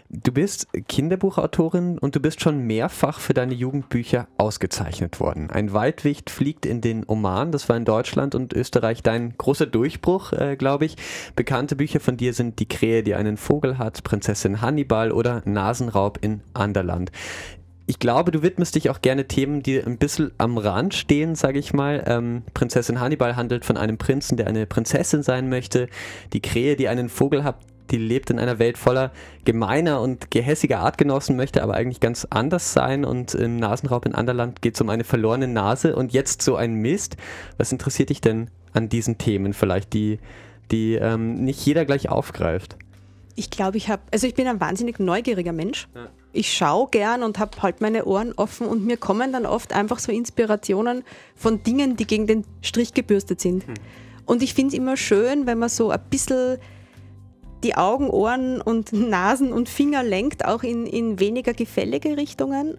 Du 0.09 0.31
bist 0.31 0.69
Kinderbuchautorin 0.87 1.97
und 1.97 2.15
du 2.15 2.21
bist 2.21 2.39
schon 2.39 2.59
mehrfach 2.59 3.19
für 3.19 3.33
deine 3.33 3.53
Jugendbücher 3.53 4.29
ausgezeichnet 4.37 5.19
worden. 5.19 5.49
Ein 5.49 5.73
Waldwicht 5.73 6.29
fliegt 6.29 6.65
in 6.65 6.79
den 6.79 7.03
Oman, 7.05 7.51
das 7.51 7.67
war 7.67 7.75
in 7.75 7.83
Deutschland 7.83 8.33
und 8.33 8.53
Österreich 8.53 9.03
dein 9.03 9.37
großer 9.37 9.65
Durchbruch, 9.65 10.31
äh, 10.31 10.55
glaube 10.55 10.85
ich. 10.85 10.95
Bekannte 11.35 11.75
Bücher 11.75 11.99
von 11.99 12.15
dir 12.15 12.33
sind 12.33 12.59
Die 12.59 12.69
Krähe, 12.69 13.03
die 13.03 13.15
einen 13.15 13.35
Vogel 13.35 13.77
hat, 13.79 14.05
Prinzessin 14.05 14.61
Hannibal 14.61 15.11
oder 15.11 15.41
Nasenraub 15.43 16.19
in 16.21 16.41
Anderland 16.53 17.11
ich 17.89 17.99
glaube, 17.99 18.31
du 18.31 18.43
widmest 18.43 18.75
dich 18.75 18.89
auch 18.89 18.99
gerne 18.99 19.29
Themen, 19.29 19.63
die 19.63 19.81
ein 19.81 19.97
bisschen 19.97 20.31
am 20.37 20.57
Rand 20.57 20.93
stehen, 20.93 21.35
sage 21.35 21.57
ich 21.57 21.73
mal. 21.73 22.03
Ähm, 22.05 22.43
Prinzessin 22.53 22.99
Hannibal 22.99 23.37
handelt 23.37 23.63
von 23.63 23.77
einem 23.77 23.97
Prinzen, 23.97 24.35
der 24.35 24.47
eine 24.47 24.65
Prinzessin 24.65 25.23
sein 25.23 25.47
möchte. 25.47 25.87
Die 26.33 26.41
Krähe, 26.41 26.75
die 26.75 26.89
einen 26.89 27.07
Vogel 27.07 27.45
hat, 27.45 27.55
die 27.91 27.97
lebt 27.97 28.29
in 28.29 28.39
einer 28.39 28.59
Welt 28.59 28.77
voller 28.77 29.11
gemeiner 29.45 30.01
und 30.01 30.31
gehässiger 30.31 30.79
Artgenossen, 30.79 31.35
möchte 31.35 31.63
aber 31.63 31.75
eigentlich 31.75 31.99
ganz 31.99 32.27
anders 32.29 32.73
sein. 32.73 33.05
Und 33.05 33.33
im 33.33 33.57
Nasenraub 33.57 34.05
in 34.05 34.15
Anderland 34.15 34.61
geht 34.61 34.75
es 34.75 34.81
um 34.81 34.89
eine 34.89 35.03
verlorene 35.03 35.47
Nase 35.47 35.95
und 35.95 36.13
jetzt 36.13 36.41
so 36.41 36.55
ein 36.55 36.75
Mist. 36.75 37.17
Was 37.57 37.71
interessiert 37.71 38.09
dich 38.09 38.21
denn 38.21 38.49
an 38.73 38.89
diesen 38.89 39.17
Themen 39.17 39.53
vielleicht, 39.53 39.93
die, 39.93 40.19
die 40.71 40.95
ähm, 40.95 41.43
nicht 41.43 41.65
jeder 41.65 41.85
gleich 41.85 42.09
aufgreift? 42.09 42.75
Ich 43.35 43.49
glaube, 43.49 43.77
ich 43.77 43.89
habe, 43.89 44.01
also 44.11 44.25
ich 44.25 44.33
bin 44.33 44.47
ein 44.47 44.59
wahnsinnig 44.59 44.99
neugieriger 44.99 45.53
Mensch. 45.53 45.87
Ja. 45.93 46.07
Ich 46.33 46.53
schaue 46.53 46.89
gern 46.89 47.23
und 47.23 47.39
habe 47.39 47.61
halt 47.61 47.81
meine 47.81 48.05
Ohren 48.05 48.33
offen 48.33 48.67
und 48.67 48.85
mir 48.85 48.97
kommen 48.97 49.31
dann 49.31 49.45
oft 49.45 49.73
einfach 49.73 49.99
so 49.99 50.11
Inspirationen 50.11 51.03
von 51.35 51.63
Dingen, 51.63 51.95
die 51.97 52.05
gegen 52.05 52.27
den 52.27 52.45
Strich 52.61 52.93
gebürstet 52.93 53.41
sind. 53.41 53.65
Hm. 53.65 53.73
Und 54.25 54.43
ich 54.43 54.53
finde 54.53 54.73
es 54.73 54.79
immer 54.79 54.97
schön, 54.97 55.47
wenn 55.47 55.57
man 55.57 55.69
so 55.69 55.89
ein 55.89 56.01
bisschen 56.09 56.57
die 57.67 57.75
Augen, 57.75 58.09
Ohren 58.09 58.61
und 58.61 58.93
Nasen 58.93 59.51
und 59.51 59.69
Finger 59.69 60.03
lenkt, 60.03 60.45
auch 60.45 60.63
in, 60.63 60.85
in 60.85 61.19
weniger 61.19 61.53
gefällige 61.53 62.17
Richtungen 62.17 62.77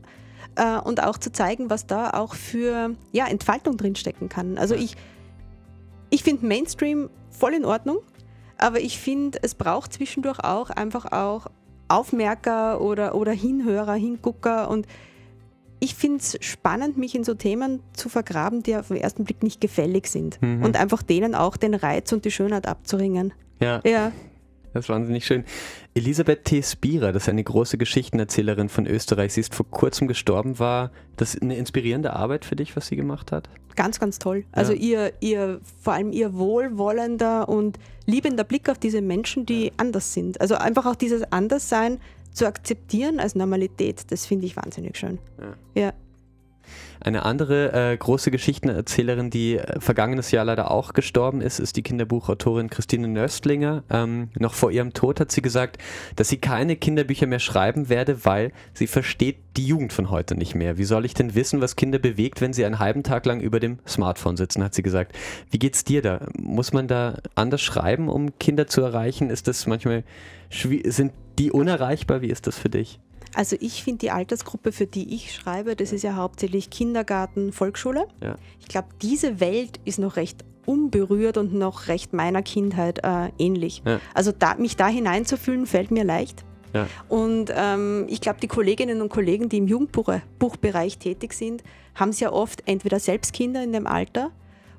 äh, 0.57 0.79
und 0.79 1.03
auch 1.03 1.19
zu 1.19 1.31
zeigen, 1.31 1.71
was 1.71 1.87
da 1.87 2.11
auch 2.11 2.35
für 2.35 2.95
ja, 3.13 3.27
Entfaltung 3.27 3.77
drinstecken 3.77 4.29
kann. 4.29 4.57
Also 4.59 4.75
ich, 4.75 4.97
ich 6.11 6.23
finde 6.23 6.47
Mainstream 6.47 7.11
voll 7.31 7.55
in 7.55 7.65
Ordnung, 7.65 7.99
aber 8.57 8.81
ich 8.81 8.99
finde, 8.99 9.39
es 9.43 9.55
braucht 9.55 9.93
zwischendurch 9.93 10.41
auch 10.41 10.71
einfach 10.71 11.13
auch 11.13 11.47
Aufmerker 11.89 12.81
oder, 12.81 13.15
oder 13.15 13.33
Hinhörer, 13.33 13.95
Hingucker 13.95 14.71
und 14.71 14.87
ich 15.81 15.95
finde 15.95 16.19
es 16.19 16.37
spannend, 16.41 16.99
mich 16.99 17.15
in 17.15 17.23
so 17.23 17.35
Themen 17.35 17.81
zu 17.93 18.09
vergraben, 18.09 18.65
die 18.65 18.75
auf 18.75 18.89
den 18.89 18.97
ersten 18.97 19.23
Blick 19.25 19.45
nicht 19.45 19.61
gefällig 19.61 20.09
sind 20.09 20.43
mhm. 20.43 20.65
und 20.65 20.77
einfach 20.77 21.03
denen 21.03 21.37
auch 21.37 21.57
den 21.57 21.75
Reiz 21.75 22.11
und 22.13 22.25
die 22.25 22.33
Schönheit 22.33 22.67
abzuringen. 22.67 23.33
Ja. 23.61 23.81
ja. 23.85 24.13
Das 24.73 24.85
ist 24.85 24.89
wahnsinnig 24.89 25.25
schön. 25.25 25.45
Elisabeth 25.95 26.45
T. 26.45 26.63
Spierer, 26.63 27.13
das 27.13 27.25
ist 27.25 27.29
eine 27.29 27.45
große 27.45 27.79
Geschichtenerzählerin 27.79 28.69
von 28.69 28.87
Österreich. 28.87 29.33
Sie 29.33 29.41
ist 29.41 29.55
vor 29.55 29.67
kurzem 29.71 30.09
gestorben. 30.09 30.59
War 30.59 30.91
das 31.17 31.41
eine 31.41 31.57
inspirierende 31.57 32.15
Arbeit 32.15 32.45
für 32.45 32.57
dich, 32.57 32.77
was 32.77 32.87
sie 32.87 32.97
gemacht 32.97 33.33
hat? 33.33 33.49
Ganz, 33.77 34.01
ganz 34.01 34.19
toll. 34.19 34.45
Also 34.53 34.73
ja. 34.73 34.79
ihr, 34.79 35.13
ihr, 35.21 35.61
vor 35.81 35.93
allem 35.93 36.13
ihr 36.13 36.35
wohlwollender 36.35 37.49
und 37.49 37.79
liebender 38.07 38.45
Blick 38.45 38.69
auf 38.69 38.79
diese 38.79 39.01
Menschen, 39.01 39.47
die 39.47 39.73
anders 39.77 40.15
sind. 40.15 40.41
Also 40.41 40.57
einfach 40.57 40.87
auch 40.87 40.97
dieses 40.97 41.23
Anderssein 41.33 41.99
zu 42.33 42.47
akzeptieren 42.47 43.21
als 43.21 43.35
Normalität, 43.35 44.11
das 44.11 44.27
finde 44.27 44.47
ich 44.47 44.57
wahnsinnig 44.57 44.97
schön. 44.97 45.19
Ja. 45.75 45.83
ja. 45.83 45.93
Eine 47.01 47.25
andere 47.25 47.93
äh, 47.93 47.97
große 47.97 48.31
Geschichtenerzählerin, 48.31 49.31
die 49.31 49.59
äh, 49.59 49.81
vergangenes 49.81 50.31
Jahr 50.31 50.45
leider 50.45 50.71
auch 50.71 50.93
gestorben 50.93 51.41
ist, 51.41 51.61
ist 51.61 51.77
die 51.77 51.83
Kinderbuchautorin 51.83 52.71
Christine 52.71 53.09
Nöstlinger. 53.09 53.85
Ähm, 53.91 54.31
noch 54.39 54.55
vor 54.55 54.71
ihrem 54.71 54.93
Tod 54.93 55.21
hat 55.21 55.31
sie 55.31 55.43
gesagt, 55.43 55.79
dass 56.17 56.29
sie 56.29 56.39
keine 56.39 56.77
Kinderbücher 56.77 57.27
mehr 57.27 57.39
schreiben 57.39 57.89
werde, 57.89 58.25
weil 58.25 58.53
sie 58.75 58.87
versteht 58.87 59.37
die 59.57 59.67
Jugend 59.67 59.93
von 59.93 60.11
heute 60.11 60.37
nicht 60.37 60.55
mehr. 60.55 60.79
Wie 60.79 60.85
soll 60.85 61.05
ich 61.05 61.15
denn 61.15 61.35
wissen, 61.35 61.61
was 61.61 61.77
Kinder 61.77 61.99
bewegt, 61.99 62.41
wenn 62.41 62.53
sie 62.53 62.65
einen 62.65 62.79
halben 62.79 63.03
Tag 63.03 63.27
lang 63.27 63.41
über 63.41 63.61
dem 63.61 63.79
Smartphone 63.87 64.37
sitzen, 64.37 64.63
hat 64.63 64.75
sie 64.75 64.83
gesagt. 64.83 65.17
Wie 65.51 65.59
geht's 65.59 65.85
dir 65.85 66.03
da? 66.03 66.27
Muss 66.39 66.73
man 66.73 66.89
da 66.89 67.19
anders 67.35 67.63
schreiben, 67.63 68.09
um 68.09 68.39
Kinder 68.39 68.67
zu 68.67 68.83
erreichen? 68.83 69.31
Ist 69.31 69.49
das 69.49 69.67
manchmal 69.67 70.05
sind 70.51 71.13
die 71.39 71.51
unerreichbar? 71.51 72.23
Wie 72.23 72.31
ist 72.31 72.47
das 72.47 72.59
für 72.59 72.71
dich? 72.71 73.01
Also 73.35 73.57
ich 73.61 73.83
finde 73.83 73.99
die 73.99 74.11
Altersgruppe, 74.11 74.73
für 74.73 74.87
die 74.87 75.15
ich 75.15 75.35
schreibe, 75.35 75.77
das 75.77 75.93
ist 75.93 76.03
ja 76.03 76.15
hauptsächlich 76.15 76.71
Kindergarten, 76.71 77.53
Volksschule. 77.53 78.07
Ja. 78.23 78.37
Ich 78.61 78.69
glaube, 78.69 78.89
diese 79.03 79.41
Welt 79.41 79.81
ist 79.85 79.99
noch 79.99 80.17
recht 80.17 80.45
unberührt 80.67 81.39
und 81.39 81.55
noch 81.55 81.89
recht 81.89 82.13
meiner 82.13 82.43
Kindheit 82.43 83.01
äh, 83.03 83.31
ähnlich. 83.39 83.83
Ja. 83.87 84.01
Also 84.15 84.33
da, 84.33 84.55
mich 84.55 84.77
da 84.77 84.89
hineinzufühlen, 84.89 85.67
fällt 85.67 85.91
mir 85.91 86.05
leicht. 86.05 86.45
Ja. 86.75 86.87
Und 87.09 87.53
ähm, 87.55 88.07
ich 88.09 88.21
glaube, 88.21 88.41
die 88.41 88.49
Kolleginnen 88.49 89.01
und 89.01 89.09
Kollegen, 89.09 89.49
die 89.49 89.57
im 89.59 89.67
Jugendbuchbereich 89.67 90.99
tätig 90.99 91.33
sind, 91.33 91.63
haben 91.95 92.11
es 92.11 92.21
ja 92.21 92.31
oft 92.31 92.63
entweder 92.67 93.01
selbst 93.01 93.33
Kinder 93.33 93.63
in 93.63 93.73
dem 93.73 93.87
Alter 93.87 94.31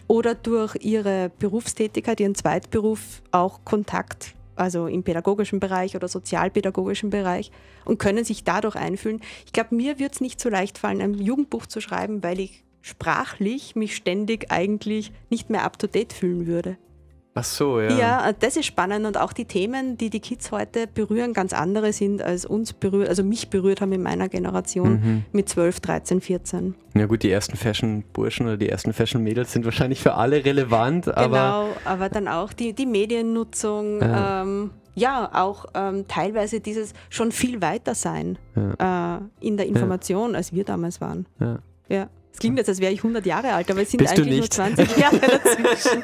oder 0.07 0.35
durch 0.35 0.75
ihre 0.81 1.31
Berufstätigkeit, 1.39 2.19
ihren 2.19 2.35
Zweitberuf 2.35 3.21
auch 3.31 3.59
Kontakt 3.65 4.35
also 4.59 4.87
im 4.87 5.03
pädagogischen 5.03 5.59
Bereich 5.59 5.95
oder 5.95 6.07
sozialpädagogischen 6.07 7.09
Bereich 7.09 7.51
und 7.85 7.99
können 7.99 8.23
sich 8.23 8.43
dadurch 8.43 8.75
einfühlen. 8.75 9.21
Ich 9.45 9.53
glaube, 9.53 9.75
mir 9.75 9.99
wird 9.99 10.13
es 10.13 10.21
nicht 10.21 10.39
so 10.39 10.49
leicht 10.49 10.77
fallen, 10.77 11.01
ein 11.01 11.13
Jugendbuch 11.15 11.65
zu 11.65 11.81
schreiben, 11.81 12.23
weil 12.23 12.39
ich 12.39 12.63
sprachlich 12.81 13.75
mich 13.75 13.95
ständig 13.95 14.51
eigentlich 14.51 15.11
nicht 15.29 15.49
mehr 15.49 15.63
up-to-date 15.63 16.13
fühlen 16.13 16.47
würde. 16.47 16.77
Ach 17.39 17.43
so, 17.45 17.79
ja. 17.79 17.97
Ja, 17.97 18.31
das 18.37 18.57
ist 18.57 18.65
spannend 18.65 19.05
und 19.05 19.17
auch 19.17 19.31
die 19.33 19.45
Themen, 19.45 19.97
die 19.97 20.09
die 20.09 20.19
Kids 20.19 20.51
heute 20.51 20.87
berühren, 20.87 21.33
ganz 21.33 21.53
andere 21.53 21.93
sind 21.93 22.21
als 22.21 22.45
uns 22.45 22.73
berührt, 22.73 23.07
also 23.07 23.23
mich 23.23 23.49
berührt 23.49 23.79
haben 23.81 23.93
in 23.93 24.01
meiner 24.03 24.27
Generation 24.29 24.91
Mhm. 24.91 25.23
mit 25.31 25.47
12, 25.47 25.79
13, 25.79 26.21
14. 26.21 26.75
Ja 26.95 27.05
gut, 27.05 27.23
die 27.23 27.31
ersten 27.31 27.55
Fashion-Burschen 27.55 28.45
oder 28.47 28.57
die 28.57 28.67
ersten 28.67 28.91
Fashion-Mädels 28.93 29.53
sind 29.53 29.63
wahrscheinlich 29.63 30.01
für 30.01 30.15
alle 30.15 30.43
relevant, 30.43 31.07
aber 31.15 31.27
genau, 31.27 31.67
aber 31.85 32.09
dann 32.09 32.27
auch 32.27 32.51
die, 32.51 32.73
die 32.73 32.85
Mediennutzung, 32.85 34.01
Ja. 34.01 34.41
ähm, 34.41 34.71
ja, 34.95 35.29
auch 35.33 35.65
ähm, 35.75 36.05
teilweise 36.09 36.59
dieses 36.59 36.91
schon 37.09 37.31
viel 37.31 37.61
weiter 37.61 37.95
sein 37.95 38.37
äh, 38.55 39.17
in 39.45 39.55
der 39.55 39.67
Information, 39.67 40.35
als 40.35 40.51
wir 40.53 40.65
damals 40.65 40.99
waren. 40.99 41.25
ja. 41.39 42.07
Es 42.39 42.41
klingt 42.41 42.57
jetzt, 42.57 42.69
als 42.69 42.79
wäre 42.79 42.93
ich 42.93 42.99
100 42.99 43.25
Jahre 43.25 43.51
alt, 43.51 43.69
aber 43.69 43.81
es 43.81 43.91
sind 43.91 43.97
Bist 43.97 44.17
eigentlich 44.17 44.39
nur 44.39 44.49
20 44.49 44.95
Jahre 44.95 45.19
dazwischen. 45.19 46.03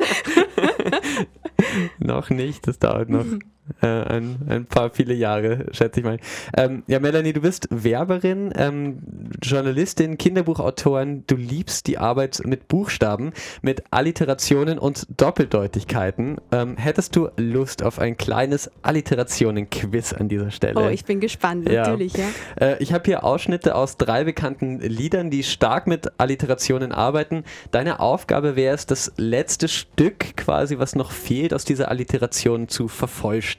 noch 2.00 2.30
nicht, 2.30 2.68
das 2.68 2.78
dauert 2.78 3.08
noch 3.08 3.24
äh, 3.82 3.88
ein, 3.88 4.38
ein 4.48 4.66
paar 4.66 4.92
viele 4.92 5.14
Jahre, 5.14 5.66
schätze 5.72 6.00
ich 6.00 6.06
mal. 6.06 6.20
Ähm, 6.56 6.84
ja, 6.88 7.00
Melanie, 7.00 7.34
du 7.34 7.42
bist 7.42 7.68
Werberin, 7.72 8.54
ähm, 8.56 9.00
Journalistin, 9.42 10.18
Kinderbuchautorin, 10.18 11.24
du 11.28 11.36
liebst 11.36 11.88
die 11.88 11.98
Arbeit 11.98 12.42
mit 12.46 12.68
Buchstaben, 12.68 13.34
mit 13.62 13.84
Alliterationen 13.92 14.78
und 14.78 15.08
Doppeldeutigkeiten. 15.18 16.38
Ähm, 16.52 16.78
hättest 16.78 17.16
du 17.16 17.30
Lust 17.38 17.84
auf 17.84 18.00
ein 18.00 18.18
kleines 18.18 18.70
Alliterationen-Quiz 18.84 20.14
an 20.14 20.30
dieser 20.30 20.52
Stelle? 20.52 20.80
Oh, 20.80 20.90
ich 20.90 21.06
bin 21.06 21.20
gespannt, 21.20 21.70
Ja. 21.70 21.84
natürlich, 21.88 22.14
ja. 22.16 22.26
Äh, 22.60 22.84
ich 22.84 22.94
habe 22.94 23.04
hier 23.06 23.24
Ausschnitte 23.24 23.76
aus 23.76 23.98
drei 23.98 24.24
bekannten 24.24 24.80
Liedern, 24.80 25.32
die 25.32 25.44
stark 25.44 25.88
mit 25.88 26.20
Alliterationen 26.20 26.92
arbeiten. 26.92 27.44
Deine 27.72 28.00
Aufgabe 28.00 28.56
wäre 28.56 28.76
es, 28.76 28.86
das 28.86 29.12
letzte 29.18 29.68
Stück 29.68 30.38
quasi, 30.38 30.78
was 30.78 30.96
noch 30.96 31.12
fehlt, 31.12 31.54
aus 31.54 31.66
dieser 31.66 31.90
Alliteration 31.90 32.68
zu 32.68 32.88
vervollständigen. 32.88 33.55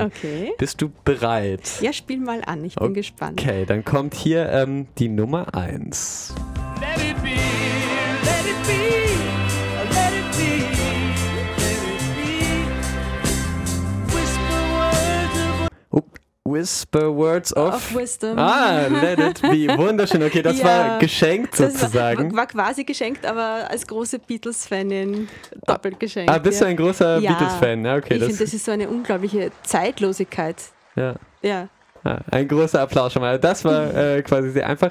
Okay. 0.00 0.52
Bist 0.58 0.80
du 0.82 0.90
bereit? 1.04 1.80
Ja, 1.80 1.92
spiel 1.92 2.18
mal 2.18 2.42
an, 2.44 2.64
ich 2.64 2.74
bin 2.74 2.94
gespannt. 2.94 3.40
Okay, 3.40 3.64
dann 3.66 3.84
kommt 3.84 4.14
hier 4.14 4.48
ähm, 4.50 4.86
die 4.98 5.08
Nummer 5.08 5.54
1. 5.54 6.34
Let 6.80 7.04
it 7.04 7.22
be, 7.22 7.49
Whisper 16.50 17.14
Words 17.14 17.54
of, 17.56 17.74
Of 17.74 17.94
Wisdom. 17.94 18.38
Ah, 18.38 18.86
let 18.88 19.18
it 19.18 19.42
be. 19.42 19.68
Wunderschön. 19.78 20.22
Okay, 20.22 20.42
das 20.42 20.58
Ja, 20.58 20.64
war 20.64 20.98
geschenkt 20.98 21.58
Das 21.58 21.74
sozusagen. 21.74 22.30
war, 22.32 22.38
war 22.38 22.46
quasi 22.46 22.84
geschenkt, 22.84 23.24
aber 23.26 23.68
als 23.70 23.86
große 23.86 24.18
Beatles-Fanin 24.18 25.28
doppelt 25.66 25.98
geschenkt. 26.00 26.30
ah, 26.30 26.38
bist 26.38 26.60
ja. 26.60 26.66
du 26.66 26.70
ein 26.70 26.76
großer 26.76 27.18
Ja. 27.18 27.32
Beatles-Fan? 27.32 27.84
Ja, 27.84 27.96
okay. 27.96 28.14
ich 28.14 28.20
das, 28.20 28.28
finde, 28.28 28.44
das 28.44 28.54
ist 28.54 28.64
so 28.64 28.72
eine 28.72 28.88
unglaubliche 28.88 29.50
Zeitlosigkeit. 29.62 30.56
ja. 30.96 31.14
Ja. 31.42 31.68
Ja, 32.02 32.18
ein 32.30 32.48
großer 32.48 32.80
Applaus 32.80 33.12
schon 33.12 33.20
mal. 33.20 33.38
Das 33.38 33.62
war 33.62 33.94
äh, 33.94 34.22
quasi 34.22 34.50
sehr 34.52 34.66
einfach. 34.66 34.90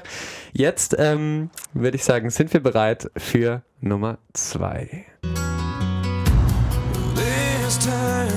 Jetzt 0.52 0.94
ähm, 0.96 1.50
würde 1.72 1.96
ich 1.96 2.04
sagen, 2.04 2.30
sind 2.30 2.52
wir 2.52 2.60
bereit 2.62 3.10
für 3.16 3.62
Nummer 3.80 4.18
zwei. 4.32 5.06
this 7.16 7.78
time, 7.78 8.30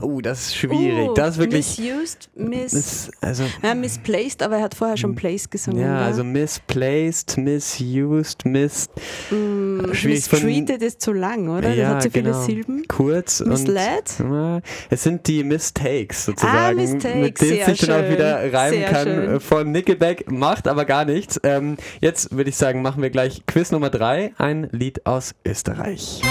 Oh, 0.00 0.20
das 0.20 0.40
ist 0.46 0.56
schwierig. 0.56 1.08
Uh, 1.10 1.14
das 1.14 1.30
ist 1.30 1.38
wirklich. 1.38 1.78
Misused, 1.78 2.30
miss, 2.36 2.72
Miss, 2.72 3.10
also, 3.20 3.44
ja, 3.62 3.74
misplaced, 3.74 4.42
aber 4.42 4.58
er 4.58 4.62
hat 4.62 4.74
vorher 4.74 4.96
schon 4.96 5.14
Place 5.16 5.50
gesungen. 5.50 5.80
ja, 5.82 5.92
ne? 5.94 5.98
also 6.04 6.22
misplaced, 6.22 7.36
misused, 7.36 8.44
miss. 8.44 8.88
schwierig 9.28 10.24
von- 10.24 10.44
Mistreated 10.44 10.82
ist 10.82 11.00
zu 11.00 11.12
lang, 11.12 11.48
oder? 11.48 11.72
Ja, 11.74 11.86
das 11.88 11.94
hat 11.94 12.02
zu 12.04 12.10
viele 12.12 12.24
genau. 12.30 12.42
Silben. 12.42 12.82
Kurz 12.88 13.40
Misled? 13.40 14.20
und 14.20 14.32
ja, 14.32 14.60
es 14.90 15.02
sind 15.02 15.26
die 15.26 15.42
Mistakes 15.42 16.26
sozusagen, 16.26 16.56
Ah, 16.56 16.72
Mistakes, 16.72 17.16
mit 17.16 17.40
denen 17.40 17.66
sich 17.66 17.80
dann 17.86 18.04
auch 18.04 18.10
wieder 18.10 18.52
reimen 18.52 18.78
sehr 18.78 18.90
kann 18.90 19.04
schön. 19.04 19.40
von 19.40 19.72
Nickelback, 19.72 20.30
macht 20.30 20.68
aber 20.68 20.84
gar 20.84 21.04
nichts. 21.04 21.40
Ähm, 21.42 21.76
jetzt 22.00 22.30
würde 22.36 22.50
ich 22.50 22.56
sagen, 22.56 22.82
machen 22.82 23.02
wir 23.02 23.10
gleich 23.10 23.42
Quiz 23.46 23.72
Nummer 23.72 23.90
drei, 23.90 24.32
ein 24.38 24.68
Lied 24.70 25.06
aus 25.06 25.34
Österreich. 25.44 26.22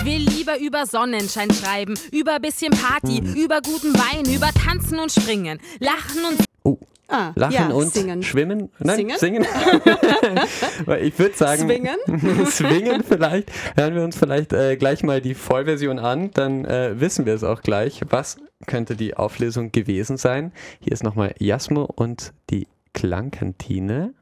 Ich 0.00 0.04
will 0.04 0.28
lieber 0.56 0.60
über 0.66 0.86
Sonnenschein 0.86 1.50
schreiben, 1.52 1.94
über 2.12 2.38
bisschen 2.38 2.72
Party, 2.72 3.18
über 3.18 3.60
guten 3.60 3.92
Wein, 3.94 4.24
über 4.32 4.48
Tanzen 4.52 4.98
und 4.98 5.12
Springen, 5.12 5.58
Lachen 5.80 6.24
und 6.24 6.44
Oh, 6.64 6.78
Ah, 7.08 7.32
Lachen 7.36 7.52
ja, 7.54 7.68
und 7.68 7.92
singen. 7.92 8.22
schwimmen? 8.22 8.70
Nein, 8.78 8.96
Singen? 8.96 9.18
singen. 9.18 9.46
Ich 11.00 11.18
würde 11.18 11.36
sagen, 11.36 11.62
Swingen? 11.62 12.46
swingen 12.46 13.02
vielleicht. 13.08 13.50
Hören 13.76 13.94
wir 13.94 14.02
uns 14.02 14.16
vielleicht 14.16 14.52
äh, 14.52 14.76
gleich 14.76 15.02
mal 15.02 15.20
die 15.20 15.34
Vollversion 15.34 15.98
an, 15.98 16.30
dann 16.32 16.64
äh, 16.64 16.98
wissen 17.00 17.24
wir 17.26 17.34
es 17.34 17.44
auch 17.44 17.62
gleich. 17.62 18.00
Was 18.10 18.36
könnte 18.66 18.94
die 18.96 19.16
Auflösung 19.16 19.72
gewesen 19.72 20.16
sein? 20.18 20.52
Hier 20.80 20.92
ist 20.92 21.02
nochmal 21.02 21.34
Jasmo 21.38 21.84
und 21.84 22.32
die 22.50 22.68
Klangkantine. 22.92 24.12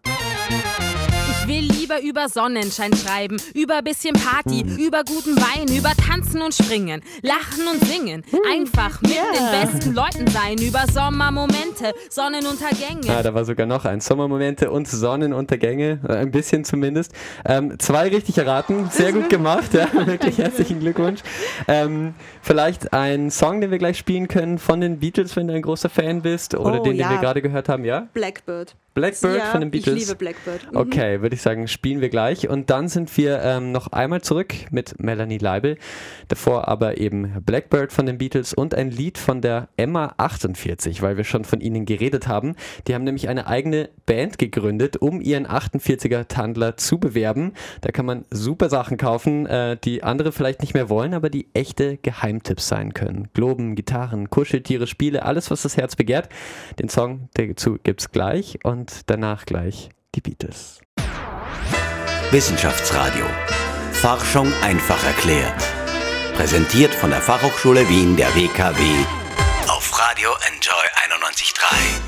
Ich 1.47 1.53
will 1.53 1.71
lieber 1.79 2.03
über 2.03 2.29
Sonnenschein 2.29 2.93
schreiben, 2.93 3.37
über 3.55 3.81
bisschen 3.81 4.15
Party, 4.15 4.65
über 4.85 5.05
guten 5.05 5.37
Wein, 5.37 5.69
über 5.77 5.91
Tanzen 5.91 6.43
und 6.43 6.53
Springen, 6.53 7.03
Lachen 7.23 7.69
und 7.73 7.85
Singen, 7.87 8.25
einfach 8.53 9.01
mit 9.01 9.13
den 9.13 9.63
besten 9.63 9.95
Leuten 9.95 10.27
sein, 10.27 10.59
über 10.59 10.83
Sommermomente, 10.93 11.93
Sonnenuntergänge. 12.11 13.17
Ah, 13.17 13.23
da 13.23 13.33
war 13.33 13.45
sogar 13.45 13.67
noch 13.67 13.85
ein. 13.85 14.01
Sommermomente 14.01 14.73
und 14.73 14.89
Sonnenuntergänge, 14.89 16.01
äh, 16.09 16.15
ein 16.15 16.33
bisschen 16.33 16.65
zumindest. 16.65 17.13
Ähm, 17.45 17.79
zwei 17.79 18.09
richtig 18.09 18.39
erraten, 18.39 18.91
sehr 18.91 19.13
gut 19.13 19.31
gemacht, 19.31 19.73
ja, 19.73 19.87
wirklich 20.07 20.39
herzlichen 20.39 20.81
Glückwunsch. 20.81 21.21
Ähm, 21.69 22.15
vielleicht 22.43 22.93
ein 22.93 23.31
Song, 23.31 23.61
den 23.61 23.71
wir 23.71 23.79
gleich 23.79 23.99
spielen 23.99 24.27
können 24.27 24.59
von 24.59 24.81
den 24.81 24.99
Beatles, 24.99 25.37
wenn 25.37 25.47
du 25.47 25.55
ein 25.55 25.63
großer 25.63 25.91
Fan 25.91 26.23
bist, 26.23 26.57
oder 26.57 26.81
Oh, 26.81 26.83
den, 26.83 26.95
den 26.95 27.03
ja. 27.03 27.11
wir 27.11 27.19
gerade 27.19 27.41
gehört 27.41 27.69
haben, 27.69 27.85
ja? 27.85 28.09
Blackbird. 28.15 28.75
Blackbird 28.97 29.37
ja, 29.37 29.45
von 29.51 29.61
den 29.61 29.71
Beatles. 29.71 29.95
Ich 29.95 30.07
liebe 30.07 30.17
Blackbird. 30.17 30.73
Mhm. 30.73 30.79
Okay, 30.79 31.21
würde 31.21 31.35
ich 31.35 31.43
sagen, 31.43 31.69
spielen 31.69 32.01
wir 32.01 32.09
gleich. 32.09 32.49
Und 32.49 32.71
dann 32.71 32.89
sind 32.89 33.15
wir 33.19 33.43
ähm, 33.43 33.71
noch 33.71 33.89
einmal 33.89 34.23
zurück 34.23 34.55
mit 34.71 34.99
Melanie 34.99 35.37
Leibel. 35.37 35.77
Davor 36.29 36.67
aber 36.67 36.97
eben 36.97 37.43
Blackbird 37.45 37.93
von 37.93 38.07
den 38.07 38.17
Beatles 38.17 38.55
und 38.55 38.75
ein 38.75 38.91
Lied 38.91 39.19
von 39.19 39.43
der 39.43 39.69
Emma 39.77 40.15
48, 40.17 41.03
weil 41.03 41.19
wir 41.19 41.25
schon 41.25 41.45
von 41.45 41.61
ihnen 41.61 41.85
geredet 41.85 42.27
haben. 42.27 42.57
Die 42.87 42.95
haben 42.95 43.05
nämlich 43.05 43.29
eine 43.29 43.47
eigene 43.47 43.91
Band 44.07 44.39
gegründet, 44.39 44.97
um 44.97 45.21
ihren 45.21 45.47
48er 45.47 46.27
Tandler 46.27 46.79
zu 46.79 46.99
bewerben. 46.99 47.53
Da 47.83 47.93
kann 47.93 48.07
man 48.07 48.25
super 48.31 48.71
Sachen 48.71 48.97
kaufen, 48.97 49.45
äh, 49.45 49.77
die 49.77 50.05
andere 50.05 50.33
vielleicht 50.33 50.63
nicht 50.63 50.73
mehr 50.73 50.89
wollen, 50.89 51.13
aber 51.13 51.29
die 51.29 51.49
echte 51.53 51.99
Geheimtipps 51.99 52.67
sein 52.67 52.95
können. 52.95 53.29
Globen, 53.35 53.75
Gitarren, 53.75 54.31
Kuscheltiere, 54.31 54.87
Spiele, 54.87 55.27
alles, 55.27 55.51
was 55.51 55.61
das 55.61 55.77
Herz 55.77 55.97
begehrt. 55.97 56.31
Den 56.79 56.89
Song 56.89 57.29
dazu 57.35 57.77
gibt's 57.83 58.11
gleich 58.11 58.59
und 58.65 58.86
danach 59.07 59.47
gleich 59.47 59.91
die 60.15 60.21
Beatles. 60.21 60.81
Wissenschaftsradio. 62.31 63.25
Forschung 63.93 64.53
einfach 64.63 65.03
erklärt. 65.05 65.63
Präsentiert 66.35 66.95
von 66.95 67.11
der 67.11 67.23
Fachhochschule 67.23 67.89
Wien 67.89 68.17
der 68.17 68.35
WKW 68.35 68.83
auf 69.77 69.99
Radio 69.99 70.31
Enjoy 70.49 70.87
91.3. 71.07 72.06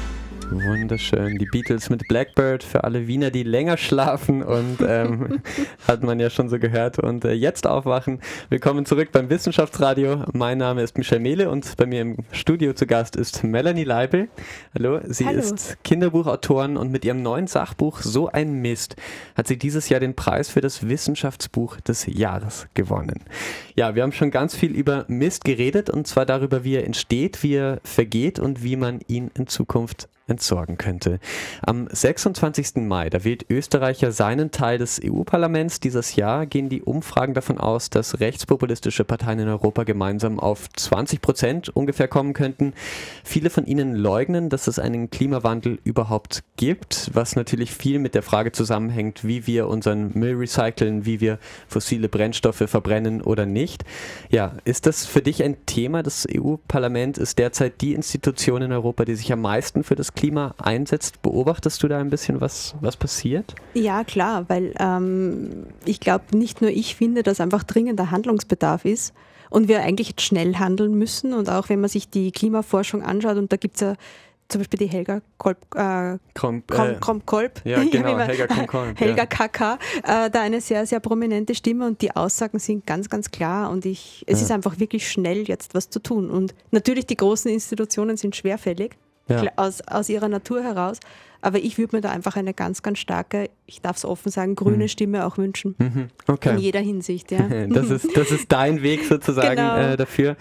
Wunderschön. 0.64 1.38
Die 1.38 1.46
Beatles 1.46 1.88
mit 1.88 2.09
Blackbird 2.09 2.64
für 2.64 2.82
alle 2.82 3.06
Wiener, 3.06 3.30
die 3.30 3.44
länger 3.44 3.76
schlafen 3.76 4.42
und 4.42 4.78
ähm, 4.86 5.40
hat 5.88 6.02
man 6.02 6.18
ja 6.18 6.30
schon 6.30 6.48
so 6.48 6.59
gehört. 6.59 6.98
Und 6.98 7.24
äh, 7.24 7.32
jetzt 7.32 7.66
aufwachen. 7.66 8.20
Willkommen 8.48 8.84
zurück 8.84 9.11
beim 9.12 9.30
Wissenschaftsradio. 9.30 10.24
Mein 10.32 10.59
Name 10.59 10.82
ist 10.82 10.98
Michel 10.98 11.20
Mehle 11.20 11.48
und 11.48 11.76
bei 11.76 11.86
mir 11.86 12.00
im 12.00 12.16
Studio 12.32 12.72
zu 12.72 12.86
Gast 12.86 13.14
ist 13.14 13.44
Melanie 13.44 13.84
Leibel. 13.84 14.28
Hallo, 14.74 15.00
sie 15.06 15.26
Hallo. 15.26 15.38
ist 15.38 15.78
Kinderbuchautorin 15.84 16.76
und 16.76 16.90
mit 16.90 17.04
ihrem 17.04 17.22
neuen 17.22 17.46
Sachbuch 17.46 18.00
So 18.00 18.28
ein 18.28 18.54
Mist 18.61 18.96
hat 19.36 19.46
sie 19.46 19.59
dieses 19.59 19.88
Jahr 19.88 20.00
den 20.00 20.16
Preis 20.16 20.48
für 20.48 20.61
das 20.61 20.88
Wissenschaftsbuch 20.88 21.80
des 21.80 22.06
Jahres 22.06 22.66
gewonnen. 22.74 23.22
Ja, 23.79 23.95
wir 23.95 24.03
haben 24.03 24.11
schon 24.11 24.33
ganz 24.33 24.57
viel 24.57 24.72
über 24.72 25.05
Mist 25.07 25.45
geredet 25.45 25.89
und 25.89 26.05
zwar 26.09 26.26
darüber, 26.26 26.64
wie 26.64 26.74
er 26.74 26.85
entsteht, 26.85 27.45
wie 27.45 27.55
er 27.55 27.79
vergeht 27.85 28.41
und 28.41 28.64
wie 28.64 28.74
man 28.74 28.99
ihn 29.07 29.31
in 29.37 29.47
Zukunft 29.47 30.09
entsorgen 30.29 30.76
könnte. 30.76 31.18
Am 31.62 31.89
26. 31.91 32.76
Mai, 32.76 33.11
da 33.11 33.24
wählt 33.24 33.47
Österreich 33.51 34.01
ja 34.01 34.11
seinen 34.11 34.51
Teil 34.51 34.79
des 34.79 35.01
EU-Parlaments. 35.03 35.81
Dieses 35.81 36.16
Jahr 36.16 36.47
gehen 36.47 36.68
die 36.68 36.83
Umfragen 36.83 37.35
davon 37.35 37.59
aus, 37.59 37.91
dass 37.91 38.20
rechtspopulistische 38.20 39.05
Parteien 39.05 39.41
in 39.41 39.49
Europa 39.49 39.85
gemeinsam 39.85 40.39
auf 40.39 40.68
20 40.74 41.20
Prozent 41.20 41.68
ungefähr 41.70 42.09
kommen 42.09 42.35
könnten. 42.35 42.74
Viele 43.24 43.51
von 43.51 43.66
ihnen 43.66 43.95
leugnen, 43.95 44.51
dass 44.51 44.66
es 44.66 44.79
einen 44.79 45.11
Klimawandel 45.11 45.79
überhaupt 45.85 46.45
gibt, 46.57 47.11
was 47.14 47.37
natürlich 47.37 47.72
viel 47.72 47.99
mit 47.99 48.14
der 48.14 48.22
Frage 48.22 48.53
zusammenhängt, 48.53 49.26
wie 49.26 49.47
wir 49.47 49.68
unseren 49.68 50.11
Müll 50.14 50.37
recyceln, 50.37 51.07
wie 51.07 51.20
wir 51.20 51.39
fossile 51.68 52.09
Brennstoffe 52.09 52.64
verbrennen 52.66 53.22
oder 53.22 53.47
nicht. 53.47 53.67
Ja, 54.30 54.52
ist 54.64 54.86
das 54.86 55.06
für 55.06 55.22
dich 55.22 55.42
ein 55.42 55.64
Thema? 55.66 56.02
Das 56.02 56.26
EU-Parlament 56.32 57.18
ist 57.18 57.38
derzeit 57.38 57.80
die 57.80 57.94
Institution 57.94 58.62
in 58.62 58.72
Europa, 58.72 59.04
die 59.04 59.14
sich 59.14 59.32
am 59.32 59.40
meisten 59.40 59.84
für 59.84 59.94
das 59.94 60.14
Klima 60.14 60.54
einsetzt. 60.58 61.22
Beobachtest 61.22 61.82
du 61.82 61.88
da 61.88 61.98
ein 61.98 62.10
bisschen, 62.10 62.40
was, 62.40 62.74
was 62.80 62.96
passiert? 62.96 63.54
Ja, 63.74 64.04
klar, 64.04 64.44
weil 64.48 64.74
ähm, 64.78 65.66
ich 65.84 66.00
glaube, 66.00 66.36
nicht 66.36 66.60
nur 66.60 66.70
ich 66.70 66.96
finde, 66.96 67.22
dass 67.22 67.40
einfach 67.40 67.64
dringender 67.64 68.10
Handlungsbedarf 68.10 68.84
ist 68.84 69.14
und 69.50 69.68
wir 69.68 69.82
eigentlich 69.82 70.14
schnell 70.18 70.56
handeln 70.56 70.94
müssen. 70.94 71.32
Und 71.32 71.48
auch 71.48 71.68
wenn 71.68 71.80
man 71.80 71.90
sich 71.90 72.10
die 72.10 72.32
Klimaforschung 72.32 73.02
anschaut, 73.02 73.36
und 73.36 73.52
da 73.52 73.56
gibt 73.56 73.76
es 73.76 73.80
ja 73.80 73.94
zum 74.49 74.61
Beispiel 74.61 74.78
die 74.78 74.86
Helga 74.86 75.20
Kolb, 75.36 75.59
äh, 75.74 76.18
Krom, 76.34 76.66
Krom, 76.66 77.01
Krom 77.01 77.26
Kolb, 77.26 77.61
ja, 77.64 77.82
genau, 77.90 78.12
immer- 78.12 78.24
Helga 78.24 78.46
Krom-Kolb, 78.46 78.99
Helga 79.01 79.22
ja. 79.22 79.26
KK, 79.26 79.78
äh, 80.05 80.30
da 80.30 80.40
eine 80.42 80.61
sehr, 80.61 80.86
sehr 80.86 81.01
prominente 81.01 81.55
Stimme 81.55 81.86
und 81.86 82.01
die 82.01 82.14
Aussagen 82.16 82.59
sind 82.59 82.86
ganz, 82.86 83.09
ganz 83.11 83.30
klar 83.30 83.70
und 83.70 83.84
ich, 83.84 84.24
es 84.26 84.40
Ja. 84.40 84.46
ist 84.46 84.53
einfach 84.53 84.78
wirklich 84.78 85.11
schnell 85.11 85.46
jetzt 85.49 85.74
was 85.74 85.90
zu 85.90 86.01
tun. 86.01 86.30
Und 86.30 86.55
natürlich 86.70 87.07
die 87.07 87.16
großen 87.16 87.51
Institutionen 87.51 88.16
sind 88.16 88.36
schwerfällig 88.36 88.92
Ja. 89.28 89.42
aus, 89.57 89.82
aus 89.82 90.09
ihrer 90.09 90.28
Natur 90.28 90.62
heraus, 90.62 90.99
aber 91.42 91.59
ich 91.59 91.76
würde 91.76 91.96
mir 91.96 92.01
da 92.01 92.11
einfach 92.11 92.36
eine 92.36 92.55
ganz, 92.55 92.82
ganz 92.82 92.99
starke, 92.99 93.51
ich 93.68 93.82
darf 93.82 93.98
es 93.98 94.04
offen 94.06 94.32
sagen, 94.32 94.54
grüne 94.54 94.88
Stimme 94.88 95.26
auch 95.26 95.36
wünschen. 95.36 95.74
Mhm, 95.78 96.08
okay. 96.26 96.54
In 96.54 96.58
jeder 96.58 96.80
Hinsicht, 96.80 97.30
ja. 97.30 97.38
Das 97.68 97.90
ist, 97.90 98.16
das 98.16 98.30
ist 98.30 98.50
dein 98.50 98.82
Weg 98.82 99.04
sozusagen 99.04 99.56
Genau. 99.56 99.76
äh, 99.76 99.96
dafür. 99.96 100.36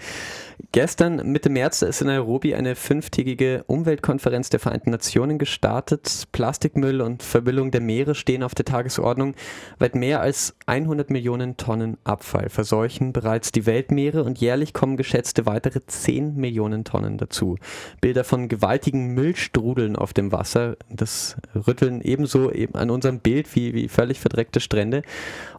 Gestern, 0.72 1.30
Mitte 1.30 1.50
März, 1.50 1.82
ist 1.82 2.00
in 2.00 2.08
Nairobi 2.08 2.54
eine 2.54 2.74
fünftägige 2.74 3.62
Umweltkonferenz 3.68 4.50
der 4.50 4.58
Vereinten 4.58 4.90
Nationen 4.90 5.38
gestartet. 5.38 6.24
Plastikmüll 6.32 7.00
und 7.00 7.22
Vermüllung 7.22 7.70
der 7.70 7.80
Meere 7.80 8.14
stehen 8.16 8.42
auf 8.42 8.54
der 8.56 8.64
Tagesordnung. 8.64 9.34
Weit 9.78 9.94
mehr 9.94 10.20
als 10.20 10.56
100 10.66 11.10
Millionen 11.10 11.56
Tonnen 11.56 11.96
Abfall 12.02 12.48
verseuchen 12.48 13.12
bereits 13.12 13.52
die 13.52 13.66
Weltmeere 13.66 14.24
und 14.24 14.38
jährlich 14.38 14.72
kommen 14.72 14.96
geschätzte 14.96 15.46
weitere 15.46 15.80
10 15.86 16.34
Millionen 16.34 16.84
Tonnen 16.84 17.18
dazu. 17.18 17.56
Bilder 18.00 18.24
von 18.24 18.48
gewaltigen 18.48 19.14
Müllstrudeln 19.14 19.94
auf 19.94 20.12
dem 20.12 20.32
Wasser, 20.32 20.76
das 20.90 21.36
rütteln 21.54 22.00
ebenso 22.02 22.50
eben 22.50 22.74
an 22.74 22.90
unserem 22.90 23.17
Bild 23.18 23.54
wie, 23.54 23.74
wie 23.74 23.88
völlig 23.88 24.20
verdreckte 24.20 24.60
Strände. 24.60 25.02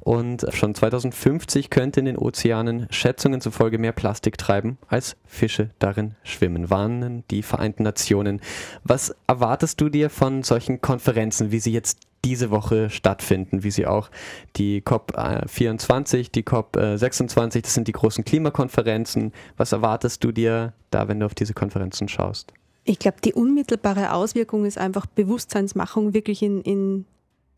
Und 0.01 0.45
schon 0.51 0.76
2050 0.76 1.70
könnte 1.70 1.99
in 1.99 2.05
den 2.05 2.18
Ozeanen 2.18 2.88
Schätzungen 2.89 3.41
zufolge 3.41 3.78
mehr 3.78 3.91
Plastik 3.91 4.38
treiben, 4.38 4.78
als 4.88 5.16
Fische 5.26 5.70
darin 5.80 6.16
schwimmen, 6.24 6.70
warnen 6.70 7.24
die 7.32 7.43
Vereinten 7.43 7.84
Nationen. 7.84 8.41
Was 8.84 9.16
erwartest 9.28 9.80
du 9.82 9.89
dir 9.89 10.10
von 10.10 10.43
solchen 10.43 10.82
Konferenzen, 10.82 11.51
wie 11.51 11.60
sie 11.60 11.74
jetzt 11.74 11.99
diese 12.26 12.51
Woche 12.51 12.89
stattfinden, 12.89 13.64
wie 13.64 13.72
sie 13.72 13.88
auch 13.88 14.10
die 14.57 14.82
COP24, 14.82 16.32
die 16.32 16.43
COP26, 16.43 17.62
das 17.62 17.74
sind 17.74 17.88
die 17.88 17.93
großen 17.93 18.26
Klimakonferenzen. 18.26 19.32
Was 19.57 19.72
erwartest 19.72 20.24
du 20.24 20.32
dir 20.32 20.74
da, 20.91 21.07
wenn 21.07 21.20
du 21.20 21.26
auf 21.26 21.36
diese 21.36 21.53
Konferenzen 21.53 22.07
schaust? 22.07 22.53
Ich 22.84 22.99
glaube, 22.99 23.18
die 23.24 23.34
unmittelbare 23.34 24.14
Auswirkung 24.14 24.66
ist 24.66 24.78
einfach 24.78 25.05
Bewusstseinsmachung 25.05 26.14
wirklich 26.14 26.41
in, 26.41 26.62
in 26.62 27.05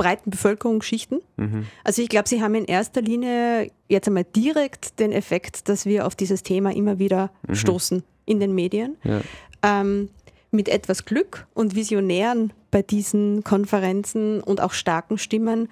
breiten 0.01 0.31
Bevölkerungsschichten. 0.31 1.21
Mhm. 1.37 1.65
Also 1.83 2.01
ich 2.01 2.09
glaube, 2.09 2.27
Sie 2.27 2.41
haben 2.41 2.55
in 2.55 2.65
erster 2.65 3.01
Linie 3.01 3.71
jetzt 3.87 4.07
einmal 4.07 4.23
direkt 4.23 4.99
den 4.99 5.11
Effekt, 5.11 5.69
dass 5.69 5.85
wir 5.85 6.07
auf 6.07 6.15
dieses 6.15 6.41
Thema 6.43 6.73
immer 6.73 6.97
wieder 6.97 7.29
Mhm. 7.47 7.55
stoßen 7.55 8.03
in 8.25 8.39
den 8.39 8.55
Medien. 8.55 8.97
Ja. 9.03 9.21
Ähm, 9.63 10.09
mit 10.49 10.67
etwas 10.69 11.05
Glück 11.05 11.45
und 11.53 11.75
Visionären 11.75 12.51
bei 12.71 12.81
diesen 12.81 13.43
Konferenzen 13.43 14.41
und 14.41 14.59
auch 14.59 14.73
starken 14.73 15.17
Stimmen 15.17 15.69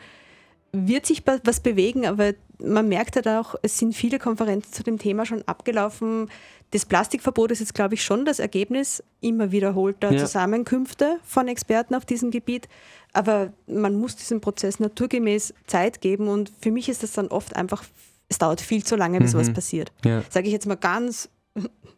wird 0.72 1.06
sich 1.08 1.24
was 1.44 1.60
bewegen, 1.62 2.06
aber 2.06 2.34
man 2.62 2.88
merkt 2.88 3.16
halt 3.16 3.28
auch, 3.28 3.56
es 3.64 3.78
sind 3.80 3.96
viele 3.96 4.20
Konferenzen 4.20 4.72
zu 4.72 4.84
dem 4.84 5.00
Thema 5.00 5.26
schon 5.26 5.42
abgelaufen. 5.48 6.30
Das 6.72 6.86
Plastikverbot 6.86 7.52
ist 7.52 7.60
jetzt, 7.60 7.74
glaube 7.74 7.96
ich, 7.96 8.04
schon 8.04 8.26
das 8.26 8.40
Ergebnis 8.40 9.04
immer 9.22 9.52
wiederholter 9.52 10.12
Ja. 10.12 10.20
Zusammenkünfte 10.20 11.18
von 11.24 11.48
Experten 11.48 11.96
auf 11.96 12.06
diesem 12.06 12.30
Gebiet. 12.32 12.68
Aber 13.14 13.52
man 13.68 13.96
muss 13.96 14.16
diesem 14.16 14.40
Prozess 14.40 14.80
naturgemäß 14.80 15.54
Zeit 15.66 16.00
geben 16.02 16.28
und 16.28 16.52
für 16.62 16.72
mich 16.72 16.88
ist 16.90 17.02
das 17.02 17.14
dann 17.14 17.28
oft 17.30 17.56
einfach, 17.56 17.84
es 18.30 18.38
dauert 18.38 18.62
viel 18.62 18.84
zu 18.84 18.96
lange, 18.96 19.20
bis 19.20 19.34
Mhm. 19.34 19.40
was 19.40 19.54
passiert. 19.54 19.92
Ja. 20.06 20.22
Sage 20.30 20.46
ich 20.48 20.54
jetzt 20.54 20.68
mal 20.68 20.76
ganz 20.76 21.30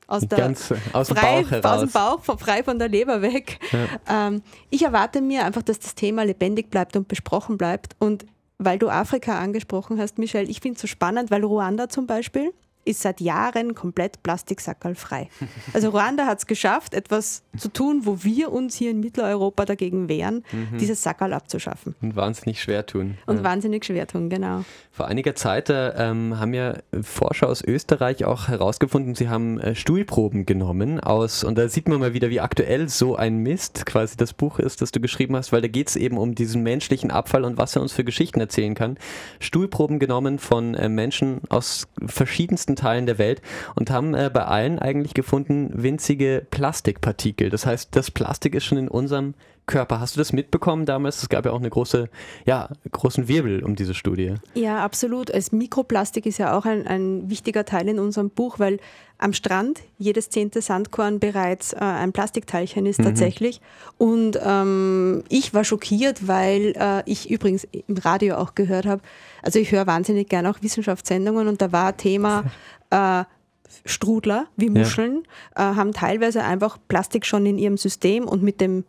aus 0.07 0.21
der 0.27 0.37
Ganz 0.37 0.73
aus 0.93 1.07
dem 1.07 1.17
frei, 1.17 1.41
Bauch 1.43 1.51
heraus. 1.51 1.65
aus 1.65 1.79
dem 1.81 1.91
Bauch, 1.91 2.39
frei 2.39 2.63
von 2.63 2.79
der 2.79 2.87
Leber 2.89 3.21
weg. 3.21 3.59
Ähm, 4.09 4.41
ich 4.69 4.83
erwarte 4.83 5.21
mir 5.21 5.45
einfach, 5.45 5.61
dass 5.63 5.79
das 5.79 5.95
Thema 5.95 6.23
lebendig 6.23 6.69
bleibt 6.69 6.95
und 6.95 7.07
besprochen 7.07 7.57
bleibt. 7.57 7.95
Und 7.99 8.25
weil 8.57 8.77
du 8.79 8.89
Afrika 8.89 9.39
angesprochen 9.39 9.99
hast, 9.99 10.17
Michelle, 10.17 10.47
ich 10.49 10.59
finde 10.61 10.75
es 10.75 10.81
so 10.81 10.87
spannend, 10.87 11.31
weil 11.31 11.43
Ruanda 11.43 11.89
zum 11.89 12.07
Beispiel 12.07 12.53
ist 12.85 13.01
seit 13.01 13.21
Jahren 13.21 13.75
komplett 13.75 14.21
plastiksackerlfrei. 14.23 15.29
Also 15.73 15.89
Ruanda 15.89 16.25
hat 16.25 16.39
es 16.39 16.47
geschafft, 16.47 16.93
etwas 16.93 17.43
zu 17.57 17.69
tun, 17.69 18.01
wo 18.05 18.23
wir 18.23 18.51
uns 18.51 18.75
hier 18.75 18.91
in 18.91 18.99
Mitteleuropa 18.99 19.65
dagegen 19.65 20.09
wehren, 20.09 20.43
Mhm. 20.51 20.77
dieses 20.79 21.01
Sackerl 21.03 21.33
abzuschaffen. 21.33 21.95
Und 22.01 22.15
wahnsinnig 22.15 22.61
schwer 22.61 22.85
tun. 22.85 23.17
Und 23.25 23.37
Ja. 23.37 23.43
wahnsinnig 23.43 23.85
schwer 23.85 24.07
tun, 24.07 24.29
genau. 24.29 24.63
Vor 24.91 25.07
einiger 25.07 25.35
Zeit 25.35 25.69
äh, 25.69 25.89
ähm, 26.09 26.39
haben 26.39 26.53
ja 26.53 26.75
Forscher 27.01 27.47
aus 27.49 27.63
Österreich 27.63 28.25
auch 28.25 28.47
herausgefunden, 28.47 29.15
sie 29.15 29.29
haben 29.29 29.59
äh, 29.59 29.75
Stuhlproben 29.75 30.45
genommen 30.45 30.99
aus, 30.99 31.43
und 31.43 31.57
da 31.57 31.67
sieht 31.69 31.87
man 31.87 31.99
mal 31.99 32.13
wieder, 32.13 32.29
wie 32.29 32.39
aktuell 32.41 32.89
so 32.89 33.15
ein 33.15 33.37
Mist 33.37 33.85
quasi 33.85 34.17
das 34.17 34.33
Buch 34.33 34.59
ist, 34.59 34.81
das 34.81 34.91
du 34.91 34.99
geschrieben 34.99 35.35
hast, 35.35 35.51
weil 35.51 35.61
da 35.61 35.67
geht 35.67 35.89
es 35.89 35.95
eben 35.95 36.17
um 36.17 36.35
diesen 36.35 36.63
menschlichen 36.63 37.11
Abfall 37.11 37.43
und 37.45 37.57
was 37.57 37.75
er 37.75 37.81
uns 37.81 37.93
für 37.93 38.03
Geschichten 38.03 38.39
erzählen 38.39 38.75
kann. 38.75 38.97
Stuhlproben 39.39 39.99
genommen 39.99 40.39
von 40.39 40.73
äh, 40.75 40.89
Menschen 40.89 41.41
aus 41.49 41.87
verschiedensten 42.05 42.70
Teilen 42.75 43.05
der 43.05 43.17
Welt 43.17 43.41
und 43.75 43.89
haben 43.89 44.13
äh, 44.13 44.29
bei 44.33 44.45
allen 44.45 44.79
eigentlich 44.79 45.13
gefunden 45.13 45.71
winzige 45.73 46.45
Plastikpartikel. 46.49 47.49
Das 47.49 47.65
heißt, 47.65 47.95
das 47.95 48.11
Plastik 48.11 48.55
ist 48.55 48.65
schon 48.65 48.77
in 48.77 48.87
unserem 48.87 49.33
Körper. 49.71 49.99
Hast 49.99 50.15
du 50.15 50.19
das 50.19 50.33
mitbekommen 50.33 50.85
damals? 50.85 51.23
Es 51.23 51.29
gab 51.29 51.45
ja 51.45 51.51
auch 51.51 51.59
eine 51.59 51.69
große, 51.69 52.09
ja, 52.45 52.69
großen 52.91 53.27
Wirbel 53.27 53.63
um 53.63 53.75
diese 53.75 53.93
Studie. 53.93 54.35
Ja, 54.53 54.83
absolut. 54.83 55.29
Es 55.29 55.51
Mikroplastik 55.51 56.25
ist 56.25 56.37
ja 56.37 56.57
auch 56.57 56.65
ein, 56.65 56.85
ein 56.87 57.29
wichtiger 57.29 57.63
Teil 57.65 57.87
in 57.87 57.97
unserem 57.99 58.29
Buch, 58.29 58.59
weil 58.59 58.79
am 59.17 59.33
Strand 59.33 59.79
jedes 59.97 60.29
zehnte 60.29 60.61
Sandkorn 60.61 61.19
bereits 61.19 61.73
äh, 61.73 61.77
ein 61.79 62.11
Plastikteilchen 62.11 62.85
ist 62.85 62.99
Mhm. 62.99 63.03
tatsächlich. 63.05 63.61
Und 63.97 64.37
ähm, 64.43 65.23
ich 65.29 65.53
war 65.53 65.63
schockiert, 65.63 66.27
weil 66.27 66.73
äh, 66.75 67.03
ich 67.05 67.29
übrigens 67.29 67.65
im 67.87 67.97
Radio 67.97 68.35
auch 68.35 68.55
gehört 68.55 68.85
habe, 68.85 69.01
also 69.43 69.59
ich 69.59 69.71
höre 69.71 69.87
wahnsinnig 69.87 70.27
gerne 70.27 70.49
auch 70.49 70.61
Wissenschaftssendungen 70.61 71.47
und 71.47 71.61
da 71.61 71.71
war 71.71 71.95
Thema 71.95 72.45
äh, 72.89 73.23
Strudler 73.85 74.47
wie 74.57 74.65
Ja. 74.67 74.71
Muscheln, 74.71 75.23
äh, 75.55 75.61
haben 75.61 75.93
teilweise 75.93 76.43
einfach 76.43 76.77
Plastik 76.87 77.25
schon 77.25 77.45
in 77.45 77.57
ihrem 77.57 77.77
System 77.77 78.27
und 78.27 78.43
mit 78.43 78.59
dem 78.59 78.83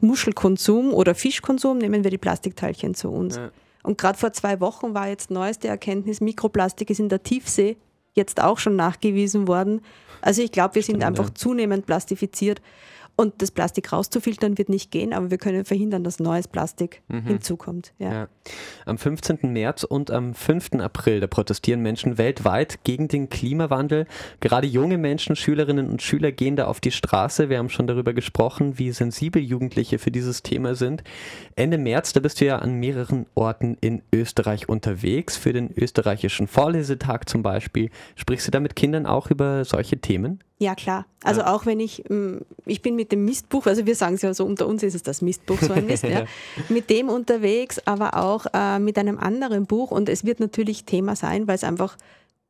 Muschelkonsum 0.00 0.92
oder 0.92 1.14
Fischkonsum 1.14 1.78
nehmen 1.78 2.04
wir 2.04 2.10
die 2.10 2.18
Plastikteilchen 2.18 2.94
zu 2.94 3.10
uns. 3.10 3.36
Ja. 3.36 3.50
Und 3.82 3.98
gerade 3.98 4.18
vor 4.18 4.32
zwei 4.32 4.60
Wochen 4.60 4.94
war 4.94 5.08
jetzt 5.08 5.30
neueste 5.30 5.68
Erkenntnis, 5.68 6.20
Mikroplastik 6.20 6.90
ist 6.90 7.00
in 7.00 7.08
der 7.08 7.22
Tiefsee 7.22 7.76
jetzt 8.14 8.42
auch 8.42 8.58
schon 8.58 8.76
nachgewiesen 8.76 9.48
worden. 9.48 9.80
Also 10.20 10.42
ich 10.42 10.52
glaube, 10.52 10.74
wir 10.76 10.82
sind 10.82 11.02
einfach 11.04 11.30
zunehmend 11.30 11.86
plastifiziert. 11.86 12.60
Und 13.20 13.42
das 13.42 13.50
Plastik 13.50 13.92
rauszufiltern 13.92 14.58
wird 14.58 14.68
nicht 14.68 14.92
gehen, 14.92 15.12
aber 15.12 15.32
wir 15.32 15.38
können 15.38 15.64
verhindern, 15.64 16.04
dass 16.04 16.20
neues 16.20 16.46
Plastik 16.46 17.02
Mhm. 17.08 17.22
hinzukommt. 17.26 17.92
Ja. 17.98 18.12
Ja. 18.12 18.28
Am 18.86 18.96
15. 18.96 19.52
März 19.52 19.82
und 19.82 20.12
am 20.12 20.34
5. 20.34 20.80
April, 20.80 21.18
da 21.18 21.26
protestieren 21.26 21.82
Menschen 21.82 22.16
weltweit 22.16 22.84
gegen 22.84 23.08
den 23.08 23.28
Klimawandel. 23.28 24.06
Gerade 24.38 24.68
junge 24.68 24.98
Menschen, 24.98 25.34
Schülerinnen 25.34 25.90
und 25.90 26.00
Schüler 26.00 26.30
gehen 26.30 26.54
da 26.54 26.66
auf 26.66 26.78
die 26.78 26.92
Straße. 26.92 27.48
Wir 27.48 27.58
haben 27.58 27.70
schon 27.70 27.88
darüber 27.88 28.12
gesprochen, 28.14 28.78
wie 28.78 28.92
sensibel 28.92 29.42
Jugendliche 29.42 29.98
für 29.98 30.12
dieses 30.12 30.44
Thema 30.44 30.76
sind. 30.76 31.02
Ende 31.56 31.76
März, 31.76 32.12
da 32.12 32.20
bist 32.20 32.40
du 32.40 32.44
ja 32.44 32.60
an 32.60 32.74
mehreren 32.74 33.26
Orten 33.34 33.76
in 33.80 34.00
Österreich 34.14 34.68
unterwegs. 34.68 35.36
Für 35.36 35.52
den 35.52 35.72
österreichischen 35.76 36.46
Vorlesetag 36.46 37.28
zum 37.28 37.42
Beispiel. 37.42 37.90
Sprichst 38.14 38.46
du 38.46 38.52
da 38.52 38.60
mit 38.60 38.76
Kindern 38.76 39.06
auch 39.06 39.28
über 39.28 39.64
solche 39.64 39.98
Themen? 39.98 40.38
Ja, 40.60 40.74
klar. 40.74 41.06
Also 41.22 41.42
auch 41.44 41.66
wenn 41.66 41.78
ich, 41.78 42.08
ähm, 42.10 42.40
ich 42.66 42.82
bin 42.82 42.96
mit 42.96 43.12
dem 43.12 43.24
Mistbuch, 43.24 43.66
also 43.66 43.86
wir 43.86 43.94
sagen 43.94 44.16
es 44.16 44.22
ja 44.22 44.34
so, 44.34 44.44
unter 44.44 44.66
uns 44.66 44.82
ist 44.82 44.94
es 44.96 45.04
das 45.04 45.22
Mistbuch, 45.22 45.58
so 45.60 45.72
ein 45.72 45.86
Mist, 45.86 46.02
ja, 46.04 46.24
mit 46.68 46.90
dem 46.90 47.08
unterwegs, 47.08 47.80
aber 47.84 48.16
auch 48.16 48.46
äh, 48.52 48.80
mit 48.80 48.98
einem 48.98 49.18
anderen 49.18 49.66
Buch 49.66 49.92
und 49.92 50.08
es 50.08 50.24
wird 50.24 50.40
natürlich 50.40 50.84
Thema 50.84 51.14
sein, 51.14 51.46
weil 51.46 51.54
es 51.54 51.62
einfach 51.64 51.96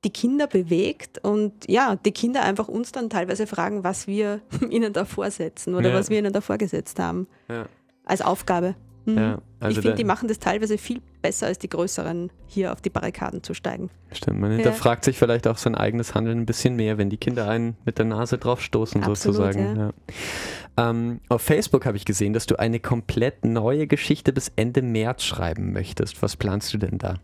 die 0.04 0.10
Kinder 0.10 0.46
bewegt 0.46 1.22
und 1.24 1.52
ja, 1.68 1.96
die 1.96 2.12
Kinder 2.12 2.42
einfach 2.44 2.68
uns 2.68 2.92
dann 2.92 3.10
teilweise 3.10 3.46
fragen, 3.46 3.84
was 3.84 4.06
wir 4.06 4.40
ihnen 4.70 4.92
da 4.94 5.04
vorsetzen 5.04 5.74
oder 5.74 5.90
Ja. 5.90 5.94
was 5.94 6.08
wir 6.08 6.18
ihnen 6.18 6.32
da 6.32 6.40
vorgesetzt 6.40 6.98
haben 6.98 7.26
Ja. 7.50 7.66
als 8.04 8.22
Aufgabe. 8.22 8.74
Mhm. 9.04 9.18
Ja, 9.18 9.38
also 9.60 9.78
ich 9.78 9.82
finde, 9.82 9.96
die 9.96 10.04
machen 10.04 10.28
das 10.28 10.38
teilweise 10.38 10.78
viel 10.78 11.00
besser 11.22 11.46
als 11.46 11.58
die 11.58 11.68
Größeren, 11.68 12.30
hier 12.46 12.72
auf 12.72 12.80
die 12.80 12.90
Barrikaden 12.90 13.42
zu 13.42 13.54
steigen. 13.54 13.90
Stimmt, 14.12 14.40
man 14.40 14.50
Ja. 14.50 14.56
hinterfragt 14.56 15.04
sich 15.04 15.18
vielleicht 15.18 15.46
auch 15.46 15.58
sein 15.58 15.74
eigenes 15.74 16.14
Handeln 16.14 16.38
ein 16.40 16.46
bisschen 16.46 16.76
mehr, 16.76 16.98
wenn 16.98 17.10
die 17.10 17.16
Kinder 17.16 17.48
einen 17.48 17.76
mit 17.84 17.98
der 17.98 18.04
Nase 18.06 18.38
drauf 18.38 18.60
stoßen, 18.62 19.02
Absolut, 19.02 19.36
sozusagen. 19.36 19.76
ja. 19.76 19.92
Ja. 20.76 20.90
Ähm, 20.90 21.20
auf 21.28 21.42
Facebook 21.42 21.86
habe 21.86 21.96
ich 21.96 22.04
gesehen, 22.04 22.32
dass 22.32 22.46
du 22.46 22.58
eine 22.58 22.78
komplett 22.80 23.44
neue 23.44 23.86
Geschichte 23.86 24.32
bis 24.32 24.52
Ende 24.56 24.80
März 24.82 25.24
schreiben 25.24 25.72
möchtest. 25.72 26.22
Was 26.22 26.36
planst 26.36 26.72
du 26.72 26.78
denn 26.78 26.98
da? 26.98 27.16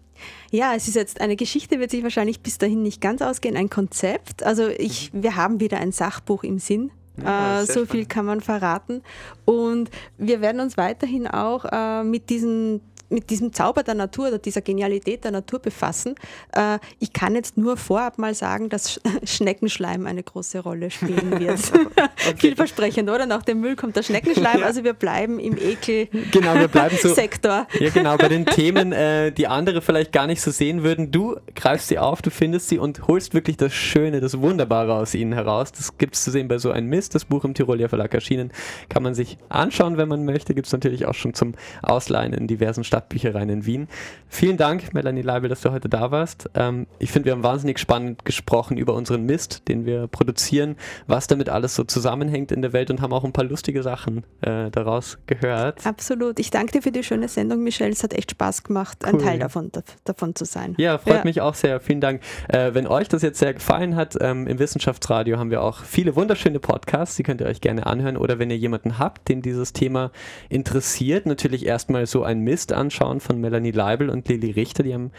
Ja, 0.50 0.74
es 0.74 0.88
ist 0.88 0.94
jetzt 0.94 1.20
eine 1.20 1.36
Geschichte, 1.36 1.78
wird 1.80 1.90
sich 1.90 2.02
wahrscheinlich 2.02 2.40
bis 2.40 2.58
dahin 2.58 2.82
nicht 2.82 3.00
ganz 3.00 3.22
ausgehen, 3.22 3.56
ein 3.56 3.70
Konzept. 3.70 4.42
Also 4.42 4.68
ich, 4.68 5.10
wir 5.12 5.36
haben 5.36 5.60
wieder 5.60 5.78
ein 5.78 5.92
Sachbuch 5.92 6.42
im 6.44 6.58
Sinn 6.58 6.90
Ja, 7.22 7.60
äh, 7.62 7.66
so 7.66 7.86
viel 7.86 8.06
kann 8.06 8.24
man 8.26 8.40
verraten. 8.40 9.02
Und 9.44 9.90
wir 10.18 10.40
werden 10.40 10.60
uns 10.60 10.76
weiterhin 10.76 11.26
auch 11.28 11.64
äh, 11.70 12.02
mit 12.02 12.30
diesen 12.30 12.80
mit 13.14 13.30
diesem 13.30 13.52
Zauber 13.52 13.82
der 13.82 13.94
Natur 13.94 14.28
oder 14.28 14.38
dieser 14.38 14.60
Genialität 14.60 15.24
der 15.24 15.30
Natur 15.30 15.58
befassen. 15.60 16.14
Äh, 16.52 16.78
ich 16.98 17.12
kann 17.12 17.34
jetzt 17.34 17.56
nur 17.56 17.76
vorab 17.76 18.18
mal 18.18 18.34
sagen, 18.34 18.68
dass 18.68 18.98
Sch- 18.98 19.00
Schneckenschleim 19.26 20.06
eine 20.06 20.22
große 20.22 20.58
Rolle 20.60 20.90
spielen 20.90 21.38
wird. 21.38 21.58
Vielversprechend, 22.36 23.08
oder? 23.08 23.26
Nach 23.26 23.42
dem 23.42 23.60
Müll 23.60 23.76
kommt 23.76 23.96
der 23.96 24.02
Schneckenschleim, 24.02 24.62
also 24.62 24.84
wir 24.84 24.92
bleiben 24.92 25.38
im 25.38 25.54
Genau, 25.54 26.54
wir 26.54 26.68
bleiben 26.68 26.96
so. 26.96 27.08
Ekel-Sektor. 27.08 27.66
Ja, 27.78 27.90
genau, 27.90 28.16
bei 28.16 28.28
den 28.28 28.46
Themen, 28.46 28.92
äh, 28.92 29.32
die 29.32 29.46
andere 29.46 29.80
vielleicht 29.82 30.12
gar 30.12 30.26
nicht 30.26 30.40
so 30.42 30.50
sehen 30.50 30.82
würden. 30.82 31.10
Du 31.10 31.36
greifst 31.54 31.88
sie 31.88 31.98
auf, 31.98 32.22
du 32.22 32.30
findest 32.30 32.68
sie 32.68 32.78
und 32.78 33.06
holst 33.06 33.34
wirklich 33.34 33.56
das 33.56 33.72
Schöne, 33.72 34.20
das 34.20 34.38
Wunderbare 34.40 34.94
aus 34.94 35.14
ihnen 35.14 35.32
heraus. 35.32 35.72
Das 35.72 35.96
gibt 35.98 36.14
es 36.14 36.24
zu 36.24 36.30
sehen 36.30 36.48
bei 36.48 36.58
so 36.58 36.70
ein 36.70 36.86
Mist, 36.86 37.14
das 37.14 37.24
Buch 37.24 37.44
im 37.44 37.54
Tiroler 37.54 37.88
Verlag 37.88 38.12
erschienen. 38.14 38.52
Kann 38.88 39.02
man 39.02 39.14
sich 39.14 39.38
anschauen, 39.48 39.96
wenn 39.96 40.08
man 40.08 40.24
möchte. 40.24 40.54
Gibt 40.54 40.66
es 40.66 40.72
natürlich 40.72 41.06
auch 41.06 41.14
schon 41.14 41.34
zum 41.34 41.54
Ausleihen 41.82 42.32
in 42.32 42.46
diversen 42.46 42.84
Stadtbüchereien 43.08 43.48
in 43.50 43.66
Wien. 43.66 43.88
Vielen 44.28 44.56
Dank, 44.56 44.94
Melanie 44.94 45.22
Leibel, 45.22 45.48
dass 45.48 45.60
du 45.60 45.70
heute 45.70 45.88
da 45.88 46.10
warst. 46.10 46.50
Ähm, 46.54 46.86
ich 46.98 47.12
finde, 47.12 47.26
wir 47.26 47.32
haben 47.32 47.42
wahnsinnig 47.44 47.78
spannend 47.78 48.24
gesprochen 48.24 48.76
über 48.78 48.94
unseren 48.94 49.24
Mist, 49.24 49.68
den 49.68 49.86
wir 49.86 50.06
produzieren, 50.08 50.76
was 51.06 51.26
damit 51.28 51.48
alles 51.48 51.74
so 51.74 51.84
zusammenhängt 51.84 52.50
in 52.50 52.62
der 52.62 52.72
Welt 52.72 52.90
und 52.90 53.00
haben 53.00 53.12
auch 53.12 53.24
ein 53.24 53.32
paar 53.32 53.44
lustige 53.44 53.82
Sachen 53.82 54.24
äh, 54.40 54.70
daraus 54.70 55.18
gehört. 55.26 55.86
Absolut. 55.86 56.40
Ich 56.40 56.50
danke 56.50 56.72
dir 56.72 56.82
für 56.82 56.90
die 56.90 57.04
schöne 57.04 57.28
Sendung, 57.28 57.62
Michelle. 57.62 57.92
Es 57.92 58.02
hat 58.02 58.12
echt 58.14 58.32
Spaß 58.32 58.64
gemacht, 58.64 59.04
ein 59.04 59.14
Cool. 59.16 59.22
Teil 59.22 59.38
davon, 59.38 59.70
davon 60.04 60.34
zu 60.34 60.44
sein. 60.44 60.74
Ja, 60.78 60.98
freut 60.98 61.18
Ja. 61.18 61.24
mich 61.24 61.40
auch 61.40 61.54
sehr. 61.54 61.78
Vielen 61.80 62.00
Dank. 62.00 62.22
Äh, 62.48 62.74
wenn 62.74 62.86
euch 62.88 63.08
das 63.08 63.22
jetzt 63.22 63.38
sehr 63.38 63.54
gefallen 63.54 63.94
hat, 63.94 64.16
ähm, 64.20 64.46
im 64.48 64.58
Wissenschaftsradio 64.58 65.38
haben 65.38 65.50
wir 65.50 65.62
auch 65.62 65.84
viele 65.84 66.16
wunderschöne 66.16 66.58
Podcasts, 66.58 67.16
die 67.16 67.22
könnt 67.22 67.40
ihr 67.40 67.46
euch 67.46 67.60
gerne 67.60 67.86
anhören. 67.86 68.16
Oder 68.16 68.38
wenn 68.40 68.50
ihr 68.50 68.56
jemanden 68.58 68.98
habt, 68.98 69.28
den 69.28 69.42
dieses 69.42 69.72
Thema 69.72 70.10
interessiert, 70.48 71.26
natürlich 71.26 71.66
erstmal 71.66 72.06
so 72.06 72.24
ein 72.24 72.40
Mist 72.40 72.72
anschauen 72.84 73.20
von 73.20 73.40
Melanie 73.40 73.70
Leibel 73.70 74.10
und 74.10 74.28
Lili 74.28 74.50
Richter. 74.50 74.82
Die 74.82 74.94
haben 74.94 75.10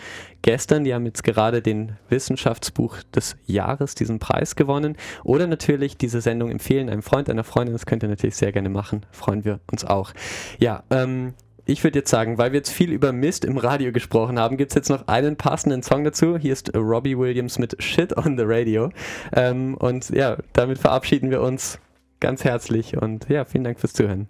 gestern, 0.42 0.84
die 0.84 0.94
haben 0.94 1.06
jetzt 1.06 1.24
gerade 1.24 1.62
den 1.62 1.98
Wissenschaftsbuch 2.10 2.98
des 3.16 3.36
Jahres, 3.46 3.96
diesen 3.96 4.20
Preis 4.20 4.56
gewonnen. 4.56 4.96
Oder 5.24 5.48
natürlich 5.48 5.98
diese 5.98 6.22
Sendung 6.22 6.52
empfehlen, 6.52 6.90
einem 6.90 7.02
Freund, 7.02 7.30
einer 7.30 7.44
Freundin. 7.44 7.74
Das 7.74 7.86
könnt 7.86 8.04
ihr 8.04 8.10
natürlich 8.10 8.36
sehr 8.36 8.52
gerne 8.52 8.70
machen. 8.70 9.06
Freuen 9.12 9.44
wir 9.46 9.60
uns 9.72 9.84
auch. 9.84 10.12
Ja, 10.60 10.84
ähm, 10.90 11.34
ich 11.66 11.84
würde 11.84 12.00
jetzt 12.00 12.12
sagen, 12.12 12.38
weil 12.38 12.52
wir 12.52 12.58
jetzt 12.58 12.72
viel 12.72 12.92
über 12.92 13.12
Mist 13.12 13.44
im 13.44 13.58
Radio 13.58 13.92
gesprochen 13.92 14.40
haben, 14.40 14.58
gibt 14.58 14.72
es 14.72 14.76
jetzt 14.76 14.90
noch 14.90 15.08
einen 15.08 15.36
passenden 15.36 15.82
Song 15.82 16.04
dazu. 16.04 16.38
Hier 16.38 16.54
ist 16.54 16.76
Robbie 16.76 17.18
Williams 17.18 17.58
mit 17.58 17.82
Shit 17.82 18.16
on 18.16 18.38
the 18.38 18.44
Radio. 18.46 18.92
Ähm, 19.34 19.76
und 19.76 20.10
ja, 20.12 20.38
damit 20.54 20.78
verabschieden 20.78 21.32
wir 21.32 21.42
uns 21.42 21.80
ganz 22.20 22.44
herzlich 22.44 22.98
und 22.98 23.28
ja, 23.30 23.46
vielen 23.46 23.64
Dank 23.64 23.80
fürs 23.80 23.94
Zuhören. 23.94 24.30